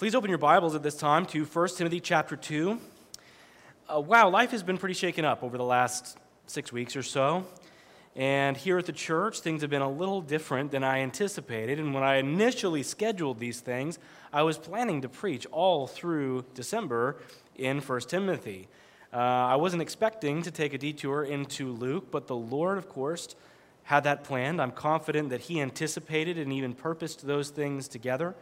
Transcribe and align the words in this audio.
Please 0.00 0.14
open 0.14 0.30
your 0.30 0.38
Bibles 0.38 0.74
at 0.74 0.82
this 0.82 0.96
time 0.96 1.26
to 1.26 1.44
1 1.44 1.68
Timothy 1.76 2.00
chapter 2.00 2.34
2. 2.34 2.80
Uh, 3.86 4.00
wow, 4.00 4.30
life 4.30 4.50
has 4.52 4.62
been 4.62 4.78
pretty 4.78 4.94
shaken 4.94 5.26
up 5.26 5.42
over 5.42 5.58
the 5.58 5.62
last 5.64 6.16
six 6.46 6.72
weeks 6.72 6.96
or 6.96 7.02
so. 7.02 7.44
And 8.16 8.56
here 8.56 8.78
at 8.78 8.86
the 8.86 8.92
church, 8.92 9.40
things 9.40 9.60
have 9.60 9.68
been 9.68 9.82
a 9.82 9.90
little 9.90 10.22
different 10.22 10.70
than 10.70 10.82
I 10.82 11.00
anticipated. 11.00 11.78
And 11.78 11.92
when 11.92 12.02
I 12.02 12.14
initially 12.14 12.82
scheduled 12.82 13.40
these 13.40 13.60
things, 13.60 13.98
I 14.32 14.42
was 14.42 14.56
planning 14.56 15.02
to 15.02 15.08
preach 15.10 15.44
all 15.52 15.86
through 15.86 16.46
December 16.54 17.20
in 17.56 17.82
1 17.82 18.00
Timothy. 18.08 18.68
Uh, 19.12 19.18
I 19.18 19.56
wasn't 19.56 19.82
expecting 19.82 20.40
to 20.44 20.50
take 20.50 20.72
a 20.72 20.78
detour 20.78 21.24
into 21.24 21.74
Luke, 21.74 22.06
but 22.10 22.26
the 22.26 22.36
Lord, 22.36 22.78
of 22.78 22.88
course, 22.88 23.36
had 23.82 24.04
that 24.04 24.24
planned. 24.24 24.62
I'm 24.62 24.72
confident 24.72 25.28
that 25.28 25.42
He 25.42 25.60
anticipated 25.60 26.38
and 26.38 26.54
even 26.54 26.72
purposed 26.72 27.26
those 27.26 27.50
things 27.50 27.86
together. 27.86 28.34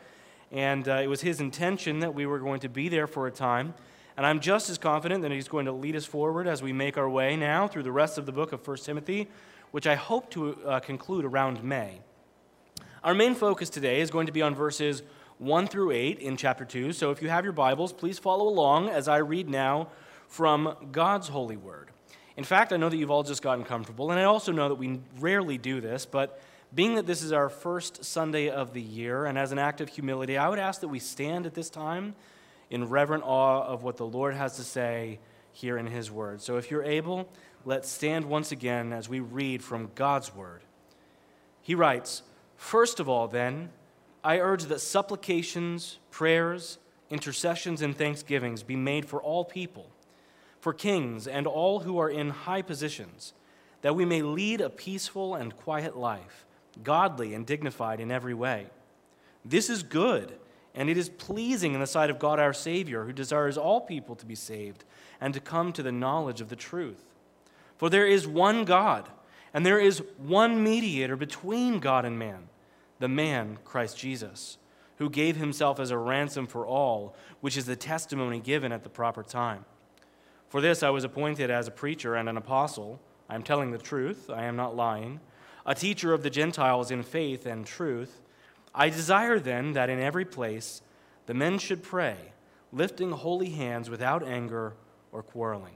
And 0.50 0.88
uh, 0.88 1.00
it 1.02 1.08
was 1.08 1.20
his 1.20 1.40
intention 1.40 2.00
that 2.00 2.14
we 2.14 2.26
were 2.26 2.38
going 2.38 2.60
to 2.60 2.68
be 2.68 2.88
there 2.88 3.06
for 3.06 3.26
a 3.26 3.30
time. 3.30 3.75
And 4.16 4.26
I'm 4.26 4.40
just 4.40 4.68
as 4.70 4.79
confident 4.79 5.22
that 5.22 5.30
he's 5.30 5.48
going 5.48 5.66
to 5.66 5.72
lead 5.72 5.94
us 5.94 6.04
forward 6.04 6.46
as 6.46 6.62
we 6.62 6.72
make 6.72 6.98
our 6.98 7.08
way 7.08 7.36
now 7.36 7.68
through 7.68 7.84
the 7.84 7.93
rest 7.93 8.18
of 8.18 8.26
the 8.26 8.32
book 8.32 8.53
of 8.53 8.66
1 8.66 8.76
Timothy, 8.79 9.29
which 9.70 9.86
I 9.86 9.94
hope 9.94 10.30
to 10.30 10.56
uh, 10.64 10.80
conclude 10.80 11.25
around 11.25 11.62
May. 11.62 12.00
Our 13.04 13.14
main 13.14 13.34
focus 13.34 13.70
today 13.70 14.00
is 14.00 14.11
going 14.11 14.26
to 14.26 14.32
be 14.32 14.42
on 14.42 14.54
verses 14.54 15.03
1 15.39 15.68
through 15.68 15.92
8 15.92 16.18
in 16.18 16.36
chapter 16.36 16.64
2. 16.64 16.92
So 16.92 17.12
if 17.12 17.22
you 17.22 17.28
have 17.28 17.44
your 17.44 17.53
Bibles, 17.53 17.92
please 17.92 18.18
follow 18.18 18.48
along 18.48 18.89
as 18.89 19.06
I 19.06 19.18
read 19.18 19.48
now 19.48 19.89
from 20.26 20.75
God's 20.90 21.28
holy 21.28 21.56
word. 21.56 21.90
In 22.36 22.44
fact, 22.44 22.72
I 22.72 22.76
know 22.76 22.89
that 22.89 22.96
you've 22.96 23.11
all 23.11 23.22
just 23.22 23.42
gotten 23.42 23.64
comfortable, 23.64 24.11
and 24.11 24.18
I 24.18 24.25
also 24.25 24.53
know 24.53 24.68
that 24.68 24.76
we 24.76 25.00
rarely 25.18 25.58
do 25.58 25.80
this, 25.80 26.06
but 26.06 26.40
being 26.75 26.96
that 26.96 27.07
this 27.07 27.22
is 27.22 27.32
our 27.32 27.49
first 27.49 28.04
Sunday 28.04 28.50
of 28.50 28.75
the 28.75 28.82
year, 28.82 29.25
and 29.25 29.39
as 29.39 29.53
an 29.53 29.59
act 29.59 29.81
of 29.81 29.89
humility, 29.89 30.36
I 30.36 30.49
would 30.49 30.59
ask 30.59 30.81
that 30.82 30.89
we 30.89 30.99
stand 30.99 31.46
at 31.46 31.54
this 31.54 31.71
time 31.71 32.14
in 32.70 32.89
reverent 32.89 33.25
awe 33.25 33.62
of 33.62 33.83
what 33.83 33.97
the 33.97 34.06
Lord 34.06 34.34
has 34.34 34.56
to 34.56 34.64
say 34.64 35.19
here 35.53 35.79
in 35.79 35.87
His 35.87 36.11
Word. 36.11 36.42
So 36.42 36.59
if 36.59 36.70
you're 36.70 36.84
able, 36.84 37.29
let's 37.65 37.89
stand 37.89 38.27
once 38.27 38.53
again 38.53 38.92
as 38.92 39.09
we 39.09 39.20
read 39.20 39.62
from 39.65 39.91
God's 39.95 40.34
Word. 40.34 40.61
He 41.62 41.75
writes, 41.75 42.23
First 42.57 43.01
of 43.01 43.09
all, 43.09 43.29
then, 43.29 43.70
I 44.23 44.39
urge 44.39 44.64
that 44.64 44.81
supplications, 44.81 45.98
prayers, 46.11 46.79
intercessions, 47.09 47.81
and 47.81 47.97
thanksgivings 47.97 48.62
be 48.62 48.77
made 48.77 49.07
for 49.07 49.23
all 49.23 49.45
people, 49.45 49.89
for 50.61 50.75
kings 50.75 51.27
and 51.27 51.47
all 51.47 51.81
who 51.81 51.98
are 51.98 52.11
in 52.11 52.31
high 52.31 52.62
positions, 52.62 53.33
that 53.81 53.97
we 53.97 54.05
may 54.05 54.20
lead 54.20 54.61
a 54.61 54.69
peaceful 54.69 55.35
and 55.35 55.57
quiet 55.57 55.97
life 55.97 56.45
godly 56.83 57.34
and 57.34 57.47
dignified 57.47 58.01
in 58.01 58.11
every 58.11 58.34
way. 58.34 58.67
This 59.45 59.71
is 59.71 59.83
good, 59.83 60.39
and 60.75 60.89
it 60.91 60.97
is 60.97 61.09
pleasing 61.09 61.75
in 61.75 61.81
the 61.81 61.87
sight 61.87 62.11
of 62.11 62.19
God 62.19 62.39
our 62.39 62.53
Savior, 62.53 63.05
who 63.05 63.12
desires 63.12 63.57
all 63.57 63.81
people 63.81 64.15
to 64.17 64.27
be 64.27 64.35
saved 64.35 64.85
and 65.20 65.35
to 65.35 65.41
come 65.41 65.73
to 65.73 65.83
the 65.83 65.93
knowledge 65.93 66.41
of 66.41 66.48
the 66.48 66.57
truth. 66.57 67.05
For 67.77 67.89
there 67.89 68.07
is 68.07 68.27
one 68.27 68.65
God, 68.65 69.09
and 69.55 69.65
there 69.65 69.79
is 69.79 70.03
one 70.19 70.62
mediator 70.62 71.17
between 71.17 71.81
God 71.81 72.05
and 72.05 72.19
man, 72.19 72.48
the 72.98 73.09
man, 73.09 73.59
Christ 73.65 73.97
Jesus, 73.97 74.59
who 74.97 75.09
gave 75.09 75.37
himself 75.37 75.81
as 75.81 75.91
a 75.91 75.98
ransom 75.98 76.47
for 76.47 76.67
all, 76.67 77.15
which 77.41 77.57
is 77.57 77.67
the 77.67 77.77
testimony 77.77 78.41
given 78.41 78.73
at 78.73 78.83
the 78.83 78.89
proper 78.89 79.23
time. 79.23 79.65
For 80.48 80.61
this 80.61 80.83
I 80.83 80.91
was 80.91 81.05
appointed 81.05 81.51
as 81.51 81.69
a 81.69 81.73
preacher 81.73 82.17
and 82.17 82.29
an 82.29 82.37
apostle. 82.37 83.01
I 83.29 83.35
am 83.35 83.42
telling 83.42 83.70
the 83.70 83.79
truth, 83.79 84.31
I 84.31 84.45
am 84.45 84.57
not 84.57 84.75
lying 84.75 85.20
a 85.69 85.74
teacher 85.74 86.14
of 86.14 86.22
the 86.22 86.30
Gentiles 86.30 86.91
in 86.91 87.02
faith 87.02 87.44
and 87.44 87.66
truth. 87.66 88.22
I 88.74 88.88
desire 88.88 89.38
then 89.38 89.74
that 89.74 89.91
in 89.91 90.00
every 90.00 90.24
place 90.24 90.80
the 91.27 91.34
men 91.34 91.58
should 91.58 91.83
pray, 91.83 92.16
lifting 92.72 93.11
holy 93.11 93.50
hands 93.50 93.91
without 93.91 94.27
anger 94.27 94.72
or 95.12 95.22
quarreling. 95.22 95.74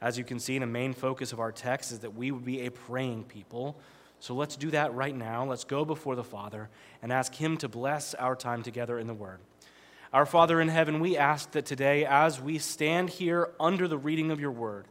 As 0.00 0.18
you 0.18 0.24
can 0.24 0.40
see, 0.40 0.58
the 0.58 0.66
main 0.66 0.92
focus 0.92 1.32
of 1.32 1.38
our 1.38 1.52
text 1.52 1.92
is 1.92 2.00
that 2.00 2.16
we 2.16 2.32
would 2.32 2.44
be 2.44 2.62
a 2.62 2.72
praying 2.72 3.22
people. 3.22 3.78
So 4.18 4.34
let's 4.34 4.56
do 4.56 4.72
that 4.72 4.92
right 4.92 5.14
now. 5.14 5.44
Let's 5.44 5.62
go 5.62 5.84
before 5.84 6.16
the 6.16 6.24
Father 6.24 6.68
and 7.00 7.12
ask 7.12 7.32
Him 7.32 7.56
to 7.58 7.68
bless 7.68 8.14
our 8.14 8.34
time 8.34 8.64
together 8.64 8.98
in 8.98 9.06
the 9.06 9.14
Word. 9.14 9.38
Our 10.12 10.26
Father 10.26 10.60
in 10.60 10.66
heaven, 10.66 10.98
we 10.98 11.16
ask 11.16 11.52
that 11.52 11.64
today, 11.64 12.04
as 12.04 12.40
we 12.40 12.58
stand 12.58 13.10
here 13.10 13.50
under 13.60 13.86
the 13.86 13.98
reading 13.98 14.32
of 14.32 14.40
your 14.40 14.50
Word, 14.50 14.86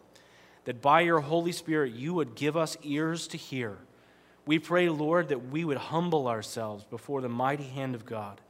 that 0.63 0.81
by 0.81 1.01
your 1.01 1.19
Holy 1.19 1.51
Spirit 1.51 1.91
you 1.91 2.13
would 2.13 2.33
give 2.33 2.55
us 2.55 2.77
ears 2.81 3.27
to 3.27 3.37
hear 3.37 3.77
we 4.45 4.59
pray, 4.59 4.89
Lord, 4.89 5.29
that 5.29 5.49
we 5.49 5.63
would 5.63 5.77
humble 5.77 6.27
ourselves 6.27 6.83
before 6.83 7.21
the 7.21 7.29
mighty 7.29 7.67
hand 7.67 7.95
of 7.95 8.05
God 8.05 8.41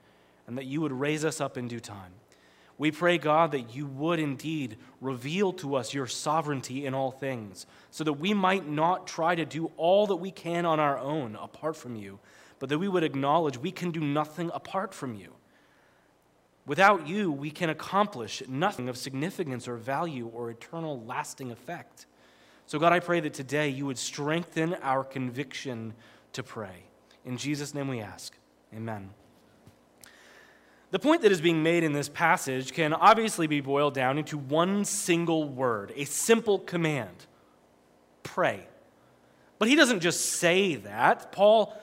and 0.47 0.57
that 0.57 0.65
you 0.65 0.81
would 0.81 0.91
raise 0.91 1.23
us 1.23 1.39
up 1.39 1.57
in 1.57 1.67
due 1.67 1.79
time. 1.79 2.13
We 2.77 2.91
pray, 2.91 3.17
God, 3.19 3.51
that 3.51 3.75
you 3.75 3.85
would 3.85 4.19
indeed 4.19 4.77
reveal 5.01 5.53
to 5.53 5.75
us 5.75 5.93
your 5.93 6.07
sovereignty 6.07 6.85
in 6.85 6.95
all 6.95 7.11
things, 7.11 7.67
so 7.91 8.03
that 8.03 8.13
we 8.13 8.33
might 8.33 8.67
not 8.67 9.05
try 9.05 9.35
to 9.35 9.45
do 9.45 9.71
all 9.77 10.07
that 10.07 10.15
we 10.15 10.31
can 10.31 10.65
on 10.65 10.79
our 10.79 10.97
own 10.97 11.35
apart 11.35 11.75
from 11.75 11.95
you, 11.95 12.19
but 12.57 12.69
that 12.69 12.79
we 12.79 12.87
would 12.87 13.03
acknowledge 13.03 13.57
we 13.57 13.71
can 13.71 13.91
do 13.91 13.99
nothing 13.99 14.49
apart 14.53 14.95
from 14.95 15.13
you. 15.13 15.35
Without 16.65 17.07
you, 17.07 17.31
we 17.31 17.51
can 17.51 17.69
accomplish 17.69 18.41
nothing 18.47 18.89
of 18.89 18.97
significance 18.97 19.67
or 19.67 19.75
value 19.75 20.27
or 20.33 20.49
eternal 20.49 21.03
lasting 21.05 21.51
effect. 21.51 22.07
So, 22.71 22.79
God, 22.79 22.93
I 22.93 23.01
pray 23.01 23.19
that 23.19 23.33
today 23.33 23.67
you 23.67 23.85
would 23.85 23.97
strengthen 23.97 24.75
our 24.75 25.03
conviction 25.03 25.93
to 26.31 26.41
pray. 26.41 26.85
In 27.25 27.35
Jesus' 27.35 27.73
name 27.73 27.89
we 27.89 27.99
ask. 27.99 28.33
Amen. 28.73 29.09
The 30.91 30.99
point 30.99 31.21
that 31.23 31.33
is 31.33 31.41
being 31.41 31.63
made 31.63 31.83
in 31.83 31.91
this 31.91 32.07
passage 32.07 32.71
can 32.71 32.93
obviously 32.93 33.45
be 33.45 33.59
boiled 33.59 33.93
down 33.93 34.17
into 34.17 34.37
one 34.37 34.85
single 34.85 35.49
word, 35.49 35.91
a 35.97 36.05
simple 36.05 36.59
command 36.59 37.25
pray. 38.23 38.65
But 39.59 39.67
he 39.67 39.75
doesn't 39.75 39.99
just 39.99 40.25
say 40.37 40.75
that. 40.75 41.33
Paul 41.33 41.77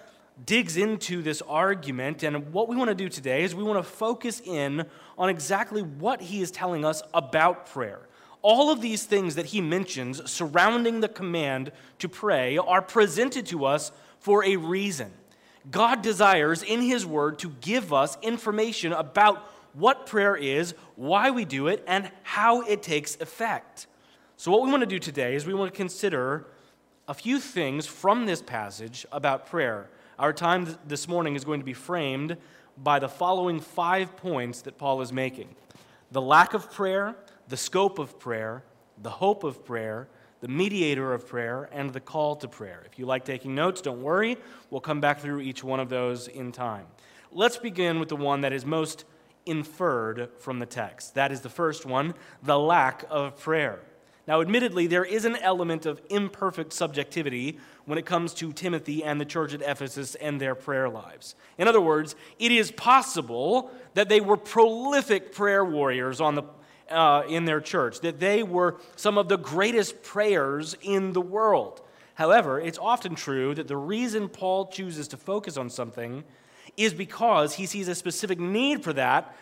digs 0.47 0.79
into 0.79 1.21
this 1.21 1.43
argument, 1.43 2.23
and 2.23 2.51
what 2.51 2.67
we 2.67 2.77
want 2.77 2.89
to 2.89 2.95
do 2.95 3.11
today 3.11 3.45
is 3.45 3.55
we 3.55 3.63
want 3.63 3.79
to 3.79 3.93
focus 3.93 4.41
in 4.43 4.87
on 5.19 5.29
exactly 5.29 5.83
what 5.83 6.23
he 6.23 6.41
is 6.41 6.51
telling 6.51 6.87
us 6.87 7.03
about 7.13 7.67
prayer. 7.67 8.09
All 8.43 8.71
of 8.71 8.81
these 8.81 9.05
things 9.05 9.35
that 9.35 9.47
he 9.47 9.61
mentions 9.61 10.31
surrounding 10.31 11.01
the 11.01 11.09
command 11.09 11.73
to 11.99 12.09
pray 12.09 12.57
are 12.59 12.83
presented 12.83 13.47
to 13.47 13.65
us 13.65 13.93
for 14.21 14.45
a 14.45 14.57
reason. 14.57 15.11
God 15.71 16.03
desires 16.03 16.63
in 16.63 16.81
his 16.81 17.05
word 17.05 17.39
to 17.41 17.51
give 17.61 17.93
us 17.93 18.17
information 18.23 18.93
about 18.93 19.51
what 19.75 20.07
prayer 20.07 20.37
is, 20.37 20.75
why 20.97 21.31
we 21.31 21.45
do 21.45 21.67
it, 21.67 21.85
and 21.87 22.11
how 22.23 22.63
it 22.63 22.83
takes 22.83 23.17
effect. 23.17 23.87
So, 24.37 24.51
what 24.51 24.63
we 24.63 24.71
want 24.71 24.83
to 24.83 24.87
do 24.87 24.99
today 24.99 25.35
is 25.35 25.47
we 25.47 25.55
want 25.55 25.73
to 25.73 25.77
consider 25.77 26.47
a 27.07 27.15
few 27.15 27.41
things 27.41 27.87
from 27.87 28.27
this 28.27 28.41
passage 28.41 29.05
about 29.11 29.47
prayer. 29.47 29.91
Our 30.19 30.33
time 30.33 30.77
this 30.87 31.09
morning 31.09 31.37
is 31.37 31.45
going 31.45 31.61
to 31.61 31.67
be 31.67 31.73
framed 31.73 32.37
by 32.77 32.99
the 32.99 33.09
following 33.09 33.61
five 33.61 34.17
points 34.17 34.63
that 34.63 34.79
Paul 34.79 35.01
is 35.01 35.13
making 35.13 35.55
the 36.11 36.23
lack 36.23 36.55
of 36.55 36.73
prayer, 36.73 37.17
the 37.49 37.57
scope 37.57 37.99
of 37.99 38.19
prayer, 38.19 38.63
the 39.03 39.11
hope 39.11 39.45
of 39.45 39.65
prayer, 39.65 40.09
the 40.41 40.49
mediator 40.49 41.13
of 41.13 41.27
prayer, 41.27 41.69
and 41.73 41.93
the 41.93 42.01
call 42.01 42.37
to 42.37 42.49
prayer. 42.49 42.85
If 42.87 42.99
you 42.99 43.07
like 43.07 43.25
taking 43.25 43.55
notes, 43.55 43.81
don't 43.81 44.03
worry. 44.03 44.37
We'll 44.71 44.81
come 44.81 45.01
back 45.01 45.21
through 45.21 45.41
each 45.41 45.65
one 45.65 45.81
of 45.81 45.89
those 45.89 46.29
in 46.29 46.53
time. 46.53 46.87
Let's 47.33 47.57
begin 47.57 47.99
with 47.99 48.09
the 48.09 48.17
one 48.17 48.43
that 48.43 48.53
is 48.53 48.65
most 48.65 49.05
inferred 49.47 50.31
from 50.39 50.59
the 50.59 50.67
text. 50.67 51.15
That 51.15 51.33
is 51.33 51.41
the 51.41 51.49
first 51.49 51.87
one 51.87 52.15
the 52.43 52.59
lack 52.59 53.05
of 53.11 53.39
prayer. 53.41 53.81
Now, 54.27 54.43
admittedly, 54.43 54.87
there 54.87 55.07
is 55.07 55.25
an 55.25 55.37
element 55.37 55.87
of 55.87 56.03
imperfect 56.11 56.75
subjectivity 56.75 57.59
when 57.87 57.97
it 57.97 58.05
comes 58.05 58.35
to 58.35 58.53
Timothy 58.53 59.03
and 59.03 59.19
the 59.19 59.25
church 59.25 59.55
at 59.55 59.63
Ephesus 59.63 60.15
and 60.17 60.39
their 60.39 60.55
prayer 60.55 60.91
lives. 60.91 61.35
In 61.57 61.67
other 61.67 61.81
words, 61.81 62.15
it 62.39 62.53
is 62.53 62.71
possible 62.71 63.71
that 63.95 64.11
they 64.11 64.21
were 64.21 64.37
prolific 64.37 65.33
prayer 65.33 65.65
warriors 65.65 66.21
on 66.21 66.35
the 66.35 66.43
uh, 66.91 67.23
in 67.29 67.45
their 67.45 67.61
church, 67.61 68.01
that 68.01 68.21
they 68.21 68.43
were 68.43 68.77
some 68.97 69.19
of 69.19 69.29
the 69.29 69.39
greatest 69.39 70.03
prayers 70.03 70.77
in 70.83 71.13
the 71.13 71.21
world. 71.21 71.81
However, 72.15 72.61
it's 72.61 72.79
often 72.79 73.15
true 73.15 73.55
that 73.55 73.69
the 73.69 73.77
reason 73.77 74.29
Paul 74.29 74.67
chooses 74.67 75.09
to 75.09 75.17
focus 75.17 75.57
on 75.57 75.71
something 75.71 76.25
is 76.77 76.93
because 76.93 77.55
he 77.55 77.67
sees 77.67 77.89
a 77.89 77.95
specific 77.95 78.39
need 78.39 78.83
for 78.83 78.93
that 78.93 79.37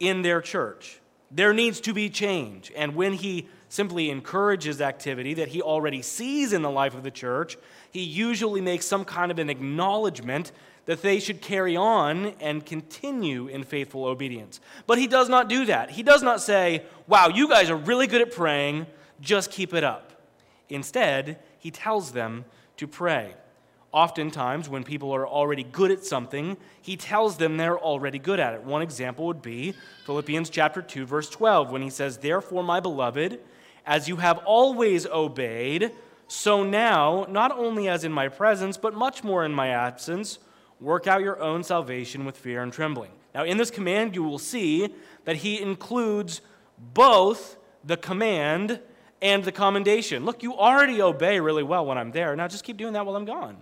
in 0.00 0.22
their 0.22 0.40
church. 0.40 1.00
There 1.30 1.54
needs 1.54 1.80
to 1.82 1.92
be 1.92 2.10
change. 2.10 2.72
And 2.76 2.94
when 2.94 3.14
he 3.14 3.48
simply 3.68 4.10
encourages 4.10 4.80
activity 4.82 5.34
that 5.34 5.48
he 5.48 5.62
already 5.62 6.02
sees 6.02 6.52
in 6.52 6.60
the 6.60 6.70
life 6.70 6.94
of 6.94 7.02
the 7.02 7.10
church, 7.10 7.56
he 7.92 8.02
usually 8.02 8.60
makes 8.60 8.86
some 8.86 9.04
kind 9.04 9.30
of 9.30 9.38
an 9.38 9.50
acknowledgement 9.50 10.50
that 10.86 11.02
they 11.02 11.20
should 11.20 11.40
carry 11.40 11.76
on 11.76 12.34
and 12.40 12.66
continue 12.66 13.46
in 13.46 13.62
faithful 13.62 14.06
obedience. 14.06 14.60
But 14.86 14.98
he 14.98 15.06
does 15.06 15.28
not 15.28 15.48
do 15.48 15.66
that. 15.66 15.90
He 15.90 16.02
does 16.02 16.22
not 16.22 16.40
say, 16.40 16.84
Wow, 17.06 17.28
you 17.28 17.48
guys 17.48 17.70
are 17.70 17.76
really 17.76 18.06
good 18.06 18.22
at 18.22 18.32
praying, 18.32 18.86
just 19.20 19.50
keep 19.50 19.74
it 19.74 19.84
up. 19.84 20.12
Instead, 20.68 21.38
he 21.58 21.70
tells 21.70 22.12
them 22.12 22.44
to 22.78 22.88
pray. 22.88 23.34
Oftentimes, 23.92 24.70
when 24.70 24.84
people 24.84 25.12
are 25.12 25.28
already 25.28 25.62
good 25.62 25.90
at 25.90 26.02
something, 26.02 26.56
he 26.80 26.96
tells 26.96 27.36
them 27.36 27.58
they're 27.58 27.78
already 27.78 28.18
good 28.18 28.40
at 28.40 28.54
it. 28.54 28.64
One 28.64 28.80
example 28.80 29.26
would 29.26 29.42
be 29.42 29.74
Philippians 30.06 30.48
chapter 30.48 30.80
2 30.80 31.04
verse 31.04 31.28
12 31.28 31.70
when 31.70 31.82
he 31.82 31.90
says, 31.90 32.16
"Therefore, 32.16 32.64
my 32.64 32.80
beloved, 32.80 33.38
as 33.84 34.08
you 34.08 34.16
have 34.16 34.38
always 34.38 35.06
obeyed, 35.06 35.92
so 36.32 36.62
now, 36.62 37.26
not 37.28 37.52
only 37.52 37.88
as 37.88 38.04
in 38.04 38.12
my 38.12 38.28
presence, 38.28 38.78
but 38.78 38.94
much 38.94 39.22
more 39.22 39.44
in 39.44 39.52
my 39.52 39.68
absence, 39.68 40.38
work 40.80 41.06
out 41.06 41.20
your 41.20 41.40
own 41.40 41.62
salvation 41.62 42.24
with 42.24 42.38
fear 42.38 42.62
and 42.62 42.72
trembling." 42.72 43.10
Now, 43.34 43.44
in 43.44 43.58
this 43.58 43.70
command, 43.70 44.14
you 44.14 44.22
will 44.22 44.38
see 44.38 44.94
that 45.24 45.36
he 45.36 45.60
includes 45.60 46.40
both 46.78 47.56
the 47.84 47.96
command 47.96 48.80
and 49.20 49.44
the 49.44 49.52
commendation. 49.52 50.24
Look, 50.24 50.42
you 50.42 50.54
already 50.54 51.00
obey 51.02 51.38
really 51.38 51.62
well 51.62 51.86
when 51.86 51.98
I'm 51.98 52.12
there. 52.12 52.34
Now 52.34 52.48
just 52.48 52.64
keep 52.64 52.76
doing 52.76 52.94
that 52.94 53.06
while 53.06 53.14
I'm 53.14 53.24
gone. 53.24 53.58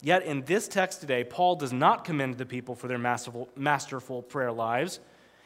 Yet 0.00 0.22
in 0.22 0.44
this 0.44 0.68
text 0.68 1.00
today, 1.00 1.24
Paul 1.24 1.56
does 1.56 1.72
not 1.72 2.04
commend 2.04 2.38
the 2.38 2.46
people 2.46 2.76
for 2.76 2.86
their 2.86 2.98
masterful, 2.98 3.48
masterful 3.56 4.22
prayer 4.22 4.52
lives. 4.52 5.00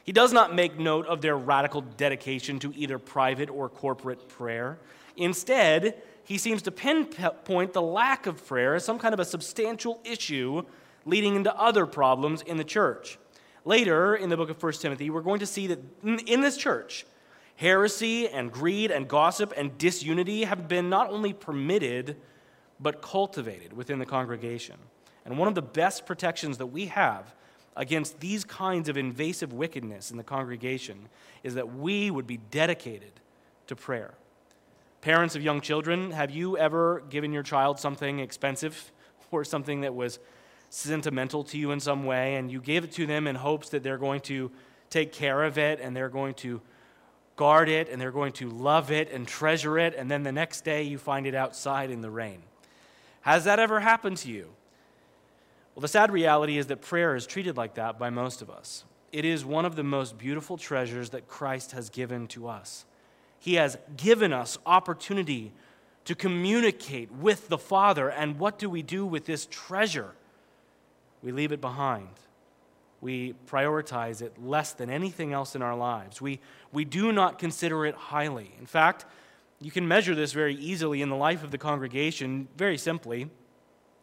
He 0.04 0.12
does 0.12 0.32
not 0.32 0.54
make 0.54 0.78
note 0.78 1.06
of 1.06 1.22
their 1.22 1.36
radical 1.36 1.80
dedication 1.80 2.58
to 2.58 2.72
either 2.76 2.98
private 2.98 3.48
or 3.48 3.68
corporate 3.68 4.28
prayer. 4.28 4.78
Instead, 5.16 6.00
he 6.24 6.38
seems 6.38 6.62
to 6.62 6.70
pinpoint 6.70 7.72
the 7.72 7.82
lack 7.82 8.26
of 8.26 8.46
prayer 8.46 8.74
as 8.74 8.84
some 8.84 8.98
kind 8.98 9.14
of 9.14 9.20
a 9.20 9.24
substantial 9.24 10.00
issue 10.04 10.62
leading 11.04 11.34
into 11.34 11.54
other 11.56 11.86
problems 11.86 12.42
in 12.42 12.56
the 12.56 12.64
church. 12.64 13.18
Later 13.64 14.14
in 14.14 14.28
the 14.28 14.36
book 14.36 14.50
of 14.50 14.62
1 14.62 14.72
Timothy, 14.74 15.10
we're 15.10 15.20
going 15.20 15.40
to 15.40 15.46
see 15.46 15.66
that 15.68 15.80
in 16.02 16.40
this 16.40 16.56
church, 16.56 17.06
heresy 17.56 18.28
and 18.28 18.50
greed 18.50 18.90
and 18.90 19.08
gossip 19.08 19.52
and 19.56 19.76
disunity 19.78 20.44
have 20.44 20.68
been 20.68 20.88
not 20.88 21.10
only 21.10 21.32
permitted, 21.32 22.16
but 22.80 23.02
cultivated 23.02 23.72
within 23.72 23.98
the 23.98 24.06
congregation. 24.06 24.76
And 25.24 25.38
one 25.38 25.48
of 25.48 25.54
the 25.54 25.62
best 25.62 26.06
protections 26.06 26.58
that 26.58 26.66
we 26.66 26.86
have 26.86 27.34
against 27.76 28.20
these 28.20 28.44
kinds 28.44 28.88
of 28.88 28.96
invasive 28.96 29.52
wickedness 29.52 30.10
in 30.10 30.16
the 30.16 30.24
congregation 30.24 31.08
is 31.42 31.54
that 31.54 31.74
we 31.74 32.10
would 32.10 32.26
be 32.26 32.36
dedicated 32.36 33.12
to 33.68 33.76
prayer. 33.76 34.14
Parents 35.02 35.34
of 35.34 35.42
young 35.42 35.60
children, 35.60 36.12
have 36.12 36.30
you 36.30 36.56
ever 36.56 37.02
given 37.10 37.32
your 37.32 37.42
child 37.42 37.80
something 37.80 38.20
expensive 38.20 38.92
or 39.32 39.44
something 39.44 39.80
that 39.80 39.94
was 39.94 40.20
sentimental 40.70 41.42
to 41.42 41.58
you 41.58 41.72
in 41.72 41.80
some 41.80 42.04
way, 42.04 42.36
and 42.36 42.50
you 42.50 42.60
gave 42.60 42.84
it 42.84 42.92
to 42.92 43.04
them 43.04 43.26
in 43.26 43.34
hopes 43.34 43.68
that 43.70 43.82
they're 43.82 43.98
going 43.98 44.20
to 44.20 44.50
take 44.90 45.12
care 45.12 45.42
of 45.42 45.58
it 45.58 45.80
and 45.80 45.96
they're 45.96 46.08
going 46.08 46.34
to 46.34 46.62
guard 47.34 47.68
it 47.68 47.88
and 47.88 48.00
they're 48.00 48.12
going 48.12 48.32
to 48.32 48.48
love 48.48 48.92
it 48.92 49.10
and 49.10 49.26
treasure 49.26 49.76
it, 49.76 49.94
and 49.96 50.08
then 50.08 50.22
the 50.22 50.30
next 50.30 50.62
day 50.62 50.84
you 50.84 50.98
find 50.98 51.26
it 51.26 51.34
outside 51.34 51.90
in 51.90 52.00
the 52.00 52.10
rain? 52.10 52.40
Has 53.22 53.42
that 53.44 53.58
ever 53.58 53.80
happened 53.80 54.18
to 54.18 54.30
you? 54.30 54.50
Well, 55.74 55.80
the 55.80 55.88
sad 55.88 56.12
reality 56.12 56.58
is 56.58 56.68
that 56.68 56.80
prayer 56.80 57.16
is 57.16 57.26
treated 57.26 57.56
like 57.56 57.74
that 57.74 57.98
by 57.98 58.10
most 58.10 58.40
of 58.40 58.48
us. 58.48 58.84
It 59.10 59.24
is 59.24 59.44
one 59.44 59.64
of 59.64 59.74
the 59.74 59.82
most 59.82 60.16
beautiful 60.16 60.56
treasures 60.56 61.10
that 61.10 61.26
Christ 61.26 61.72
has 61.72 61.90
given 61.90 62.28
to 62.28 62.46
us. 62.46 62.84
He 63.42 63.54
has 63.54 63.76
given 63.96 64.32
us 64.32 64.56
opportunity 64.64 65.50
to 66.04 66.14
communicate 66.14 67.10
with 67.10 67.48
the 67.48 67.58
Father. 67.58 68.08
And 68.08 68.38
what 68.38 68.56
do 68.56 68.70
we 68.70 68.82
do 68.82 69.04
with 69.04 69.26
this 69.26 69.48
treasure? 69.50 70.12
We 71.24 71.32
leave 71.32 71.50
it 71.50 71.60
behind. 71.60 72.06
We 73.00 73.34
prioritize 73.48 74.22
it 74.22 74.40
less 74.40 74.74
than 74.74 74.90
anything 74.90 75.32
else 75.32 75.56
in 75.56 75.62
our 75.62 75.76
lives. 75.76 76.20
We, 76.20 76.38
we 76.70 76.84
do 76.84 77.10
not 77.10 77.40
consider 77.40 77.84
it 77.84 77.96
highly. 77.96 78.52
In 78.60 78.66
fact, 78.66 79.06
you 79.60 79.72
can 79.72 79.88
measure 79.88 80.14
this 80.14 80.32
very 80.32 80.54
easily 80.54 81.02
in 81.02 81.08
the 81.08 81.16
life 81.16 81.42
of 81.42 81.50
the 81.50 81.58
congregation, 81.58 82.46
very 82.56 82.78
simply. 82.78 83.28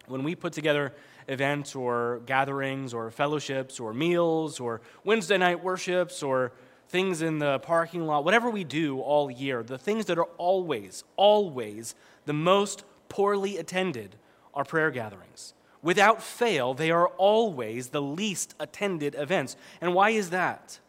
When 0.07 0.25
we 0.25 0.35
put 0.35 0.51
together 0.51 0.93
events 1.29 1.75
or 1.75 2.19
gatherings 2.25 2.93
or 2.93 3.09
fellowships 3.09 3.79
or 3.79 3.93
meals 3.93 4.59
or 4.59 4.81
Wednesday 5.05 5.37
night 5.37 5.63
worships 5.63 6.21
or 6.21 6.51
things 6.89 7.21
in 7.21 7.39
the 7.39 7.59
parking 7.59 8.05
lot, 8.05 8.25
whatever 8.25 8.49
we 8.49 8.63
do 8.63 8.99
all 8.99 9.29
year, 9.29 9.63
the 9.63 9.77
things 9.77 10.05
that 10.05 10.17
are 10.17 10.27
always, 10.37 11.03
always 11.15 11.95
the 12.25 12.33
most 12.33 12.83
poorly 13.07 13.57
attended 13.57 14.15
are 14.53 14.65
prayer 14.65 14.91
gatherings. 14.91 15.53
Without 15.81 16.21
fail, 16.21 16.73
they 16.73 16.91
are 16.91 17.07
always 17.07 17.89
the 17.89 18.01
least 18.01 18.55
attended 18.59 19.15
events. 19.15 19.55
And 19.79 19.93
why 19.93 20.09
is 20.09 20.31
that? 20.31 20.79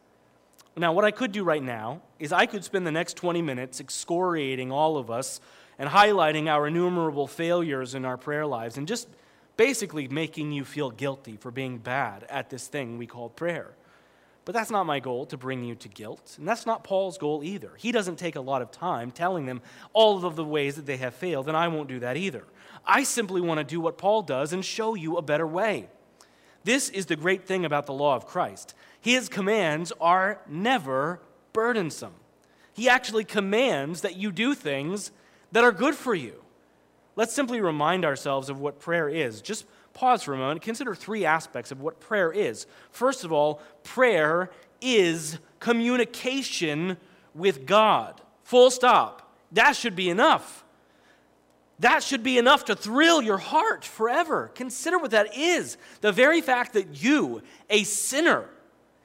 Now, 0.77 0.93
what 0.93 1.05
I 1.05 1.11
could 1.11 1.33
do 1.33 1.45
right 1.45 1.63
now 1.63 2.01
is 2.19 2.33
I 2.33 2.47
could 2.47 2.65
spend 2.65 2.87
the 2.87 2.93
next 2.93 3.17
20 3.17 3.43
minutes 3.43 3.81
excoriating 3.81 4.73
all 4.73 4.97
of 4.97 5.11
us 5.11 5.41
and 5.79 5.89
highlighting 5.89 6.49
our 6.49 6.67
innumerable 6.67 7.27
failures 7.27 7.95
in 7.95 8.05
our 8.05 8.17
prayer 8.17 8.47
lives 8.47 8.79
and 8.79 8.89
just 8.89 9.09
basically 9.57 10.09
making 10.09 10.53
you 10.53 10.65
feel 10.65 10.91
guilty 10.91 11.37
for 11.37 11.51
being 11.51 11.77
bad 11.79 12.25
at 12.31 12.49
this 12.49 12.67
thing 12.67 12.97
we 12.97 13.07
call 13.07 13.29
prayer. 13.29 13.73
But 14.45 14.55
that's 14.55 14.71
not 14.71 14.87
my 14.87 15.01
goal 15.01 15.27
to 15.27 15.37
bring 15.37 15.65
you 15.65 15.75
to 15.77 15.89
guilt, 15.89 16.37
and 16.39 16.49
that's 16.49 16.67
not 16.67 16.83
Paul's 16.83 17.19
goal 17.19 17.45
either. 17.45 17.73
He 17.77 17.93
doesn't 17.93 18.17
take 18.17 18.37
a 18.37 18.41
lot 18.41 18.63
of 18.63 18.71
time 18.71 19.11
telling 19.11 19.47
them 19.47 19.61
all 19.93 20.25
of 20.25 20.35
the 20.35 20.45
ways 20.45 20.77
that 20.77 20.87
they 20.87 20.97
have 20.97 21.15
failed, 21.15 21.47
and 21.47 21.57
I 21.57 21.69
won't 21.69 21.89
do 21.89 22.01
that 22.01 22.17
either. 22.17 22.45
I 22.87 23.03
simply 23.03 23.41
want 23.41 23.59
to 23.59 23.65
do 23.65 23.81
what 23.81 23.99
Paul 23.99 24.23
does 24.23 24.53
and 24.53 24.65
show 24.65 24.95
you 24.95 25.17
a 25.17 25.23
better 25.23 25.47
way. 25.47 25.89
This 26.65 26.89
is 26.89 27.07
the 27.07 27.17
great 27.17 27.45
thing 27.45 27.65
about 27.65 27.87
the 27.87 27.93
law 27.93 28.17
of 28.17 28.27
Christ. 28.27 28.75
His 29.01 29.29
commands 29.29 29.93
are 30.01 30.41
never 30.49 31.21
burdensome. 31.53 32.15
He 32.73 32.89
actually 32.89 33.25
commands 33.25 34.01
that 34.03 34.17
you 34.17 34.33
do 34.33 34.55
things 34.55 35.11
that 35.53 35.65
are 35.65 35.73
good 35.73 35.95
for 35.95 36.15
you. 36.15 36.43
Let's 37.17 37.35
simply 37.35 37.61
remind 37.61 38.05
ourselves 38.05 38.49
of 38.49 38.61
what 38.61 38.81
prayer 38.81 39.09
is. 39.09 39.43
Just 39.43 39.67
pause 39.95 40.23
for 40.23 40.35
a 40.35 40.37
moment. 40.37 40.63
Consider 40.63 40.95
three 40.95 41.25
aspects 41.25 41.71
of 41.71 41.81
what 41.81 42.01
prayer 42.01 42.33
is. 42.33 42.67
First 42.91 43.25
of 43.25 43.33
all, 43.33 43.61
prayer 43.83 44.51
is 44.81 45.39
communication 45.59 46.97
with 47.35 47.67
God. 47.67 48.21
Full 48.45 48.71
stop. 48.71 49.35
That 49.53 49.77
should 49.77 49.97
be 49.97 50.11
enough. 50.11 50.65
That 51.81 52.03
should 52.03 52.23
be 52.23 52.37
enough 52.37 52.67
to 52.67 52.77
thrill 52.77 53.23
your 53.23 53.39
heart 53.39 53.85
forever. 53.85 54.51
Consider 54.55 54.99
what 54.99 55.13
that 55.13 55.37
is. 55.37 55.79
The 56.03 56.13
very 56.13 56.43
fact 56.43 56.75
that 56.75 57.03
you, 57.03 57.43
a 57.71 57.85
sinner, 57.85 58.51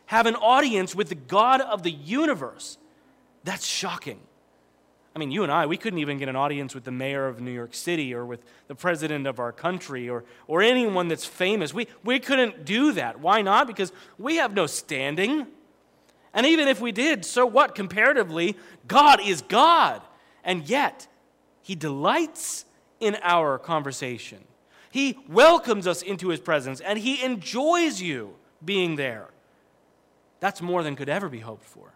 have 0.07 0.25
an 0.25 0.35
audience 0.35 0.93
with 0.93 1.09
the 1.09 1.15
God 1.15 1.61
of 1.61 1.83
the 1.83 1.91
universe. 1.91 2.77
That's 3.43 3.65
shocking. 3.65 4.19
I 5.15 5.19
mean, 5.19 5.31
you 5.31 5.43
and 5.43 5.51
I, 5.51 5.65
we 5.65 5.77
couldn't 5.77 5.99
even 5.99 6.17
get 6.17 6.27
an 6.27 6.35
audience 6.35 6.75
with 6.75 6.83
the 6.83 6.91
mayor 6.91 7.27
of 7.27 7.39
New 7.39 7.51
York 7.51 7.73
City 7.73 8.13
or 8.13 8.25
with 8.25 8.43
the 8.67 8.75
president 8.75 9.25
of 9.25 9.39
our 9.39 9.53
country 9.53 10.09
or, 10.09 10.25
or 10.45 10.61
anyone 10.61 11.07
that's 11.07 11.25
famous. 11.25 11.73
We, 11.73 11.87
we 12.03 12.19
couldn't 12.19 12.65
do 12.65 12.91
that. 12.91 13.21
Why 13.21 13.41
not? 13.41 13.65
Because 13.65 13.93
we 14.17 14.35
have 14.35 14.53
no 14.53 14.67
standing. 14.67 15.47
And 16.33 16.45
even 16.45 16.67
if 16.67 16.81
we 16.81 16.91
did, 16.91 17.23
so 17.23 17.45
what? 17.45 17.75
Comparatively, 17.75 18.57
God 18.87 19.21
is 19.25 19.41
God. 19.41 20.01
And 20.43 20.67
yet, 20.67 21.07
he 21.61 21.75
delights 21.75 22.65
in 22.99 23.17
our 23.23 23.57
conversation. 23.57 24.39
He 24.91 25.17
welcomes 25.29 25.87
us 25.87 26.01
into 26.01 26.29
His 26.29 26.39
presence 26.39 26.81
and 26.81 26.99
He 26.99 27.23
enjoys 27.23 28.01
you 28.01 28.35
being 28.63 28.97
there. 28.97 29.29
That's 30.41 30.61
more 30.61 30.83
than 30.83 30.95
could 30.95 31.09
ever 31.09 31.29
be 31.29 31.39
hoped 31.39 31.65
for. 31.65 31.93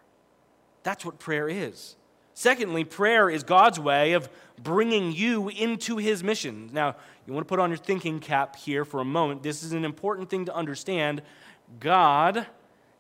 That's 0.84 1.04
what 1.04 1.20
prayer 1.20 1.50
is. 1.50 1.98
Secondly, 2.40 2.86
prayer 2.86 3.30
is 3.30 3.44
God's 3.44 3.82
way 3.82 4.14
of 4.14 4.30
bringing 4.58 5.12
you 5.12 5.50
into 5.50 5.98
His 5.98 6.24
mission. 6.24 6.70
Now, 6.72 6.96
you 7.28 7.34
want 7.34 7.46
to 7.46 7.50
put 7.50 7.60
on 7.60 7.70
your 7.70 7.76
thinking 7.76 8.22
cap 8.22 8.56
here 8.56 8.86
for 8.86 9.02
a 9.02 9.04
moment. 9.04 9.44
This 9.44 9.62
is 9.62 9.74
an 9.74 9.84
important 9.84 10.30
thing 10.30 10.46
to 10.46 10.56
understand. 10.56 11.22
God 11.82 12.48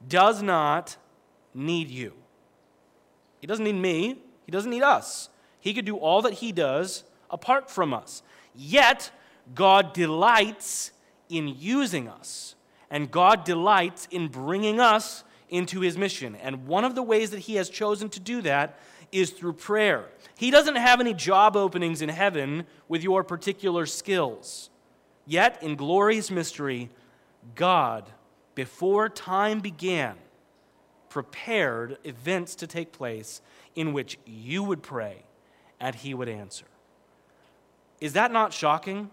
does 0.05 0.43
not 0.43 0.98
need 1.53 1.89
you. 1.89 2.12
He 3.39 3.48
doesn't 3.48 3.63
need 3.63 3.77
me. 3.77 4.22
He 4.46 4.51
doesn't 4.51 4.72
need 4.72 4.84
us. 4.84 5.29
He 5.62 5.74
could 5.74 5.86
do 5.86 5.96
all 5.96 6.22
that 6.24 6.34
He 6.34 6.51
does 6.51 7.05
apart 7.29 7.72
from 7.72 7.93
us. 7.93 8.22
Yet, 8.53 9.10
God 9.55 9.93
delights 9.93 10.91
in 11.29 11.48
using 11.48 12.10
us, 12.10 12.55
and 12.91 13.10
God 13.10 13.46
delights 13.46 14.05
in 14.12 14.27
bringing 14.27 14.81
us 14.81 15.24
into 15.50 15.81
his 15.81 15.98
mission. 15.98 16.36
And 16.36 16.67
one 16.67 16.86
of 16.86 16.96
the 16.96 17.03
ways 17.03 17.31
that 17.31 17.39
he 17.39 17.55
has 17.55 17.69
chosen 17.69 18.10
to 18.10 18.19
do 18.19 18.41
that 18.43 18.79
is 19.11 19.31
through 19.31 19.53
prayer. 19.53 20.05
He 20.37 20.51
doesn't 20.51 20.75
have 20.75 20.99
any 20.99 21.13
job 21.13 21.55
openings 21.55 22.01
in 22.01 22.09
heaven 22.09 22.65
with 22.87 23.03
your 23.03 23.23
particular 23.23 23.85
skills. 23.85 24.69
Yet, 25.25 25.61
in 25.61 25.75
glorious 25.75 26.31
mystery, 26.31 26.89
God, 27.55 28.09
before 28.55 29.09
time 29.09 29.59
began, 29.59 30.15
prepared 31.09 31.97
events 32.03 32.55
to 32.55 32.67
take 32.67 32.91
place 32.91 33.41
in 33.75 33.93
which 33.93 34.17
you 34.25 34.63
would 34.63 34.83
pray 34.83 35.23
and 35.79 35.95
he 35.95 36.13
would 36.13 36.29
answer. 36.29 36.65
Is 38.01 38.13
that 38.13 38.31
not 38.31 38.53
shocking? 38.53 39.09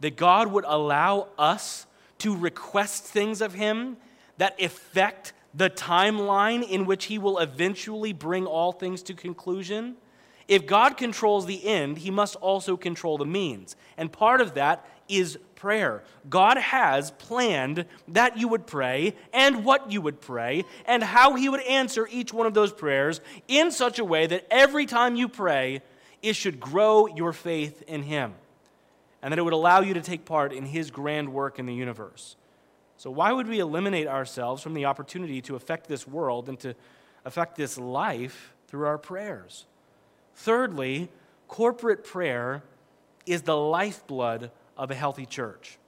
That 0.00 0.16
God 0.16 0.50
would 0.50 0.64
allow 0.66 1.28
us 1.38 1.86
to 2.18 2.36
request 2.36 3.04
things 3.04 3.40
of 3.40 3.54
Him 3.54 3.96
that 4.38 4.60
affect 4.62 5.32
the 5.54 5.70
timeline 5.70 6.68
in 6.68 6.86
which 6.86 7.06
He 7.06 7.18
will 7.18 7.38
eventually 7.38 8.12
bring 8.12 8.46
all 8.46 8.72
things 8.72 9.02
to 9.04 9.14
conclusion? 9.14 9.96
If 10.48 10.66
God 10.66 10.96
controls 10.96 11.46
the 11.46 11.64
end, 11.66 11.98
He 11.98 12.10
must 12.10 12.36
also 12.36 12.76
control 12.76 13.18
the 13.18 13.26
means. 13.26 13.76
And 13.96 14.12
part 14.12 14.40
of 14.40 14.54
that 14.54 14.86
is 15.08 15.38
prayer. 15.56 16.02
God 16.28 16.56
has 16.58 17.12
planned 17.12 17.86
that 18.08 18.36
you 18.36 18.48
would 18.48 18.66
pray 18.66 19.14
and 19.32 19.64
what 19.64 19.92
you 19.92 20.00
would 20.00 20.20
pray 20.20 20.64
and 20.86 21.02
how 21.02 21.36
He 21.36 21.48
would 21.48 21.62
answer 21.62 22.08
each 22.10 22.32
one 22.32 22.46
of 22.46 22.54
those 22.54 22.72
prayers 22.72 23.20
in 23.48 23.70
such 23.70 23.98
a 23.98 24.04
way 24.04 24.26
that 24.26 24.46
every 24.50 24.86
time 24.86 25.16
you 25.16 25.28
pray, 25.28 25.82
it 26.20 26.34
should 26.34 26.58
grow 26.58 27.06
your 27.06 27.32
faith 27.32 27.82
in 27.86 28.02
Him 28.02 28.34
and 29.22 29.30
that 29.30 29.38
it 29.38 29.42
would 29.42 29.52
allow 29.52 29.80
you 29.80 29.94
to 29.94 30.00
take 30.00 30.24
part 30.24 30.52
in 30.52 30.66
His 30.66 30.90
grand 30.90 31.32
work 31.32 31.58
in 31.58 31.66
the 31.66 31.74
universe. 31.74 32.36
So, 33.02 33.10
why 33.10 33.32
would 33.32 33.48
we 33.48 33.58
eliminate 33.58 34.06
ourselves 34.06 34.62
from 34.62 34.74
the 34.74 34.84
opportunity 34.84 35.42
to 35.42 35.56
affect 35.56 35.88
this 35.88 36.06
world 36.06 36.48
and 36.48 36.56
to 36.60 36.76
affect 37.24 37.56
this 37.56 37.76
life 37.76 38.54
through 38.68 38.86
our 38.86 38.96
prayers? 38.96 39.66
Thirdly, 40.36 41.10
corporate 41.48 42.04
prayer 42.04 42.62
is 43.26 43.42
the 43.42 43.56
lifeblood 43.56 44.52
of 44.76 44.92
a 44.92 44.94
healthy 44.94 45.26
church. 45.26 45.78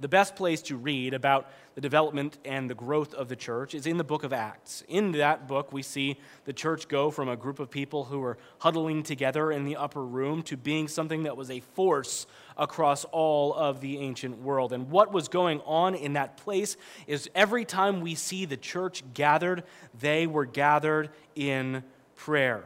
The 0.00 0.08
best 0.08 0.34
place 0.34 0.62
to 0.62 0.76
read 0.76 1.12
about 1.12 1.50
the 1.74 1.82
development 1.82 2.38
and 2.44 2.70
the 2.70 2.74
growth 2.74 3.12
of 3.12 3.28
the 3.28 3.36
church 3.36 3.74
is 3.74 3.86
in 3.86 3.98
the 3.98 4.04
book 4.04 4.24
of 4.24 4.32
Acts. 4.32 4.82
In 4.88 5.12
that 5.12 5.46
book, 5.46 5.74
we 5.74 5.82
see 5.82 6.18
the 6.46 6.54
church 6.54 6.88
go 6.88 7.10
from 7.10 7.28
a 7.28 7.36
group 7.36 7.60
of 7.60 7.70
people 7.70 8.04
who 8.04 8.20
were 8.20 8.38
huddling 8.60 9.02
together 9.02 9.52
in 9.52 9.66
the 9.66 9.76
upper 9.76 10.02
room 10.02 10.42
to 10.44 10.56
being 10.56 10.88
something 10.88 11.24
that 11.24 11.36
was 11.36 11.50
a 11.50 11.60
force 11.60 12.26
across 12.56 13.04
all 13.06 13.52
of 13.52 13.82
the 13.82 13.98
ancient 13.98 14.40
world. 14.40 14.72
And 14.72 14.90
what 14.90 15.12
was 15.12 15.28
going 15.28 15.60
on 15.66 15.94
in 15.94 16.14
that 16.14 16.38
place 16.38 16.78
is 17.06 17.28
every 17.34 17.66
time 17.66 18.00
we 18.00 18.14
see 18.14 18.46
the 18.46 18.56
church 18.56 19.04
gathered, 19.12 19.64
they 19.98 20.26
were 20.26 20.46
gathered 20.46 21.10
in 21.34 21.84
prayer. 22.16 22.64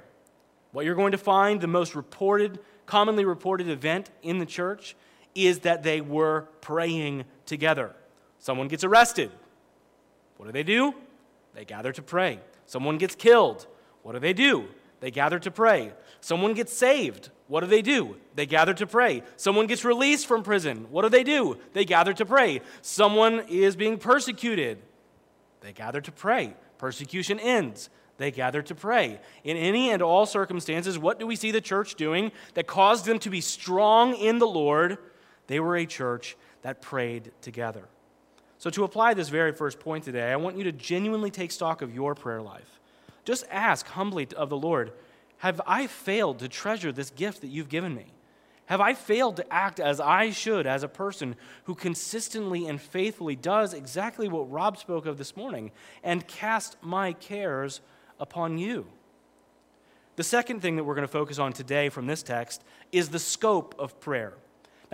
What 0.70 0.84
you're 0.84 0.94
going 0.94 1.12
to 1.12 1.18
find, 1.18 1.60
the 1.60 1.66
most 1.66 1.96
reported, 1.96 2.60
commonly 2.86 3.24
reported 3.24 3.68
event 3.68 4.10
in 4.22 4.38
the 4.38 4.46
church 4.46 4.94
is 5.34 5.60
that 5.60 5.82
they 5.82 6.00
were 6.00 6.48
praying 6.60 7.24
together. 7.46 7.94
Someone 8.38 8.68
gets 8.68 8.84
arrested. 8.84 9.30
What 10.36 10.46
do 10.46 10.52
they 10.52 10.62
do? 10.62 10.94
They 11.54 11.64
gather 11.64 11.92
to 11.92 12.02
pray. 12.02 12.40
Someone 12.66 12.98
gets 12.98 13.14
killed. 13.14 13.66
What 14.02 14.12
do 14.12 14.18
they 14.18 14.32
do? 14.32 14.66
They 15.00 15.10
gather 15.10 15.38
to 15.38 15.50
pray. 15.50 15.92
Someone 16.20 16.54
gets 16.54 16.72
saved. 16.72 17.30
What 17.46 17.60
do 17.60 17.66
they 17.66 17.82
do? 17.82 18.16
They 18.34 18.46
gather 18.46 18.74
to 18.74 18.86
pray. 18.86 19.22
Someone 19.36 19.66
gets 19.66 19.84
released 19.84 20.26
from 20.26 20.42
prison. 20.42 20.86
What 20.90 21.02
do 21.02 21.08
they 21.08 21.24
do? 21.24 21.58
They 21.72 21.84
gather 21.84 22.14
to 22.14 22.24
pray. 22.24 22.62
Someone 22.80 23.40
is 23.48 23.76
being 23.76 23.98
persecuted. 23.98 24.78
They 25.60 25.72
gather 25.72 26.00
to 26.00 26.12
pray. 26.12 26.54
Persecution 26.78 27.38
ends. 27.38 27.90
They 28.16 28.30
gather 28.30 28.62
to 28.62 28.74
pray. 28.74 29.20
In 29.42 29.56
any 29.56 29.90
and 29.90 30.00
all 30.00 30.24
circumstances, 30.24 30.98
what 30.98 31.18
do 31.18 31.26
we 31.26 31.36
see 31.36 31.50
the 31.50 31.60
church 31.60 31.96
doing 31.96 32.32
that 32.54 32.66
caused 32.66 33.04
them 33.04 33.18
to 33.20 33.30
be 33.30 33.40
strong 33.40 34.14
in 34.14 34.38
the 34.38 34.46
Lord? 34.46 34.98
They 35.46 35.60
were 35.60 35.76
a 35.76 35.86
church 35.86 36.36
that 36.62 36.80
prayed 36.80 37.32
together. 37.40 37.84
So, 38.58 38.70
to 38.70 38.84
apply 38.84 39.14
this 39.14 39.28
very 39.28 39.52
first 39.52 39.78
point 39.78 40.04
today, 40.04 40.32
I 40.32 40.36
want 40.36 40.56
you 40.56 40.64
to 40.64 40.72
genuinely 40.72 41.30
take 41.30 41.52
stock 41.52 41.82
of 41.82 41.94
your 41.94 42.14
prayer 42.14 42.40
life. 42.40 42.80
Just 43.24 43.44
ask 43.50 43.86
humbly 43.86 44.28
of 44.36 44.48
the 44.48 44.56
Lord 44.56 44.92
Have 45.38 45.60
I 45.66 45.86
failed 45.86 46.38
to 46.38 46.48
treasure 46.48 46.92
this 46.92 47.10
gift 47.10 47.40
that 47.42 47.48
you've 47.48 47.68
given 47.68 47.94
me? 47.94 48.06
Have 48.66 48.80
I 48.80 48.94
failed 48.94 49.36
to 49.36 49.52
act 49.52 49.78
as 49.78 50.00
I 50.00 50.30
should 50.30 50.66
as 50.66 50.82
a 50.82 50.88
person 50.88 51.36
who 51.64 51.74
consistently 51.74 52.66
and 52.66 52.80
faithfully 52.80 53.36
does 53.36 53.74
exactly 53.74 54.26
what 54.26 54.50
Rob 54.50 54.78
spoke 54.78 55.04
of 55.04 55.18
this 55.18 55.36
morning 55.36 55.70
and 56.02 56.26
cast 56.26 56.78
my 56.82 57.12
cares 57.12 57.82
upon 58.18 58.56
you? 58.56 58.86
The 60.16 60.22
second 60.22 60.62
thing 60.62 60.76
that 60.76 60.84
we're 60.84 60.94
going 60.94 61.06
to 61.06 61.12
focus 61.12 61.38
on 61.38 61.52
today 61.52 61.90
from 61.90 62.06
this 62.06 62.22
text 62.22 62.64
is 62.92 63.10
the 63.10 63.18
scope 63.18 63.74
of 63.78 64.00
prayer. 64.00 64.32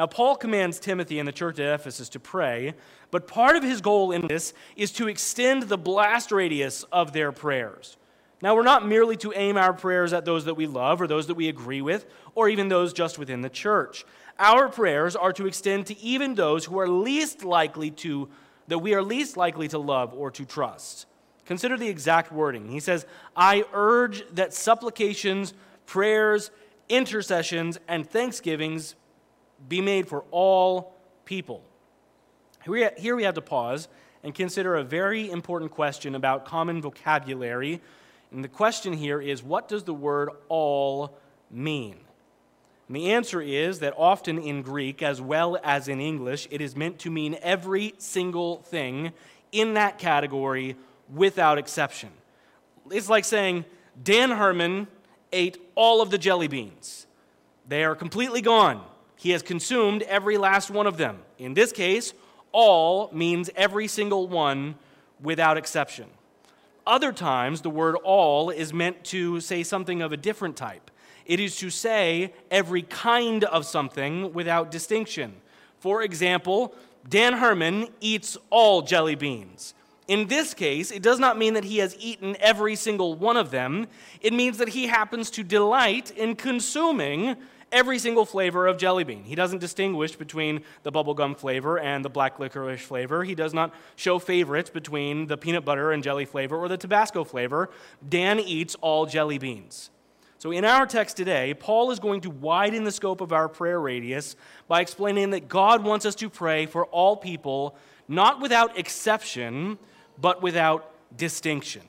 Now, 0.01 0.07
Paul 0.07 0.35
commands 0.35 0.81
Timothy 0.81 1.19
and 1.19 1.29
the 1.29 1.33
church 1.33 1.59
at 1.59 1.75
Ephesus 1.79 2.09
to 2.09 2.19
pray, 2.19 2.73
but 3.11 3.29
part 3.29 3.55
of 3.55 3.63
his 3.63 3.83
goal 3.83 4.13
in 4.13 4.29
this 4.29 4.55
is 4.75 4.93
to 4.93 5.09
extend 5.09 5.65
the 5.65 5.77
blast 5.77 6.33
radius 6.33 6.85
of 6.85 7.13
their 7.13 7.33
prayers. 7.33 7.99
Now, 8.41 8.55
we're 8.55 8.63
not 8.63 8.89
merely 8.89 9.19
to 9.19 9.35
aim 9.37 9.59
our 9.59 9.75
prayers 9.75 10.15
at 10.15 10.25
those 10.25 10.47
that 10.47 10.55
we 10.55 10.67
love 10.67 11.03
or 11.03 11.07
those 11.07 11.27
that 11.27 11.35
we 11.35 11.51
agree 11.51 11.83
with, 11.83 12.07
or 12.35 12.49
even 12.49 12.69
those 12.69 12.95
just 12.95 13.19
within 13.19 13.43
the 13.43 13.51
church. 13.51 14.07
Our 14.39 14.71
prayers 14.71 15.17
are 15.17 15.35
to 15.35 15.47
extend 15.47 15.85
to 15.89 16.01
even 16.01 16.35
those 16.35 16.65
who 16.65 16.79
are 16.79 16.89
least 16.89 17.45
likely 17.45 17.91
to, 17.91 18.31
that 18.69 18.79
we 18.79 18.95
are 18.95 19.03
least 19.03 19.37
likely 19.37 19.69
to 19.69 19.79
love 19.79 20.15
or 20.15 20.31
to 20.31 20.47
trust. 20.47 21.05
Consider 21.45 21.77
the 21.77 21.89
exact 21.89 22.33
wording. 22.33 22.71
He 22.71 22.81
says, 22.81 23.05
I 23.37 23.65
urge 23.75 24.23
that 24.33 24.55
supplications, 24.55 25.53
prayers, 25.85 26.51
intercessions, 26.89 27.79
and 27.87 28.09
thanksgivings 28.09 28.95
be 29.69 29.81
made 29.81 30.09
for 30.09 30.25
all 30.31 30.95
people. 31.25 31.63
Here 32.65 33.17
we 33.17 33.23
have 33.25 33.35
to 33.35 33.41
pause 33.41 33.89
and 34.23 34.35
consider 34.35 34.77
a 34.77 34.85
very 34.85 35.31
important 35.31 35.71
question 35.71 36.15
about 36.15 36.45
common 36.45 36.83
vocabulary. 36.83 37.81
And 38.33 38.45
the 38.45 38.49
question 38.49 38.93
here 38.93 39.21
is 39.21 39.43
what 39.43 39.69
does 39.69 39.85
the 39.85 39.95
word 39.95 40.31
all 40.49 41.19
mean? 41.51 41.97
And 42.87 42.97
the 42.97 43.13
answer 43.13 43.41
is 43.41 43.79
that 43.79 43.95
often 43.97 44.39
in 44.39 44.63
Greek, 44.63 45.03
as 45.03 45.21
well 45.21 45.59
as 45.63 45.89
in 45.89 46.01
English, 46.01 46.49
it 46.51 46.61
is 46.61 46.77
meant 46.77 46.99
to 47.01 47.11
mean 47.11 47.39
every 47.41 47.95
single 47.99 48.59
thing 48.63 49.13
in 49.53 49.75
that 49.75 49.99
category 49.99 50.77
without 51.09 51.57
exception. 51.57 52.11
It's 52.91 53.09
like 53.09 53.25
saying, 53.25 53.65
Dan 54.03 54.31
Harmon 54.31 54.89
ate 55.33 55.59
all 55.77 56.03
of 56.03 56.11
the 56.11 56.19
jelly 56.19 56.49
beans. 56.49 57.07
They 57.69 57.85
are 57.85 57.95
completely 57.95 58.41
gone. 58.41 58.85
He 59.21 59.33
has 59.33 59.43
consumed 59.43 60.01
every 60.05 60.39
last 60.39 60.71
one 60.71 60.87
of 60.87 60.97
them. 60.97 61.19
In 61.37 61.53
this 61.53 61.73
case, 61.73 62.15
all 62.53 63.11
means 63.13 63.51
every 63.55 63.87
single 63.87 64.27
one 64.27 64.77
without 65.21 65.59
exception. 65.59 66.07
Other 66.87 67.13
times, 67.13 67.61
the 67.61 67.69
word 67.69 67.97
all 67.97 68.49
is 68.49 68.73
meant 68.73 69.05
to 69.05 69.39
say 69.41 69.63
something 69.63 70.01
of 70.01 70.13
a 70.13 70.17
different 70.17 70.57
type. 70.57 70.91
It 71.27 71.39
is 71.39 71.57
to 71.57 71.69
say 71.69 72.33
every 72.51 72.81
kind 72.81 73.45
of 73.45 73.67
something 73.67 74.33
without 74.33 74.71
distinction. 74.71 75.35
For 75.81 76.01
example, 76.03 76.75
Dan 77.07 77.35
Herman 77.35 77.89
eats 78.01 78.39
all 78.49 78.81
jelly 78.81 79.17
beans. 79.17 79.75
In 80.09 80.29
this 80.29 80.55
case, 80.55 80.91
it 80.91 81.03
does 81.03 81.19
not 81.19 81.37
mean 81.37 81.53
that 81.53 81.65
he 81.65 81.77
has 81.77 81.95
eaten 82.01 82.39
every 82.41 82.75
single 82.75 83.15
one 83.17 83.37
of 83.37 83.51
them. 83.51 83.87
It 84.23 84.33
means 84.33 84.57
that 84.57 84.71
he 84.71 84.87
happens 84.87 85.31
to 85.33 85.43
delight 85.43 86.11
in 86.13 86.37
consuming 86.37 87.37
every 87.73 87.99
single 87.99 88.25
flavor 88.25 88.67
of 88.67 88.79
jelly 88.79 89.05
bean. 89.05 89.25
He 89.25 89.35
doesn't 89.35 89.59
distinguish 89.59 90.17
between 90.17 90.63
the 90.83 90.93
bubblegum 90.93 91.37
flavor 91.37 91.79
and 91.79 92.05
the 92.05 92.11
black 92.11 92.39
licorice 92.39 92.83
flavor. 92.83 93.25
He 93.25 93.35
does 93.35 93.55
not 93.55 93.75
show 93.97 94.19
favorites 94.19 94.71
between 94.71 95.27
the 95.27 95.37
peanut 95.37 95.65
butter 95.65 95.93
and 95.93 96.03
jelly 96.03 96.25
flavor 96.25 96.57
or 96.57 96.69
the 96.69 96.77
Tabasco 96.77 97.25
flavor. 97.25 97.71
Dan 98.07 98.41
eats 98.41 98.75
all 98.77 99.07
jelly 99.07 99.39
beans. 99.39 99.91
So, 100.39 100.53
in 100.53 100.65
our 100.65 100.87
text 100.87 101.19
today, 101.19 101.53
Paul 101.53 101.91
is 101.91 101.99
going 101.99 102.23
to 102.23 102.31
widen 102.31 102.85
the 102.85 102.93
scope 102.93 103.21
of 103.21 103.31
our 103.31 103.47
prayer 103.47 103.79
radius 103.79 104.37
by 104.69 104.81
explaining 104.81 105.31
that 105.31 105.49
God 105.49 105.85
wants 105.85 106.07
us 106.07 106.15
to 106.15 106.31
pray 106.31 106.65
for 106.65 106.87
all 106.87 107.15
people, 107.15 107.77
not 108.09 108.41
without 108.41 108.79
exception, 108.79 109.79
but 110.19 110.41
without 110.41 110.95
distinction. 111.15 111.83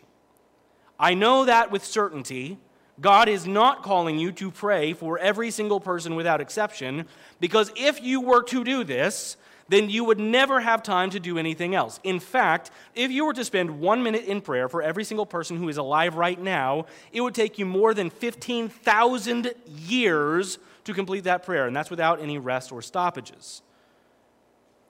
I 0.99 1.13
know 1.13 1.45
that 1.45 1.71
with 1.71 1.85
certainty 1.85 2.59
God 2.99 3.29
is 3.29 3.47
not 3.47 3.83
calling 3.83 4.19
you 4.19 4.31
to 4.33 4.51
pray 4.51 4.93
for 4.93 5.17
every 5.17 5.49
single 5.49 5.79
person 5.79 6.15
without 6.15 6.41
exception, 6.41 7.05
because 7.39 7.71
if 7.75 8.01
you 8.01 8.21
were 8.21 8.43
to 8.43 8.63
do 8.63 8.83
this, 8.83 9.37
then 9.69 9.89
you 9.89 10.03
would 10.03 10.19
never 10.19 10.59
have 10.59 10.83
time 10.83 11.09
to 11.11 11.19
do 11.19 11.37
anything 11.37 11.73
else. 11.73 11.99
In 12.03 12.19
fact, 12.19 12.71
if 12.93 13.09
you 13.09 13.25
were 13.25 13.33
to 13.33 13.45
spend 13.45 13.79
one 13.79 14.03
minute 14.03 14.25
in 14.25 14.41
prayer 14.41 14.67
for 14.67 14.81
every 14.81 15.05
single 15.05 15.25
person 15.25 15.55
who 15.55 15.69
is 15.69 15.77
alive 15.77 16.15
right 16.15 16.39
now, 16.39 16.85
it 17.13 17.21
would 17.21 17.33
take 17.33 17.57
you 17.57 17.65
more 17.65 17.93
than 17.93 18.09
15,000 18.09 19.53
years 19.65 20.59
to 20.83 20.93
complete 20.93 21.23
that 21.23 21.45
prayer, 21.45 21.67
and 21.67 21.75
that's 21.75 21.89
without 21.89 22.21
any 22.21 22.37
rest 22.37 22.71
or 22.71 22.81
stoppages. 22.81 23.61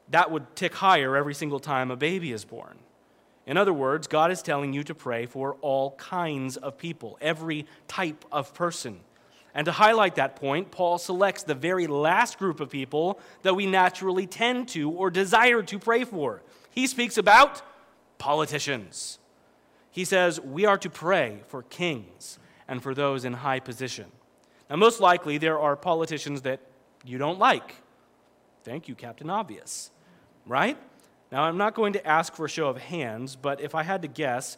That 0.09 0.31
would 0.31 0.55
tick 0.55 0.73
higher 0.73 1.15
every 1.15 1.35
single 1.35 1.59
time 1.59 1.91
a 1.91 1.95
baby 1.95 2.31
is 2.31 2.43
born. 2.43 2.79
In 3.51 3.57
other 3.57 3.73
words, 3.73 4.07
God 4.07 4.31
is 4.31 4.41
telling 4.41 4.71
you 4.71 4.81
to 4.85 4.95
pray 4.95 5.25
for 5.25 5.55
all 5.55 5.91
kinds 5.97 6.55
of 6.55 6.77
people, 6.77 7.17
every 7.19 7.65
type 7.85 8.23
of 8.31 8.53
person. 8.53 9.01
And 9.53 9.65
to 9.65 9.73
highlight 9.73 10.15
that 10.15 10.37
point, 10.37 10.71
Paul 10.71 10.97
selects 10.97 11.43
the 11.43 11.53
very 11.53 11.85
last 11.85 12.39
group 12.39 12.61
of 12.61 12.69
people 12.69 13.19
that 13.41 13.53
we 13.53 13.65
naturally 13.65 14.25
tend 14.25 14.69
to 14.69 14.89
or 14.89 15.11
desire 15.11 15.61
to 15.63 15.77
pray 15.77 16.05
for. 16.05 16.41
He 16.69 16.87
speaks 16.87 17.17
about 17.17 17.61
politicians. 18.19 19.19
He 19.91 20.05
says, 20.05 20.39
We 20.39 20.65
are 20.65 20.77
to 20.77 20.89
pray 20.89 21.41
for 21.49 21.63
kings 21.63 22.39
and 22.69 22.81
for 22.81 22.93
those 22.93 23.25
in 23.25 23.33
high 23.33 23.59
position. 23.59 24.05
Now, 24.69 24.77
most 24.77 25.01
likely, 25.01 25.37
there 25.37 25.59
are 25.59 25.75
politicians 25.75 26.43
that 26.43 26.61
you 27.03 27.17
don't 27.17 27.37
like. 27.37 27.75
Thank 28.63 28.87
you, 28.87 28.95
Captain 28.95 29.29
Obvious. 29.29 29.91
Right? 30.45 30.77
Now, 31.31 31.43
I'm 31.43 31.57
not 31.57 31.75
going 31.75 31.93
to 31.93 32.05
ask 32.05 32.35
for 32.35 32.45
a 32.45 32.49
show 32.49 32.67
of 32.67 32.77
hands, 32.77 33.35
but 33.35 33.61
if 33.61 33.73
I 33.73 33.83
had 33.83 34.01
to 34.01 34.07
guess, 34.07 34.57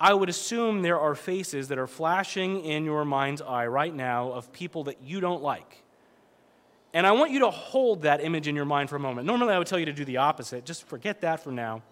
I 0.00 0.14
would 0.14 0.28
assume 0.28 0.82
there 0.82 0.98
are 0.98 1.14
faces 1.14 1.68
that 1.68 1.78
are 1.78 1.86
flashing 1.86 2.64
in 2.64 2.84
your 2.84 3.04
mind's 3.04 3.40
eye 3.40 3.68
right 3.68 3.94
now 3.94 4.32
of 4.32 4.52
people 4.52 4.84
that 4.84 5.00
you 5.00 5.20
don't 5.20 5.42
like. 5.42 5.82
And 6.92 7.06
I 7.06 7.12
want 7.12 7.30
you 7.30 7.38
to 7.40 7.50
hold 7.50 8.02
that 8.02 8.22
image 8.22 8.48
in 8.48 8.56
your 8.56 8.64
mind 8.64 8.90
for 8.90 8.96
a 8.96 9.00
moment. 9.00 9.26
Normally, 9.26 9.54
I 9.54 9.58
would 9.58 9.68
tell 9.68 9.78
you 9.78 9.86
to 9.86 9.92
do 9.92 10.04
the 10.04 10.16
opposite. 10.16 10.64
Just 10.64 10.86
forget 10.88 11.20
that 11.20 11.42
for 11.42 11.52
now. 11.52 11.82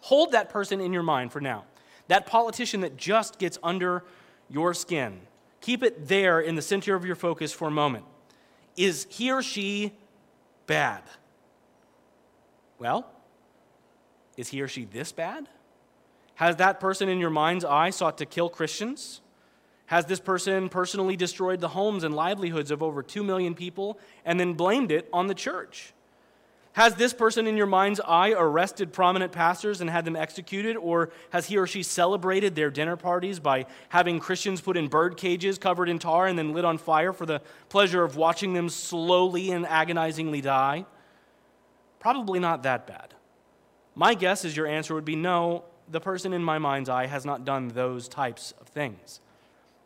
Hold 0.00 0.32
that 0.32 0.48
person 0.48 0.80
in 0.80 0.92
your 0.92 1.02
mind 1.02 1.30
for 1.30 1.40
now. 1.40 1.64
That 2.08 2.26
politician 2.26 2.80
that 2.80 2.96
just 2.96 3.38
gets 3.38 3.58
under 3.62 4.04
your 4.48 4.72
skin. 4.72 5.20
Keep 5.60 5.82
it 5.82 6.08
there 6.08 6.40
in 6.40 6.54
the 6.54 6.62
center 6.62 6.94
of 6.94 7.04
your 7.04 7.14
focus 7.14 7.52
for 7.52 7.68
a 7.68 7.70
moment. 7.70 8.06
Is 8.76 9.06
he 9.10 9.30
or 9.30 9.42
she 9.42 9.92
bad? 10.66 11.02
Well, 12.78 13.06
is 14.38 14.48
he 14.48 14.62
or 14.62 14.68
she 14.68 14.84
this 14.84 15.12
bad? 15.12 15.48
Has 16.36 16.56
that 16.56 16.78
person 16.78 17.08
in 17.08 17.18
your 17.18 17.28
mind's 17.28 17.64
eye 17.64 17.90
sought 17.90 18.16
to 18.18 18.26
kill 18.26 18.48
Christians? 18.48 19.20
Has 19.86 20.06
this 20.06 20.20
person 20.20 20.68
personally 20.68 21.16
destroyed 21.16 21.60
the 21.60 21.68
homes 21.68 22.04
and 22.04 22.14
livelihoods 22.14 22.70
of 22.70 22.82
over 22.82 23.02
2 23.02 23.24
million 23.24 23.54
people 23.54 23.98
and 24.24 24.38
then 24.38 24.54
blamed 24.54 24.92
it 24.92 25.08
on 25.12 25.26
the 25.26 25.34
church? 25.34 25.92
Has 26.74 26.94
this 26.94 27.12
person 27.12 27.48
in 27.48 27.56
your 27.56 27.66
mind's 27.66 27.98
eye 27.98 28.34
arrested 28.38 28.92
prominent 28.92 29.32
pastors 29.32 29.80
and 29.80 29.90
had 29.90 30.04
them 30.04 30.14
executed? 30.14 30.76
Or 30.76 31.10
has 31.30 31.46
he 31.46 31.56
or 31.56 31.66
she 31.66 31.82
celebrated 31.82 32.54
their 32.54 32.70
dinner 32.70 32.96
parties 32.96 33.40
by 33.40 33.66
having 33.88 34.20
Christians 34.20 34.60
put 34.60 34.76
in 34.76 34.86
bird 34.86 35.16
cages 35.16 35.58
covered 35.58 35.88
in 35.88 35.98
tar 35.98 36.28
and 36.28 36.38
then 36.38 36.52
lit 36.52 36.64
on 36.64 36.78
fire 36.78 37.12
for 37.12 37.26
the 37.26 37.42
pleasure 37.68 38.04
of 38.04 38.14
watching 38.14 38.52
them 38.52 38.68
slowly 38.68 39.50
and 39.50 39.66
agonizingly 39.66 40.40
die? 40.40 40.86
Probably 41.98 42.38
not 42.38 42.62
that 42.62 42.86
bad. 42.86 43.14
My 43.98 44.14
guess 44.14 44.44
is 44.44 44.56
your 44.56 44.68
answer 44.68 44.94
would 44.94 45.04
be 45.04 45.16
no, 45.16 45.64
the 45.90 45.98
person 45.98 46.32
in 46.32 46.40
my 46.40 46.58
mind's 46.58 46.88
eye 46.88 47.06
has 47.06 47.24
not 47.24 47.44
done 47.44 47.66
those 47.66 48.06
types 48.06 48.54
of 48.60 48.68
things. 48.68 49.18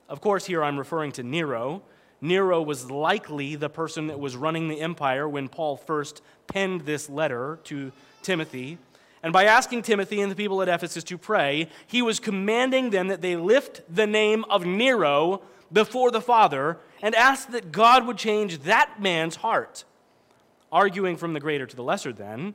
Of 0.06 0.20
course, 0.20 0.44
here 0.44 0.62
I'm 0.62 0.78
referring 0.78 1.12
to 1.12 1.22
Nero. 1.22 1.80
Nero 2.20 2.60
was 2.60 2.90
likely 2.90 3.56
the 3.56 3.70
person 3.70 4.08
that 4.08 4.20
was 4.20 4.36
running 4.36 4.68
the 4.68 4.82
empire 4.82 5.26
when 5.26 5.48
Paul 5.48 5.78
first 5.78 6.20
penned 6.46 6.82
this 6.82 7.08
letter 7.08 7.58
to 7.64 7.90
Timothy. 8.20 8.76
And 9.22 9.32
by 9.32 9.44
asking 9.46 9.80
Timothy 9.80 10.20
and 10.20 10.30
the 10.30 10.36
people 10.36 10.60
at 10.60 10.68
Ephesus 10.68 11.04
to 11.04 11.16
pray, 11.16 11.70
he 11.86 12.02
was 12.02 12.20
commanding 12.20 12.90
them 12.90 13.08
that 13.08 13.22
they 13.22 13.36
lift 13.36 13.80
the 13.88 14.06
name 14.06 14.44
of 14.50 14.66
Nero 14.66 15.40
before 15.72 16.10
the 16.10 16.20
Father 16.20 16.76
and 17.00 17.14
ask 17.14 17.48
that 17.52 17.72
God 17.72 18.06
would 18.06 18.18
change 18.18 18.58
that 18.64 19.00
man's 19.00 19.36
heart. 19.36 19.84
Arguing 20.70 21.16
from 21.16 21.32
the 21.32 21.40
greater 21.40 21.64
to 21.64 21.76
the 21.76 21.82
lesser, 21.82 22.12
then, 22.12 22.52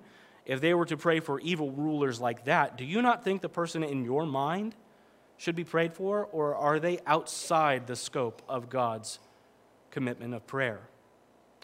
if 0.48 0.62
they 0.62 0.74
were 0.74 0.86
to 0.86 0.96
pray 0.96 1.20
for 1.20 1.42
evil 1.42 1.72
rulers 1.72 2.22
like 2.22 2.46
that, 2.46 2.77
do 2.77 2.86
you 2.86 3.01
not 3.01 3.24
think 3.24 3.42
the 3.42 3.50
person 3.50 3.84
in 3.84 4.06
your 4.06 4.25
mind 4.25 4.75
should 5.36 5.56
be 5.56 5.66
prayed 5.66 5.94
for, 5.94 6.25
or 6.32 6.56
are 6.56 6.80
they 6.80 7.00
outside 7.06 7.86
the 7.86 7.98
scope 7.98 8.42
of 8.48 8.70
God's 8.70 9.20
commitment 9.92 10.34
of 10.34 10.48
prayer? 10.48 10.80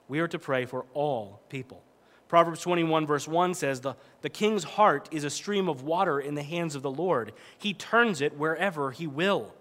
We 0.10 0.20
are 0.20 0.28
to 0.28 0.38
pray 0.38 0.66
for 0.66 0.86
all 0.94 1.40
people. 1.48 1.82
Proverbs 2.28 2.60
21, 2.60 3.08
verse 3.08 3.26
1 3.26 3.54
says, 3.54 3.80
the, 3.80 3.96
the 4.22 4.30
king's 4.30 4.66
heart 4.66 5.08
is 5.12 5.24
a 5.24 5.30
stream 5.30 5.70
of 5.70 5.84
water 5.84 6.20
in 6.20 6.36
the 6.36 6.44
hands 6.44 6.76
of 6.76 6.82
the 6.82 6.92
Lord. 6.92 7.32
He 7.58 7.74
turns 7.74 8.20
it 8.20 8.38
wherever 8.38 8.92
he 8.92 9.08
will. 9.08 9.56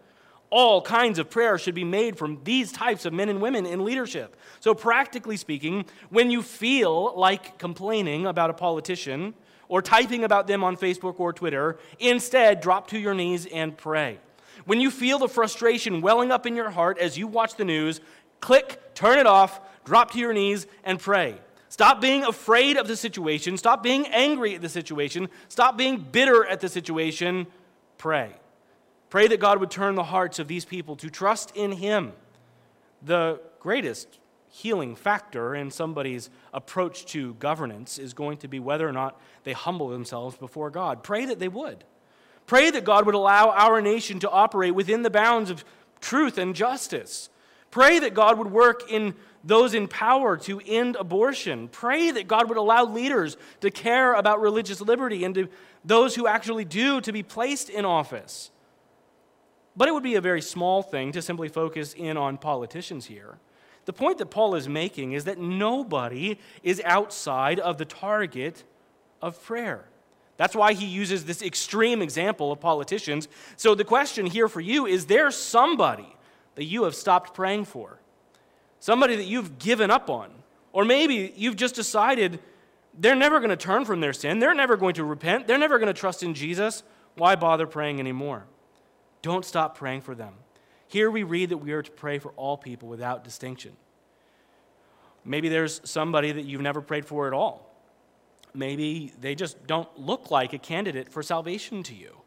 All 0.52 0.82
kinds 0.82 1.18
of 1.18 1.30
prayer 1.30 1.56
should 1.56 1.74
be 1.74 1.82
made 1.82 2.18
from 2.18 2.38
these 2.44 2.70
types 2.70 3.06
of 3.06 3.14
men 3.14 3.30
and 3.30 3.40
women 3.40 3.64
in 3.64 3.84
leadership. 3.84 4.36
So, 4.60 4.74
practically 4.74 5.38
speaking, 5.38 5.86
when 6.10 6.30
you 6.30 6.42
feel 6.42 7.14
like 7.18 7.58
complaining 7.58 8.26
about 8.26 8.50
a 8.50 8.52
politician, 8.52 9.32
or 9.72 9.80
typing 9.80 10.22
about 10.22 10.46
them 10.46 10.62
on 10.62 10.76
Facebook 10.76 11.18
or 11.18 11.32
Twitter. 11.32 11.78
Instead, 11.98 12.60
drop 12.60 12.88
to 12.88 12.98
your 12.98 13.14
knees 13.14 13.46
and 13.46 13.74
pray. 13.74 14.18
When 14.66 14.82
you 14.82 14.90
feel 14.90 15.18
the 15.18 15.28
frustration 15.28 16.02
welling 16.02 16.30
up 16.30 16.44
in 16.44 16.54
your 16.54 16.68
heart 16.68 16.98
as 16.98 17.16
you 17.16 17.26
watch 17.26 17.56
the 17.56 17.64
news, 17.64 18.02
click, 18.40 18.94
turn 18.94 19.18
it 19.18 19.26
off, 19.26 19.62
drop 19.86 20.10
to 20.10 20.18
your 20.18 20.34
knees, 20.34 20.66
and 20.84 21.00
pray. 21.00 21.36
Stop 21.70 22.02
being 22.02 22.22
afraid 22.22 22.76
of 22.76 22.86
the 22.86 22.96
situation. 22.96 23.56
Stop 23.56 23.82
being 23.82 24.06
angry 24.08 24.54
at 24.54 24.60
the 24.60 24.68
situation. 24.68 25.30
Stop 25.48 25.78
being 25.78 25.96
bitter 25.96 26.44
at 26.44 26.60
the 26.60 26.68
situation. 26.68 27.46
Pray. 27.96 28.30
Pray 29.12 29.28
that 29.28 29.40
God 29.40 29.60
would 29.60 29.70
turn 29.70 29.94
the 29.94 30.04
hearts 30.04 30.38
of 30.38 30.48
these 30.48 30.64
people 30.64 30.96
to 30.96 31.10
trust 31.10 31.54
in 31.54 31.72
Him. 31.72 32.14
The 33.02 33.42
greatest 33.60 34.18
healing 34.48 34.96
factor 34.96 35.54
in 35.54 35.70
somebody's 35.70 36.30
approach 36.54 37.04
to 37.08 37.34
governance 37.34 37.98
is 37.98 38.14
going 38.14 38.38
to 38.38 38.48
be 38.48 38.58
whether 38.58 38.88
or 38.88 38.92
not 38.92 39.20
they 39.44 39.52
humble 39.52 39.90
themselves 39.90 40.38
before 40.38 40.70
God. 40.70 41.02
Pray 41.02 41.26
that 41.26 41.38
they 41.38 41.48
would. 41.48 41.84
Pray 42.46 42.70
that 42.70 42.84
God 42.84 43.04
would 43.04 43.14
allow 43.14 43.50
our 43.50 43.82
nation 43.82 44.18
to 44.20 44.30
operate 44.30 44.74
within 44.74 45.02
the 45.02 45.10
bounds 45.10 45.50
of 45.50 45.62
truth 46.00 46.38
and 46.38 46.56
justice. 46.56 47.28
Pray 47.70 47.98
that 47.98 48.14
God 48.14 48.38
would 48.38 48.50
work 48.50 48.90
in 48.90 49.14
those 49.44 49.74
in 49.74 49.88
power 49.88 50.38
to 50.38 50.58
end 50.64 50.96
abortion. 50.96 51.68
Pray 51.68 52.12
that 52.12 52.28
God 52.28 52.48
would 52.48 52.56
allow 52.56 52.86
leaders 52.86 53.36
to 53.60 53.70
care 53.70 54.14
about 54.14 54.40
religious 54.40 54.80
liberty 54.80 55.22
and 55.22 55.34
to 55.34 55.48
those 55.84 56.14
who 56.14 56.26
actually 56.26 56.64
do 56.64 57.02
to 57.02 57.12
be 57.12 57.22
placed 57.22 57.68
in 57.68 57.84
office. 57.84 58.50
But 59.76 59.88
it 59.88 59.92
would 59.92 60.02
be 60.02 60.16
a 60.16 60.20
very 60.20 60.42
small 60.42 60.82
thing 60.82 61.12
to 61.12 61.22
simply 61.22 61.48
focus 61.48 61.94
in 61.94 62.16
on 62.16 62.36
politicians 62.36 63.06
here. 63.06 63.38
The 63.84 63.92
point 63.92 64.18
that 64.18 64.26
Paul 64.26 64.54
is 64.54 64.68
making 64.68 65.12
is 65.12 65.24
that 65.24 65.38
nobody 65.38 66.38
is 66.62 66.80
outside 66.84 67.58
of 67.58 67.78
the 67.78 67.84
target 67.84 68.64
of 69.20 69.42
prayer. 69.42 69.86
That's 70.36 70.54
why 70.54 70.72
he 70.72 70.86
uses 70.86 71.24
this 71.24 71.42
extreme 71.42 72.02
example 72.02 72.52
of 72.52 72.60
politicians. 72.60 73.28
So 73.56 73.74
the 73.74 73.84
question 73.84 74.26
here 74.26 74.48
for 74.48 74.60
you 74.60 74.86
is 74.86 75.06
there 75.06 75.30
somebody 75.30 76.16
that 76.54 76.64
you 76.64 76.84
have 76.84 76.94
stopped 76.94 77.34
praying 77.34 77.64
for? 77.64 77.98
Somebody 78.80 79.16
that 79.16 79.24
you've 79.24 79.58
given 79.58 79.90
up 79.90 80.10
on? 80.10 80.30
Or 80.72 80.84
maybe 80.84 81.32
you've 81.36 81.56
just 81.56 81.74
decided 81.74 82.40
they're 82.98 83.14
never 83.14 83.38
going 83.38 83.50
to 83.50 83.56
turn 83.56 83.84
from 83.84 84.00
their 84.00 84.12
sin, 84.12 84.38
they're 84.38 84.54
never 84.54 84.76
going 84.76 84.94
to 84.94 85.04
repent, 85.04 85.46
they're 85.46 85.58
never 85.58 85.78
going 85.78 85.92
to 85.92 85.98
trust 85.98 86.22
in 86.22 86.34
Jesus. 86.34 86.82
Why 87.14 87.36
bother 87.36 87.66
praying 87.66 88.00
anymore? 88.00 88.44
Don't 89.22 89.44
stop 89.44 89.78
praying 89.78 90.02
for 90.02 90.14
them. 90.14 90.34
Here 90.88 91.10
we 91.10 91.22
read 91.22 91.48
that 91.50 91.58
we 91.58 91.72
are 91.72 91.82
to 91.82 91.90
pray 91.90 92.18
for 92.18 92.32
all 92.32 92.56
people 92.56 92.88
without 92.88 93.24
distinction. 93.24 93.72
Maybe 95.24 95.48
there's 95.48 95.80
somebody 95.84 96.32
that 96.32 96.44
you've 96.44 96.60
never 96.60 96.80
prayed 96.80 97.06
for 97.06 97.26
at 97.26 97.32
all. 97.32 97.72
Maybe 98.54 99.12
they 99.20 99.34
just 99.34 99.66
don't 99.66 99.88
look 99.98 100.30
like 100.30 100.52
a 100.52 100.58
candidate 100.58 101.08
for 101.08 101.22
salvation 101.22 101.82
to 101.84 101.94
you. 101.94 102.18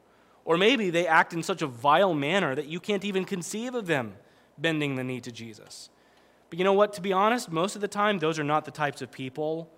Or 0.45 0.57
maybe 0.57 0.89
they 0.89 1.05
act 1.05 1.33
in 1.33 1.43
such 1.43 1.61
a 1.61 1.67
vile 1.67 2.13
manner 2.13 2.55
that 2.55 2.67
you 2.67 2.79
can't 2.79 3.03
even 3.03 3.25
conceive 3.25 3.75
of 3.75 3.87
them 3.87 4.15
bending 4.57 4.95
the 4.95 5.03
knee 5.03 5.19
to 5.21 5.31
Jesus. 5.31 5.89
But 6.49 6.59
you 6.59 6.65
know 6.65 6.73
what? 6.73 6.93
To 6.93 7.01
be 7.01 7.11
honest, 7.11 7.51
most 7.51 7.75
of 7.75 7.81
the 7.81 7.87
time, 7.87 8.19
those 8.19 8.39
are 8.39 8.43
not 8.43 8.65
the 8.65 8.71
types 8.71 9.01
of 9.01 9.11
people 9.11 9.69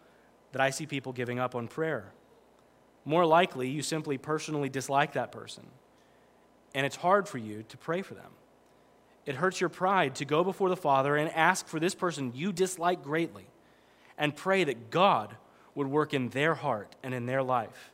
that 0.51 0.61
I 0.61 0.69
see 0.69 0.85
people 0.85 1.13
giving 1.13 1.39
up 1.39 1.55
on 1.55 1.67
prayer. 1.67 2.11
More 3.05 3.25
likely, 3.25 3.69
you 3.69 3.81
simply 3.81 4.17
personally 4.17 4.69
dislike 4.69 5.13
that 5.13 5.31
person, 5.31 5.65
and 6.73 6.85
it's 6.85 6.95
hard 6.95 7.27
for 7.27 7.37
you 7.37 7.63
to 7.69 7.77
pray 7.77 8.01
for 8.01 8.13
them. 8.13 8.31
It 9.25 9.35
hurts 9.35 9.59
your 9.59 9.69
pride 9.69 10.15
to 10.15 10.25
go 10.25 10.43
before 10.43 10.69
the 10.69 10.77
Father 10.77 11.15
and 11.15 11.29
ask 11.31 11.67
for 11.67 11.79
this 11.79 11.95
person 11.95 12.31
you 12.33 12.53
dislike 12.53 13.03
greatly 13.03 13.45
and 14.17 14.35
pray 14.35 14.63
that 14.63 14.89
God 14.89 15.35
would 15.75 15.87
work 15.87 16.13
in 16.13 16.29
their 16.29 16.55
heart 16.55 16.95
and 17.03 17.13
in 17.13 17.25
their 17.25 17.43
life. 17.43 17.91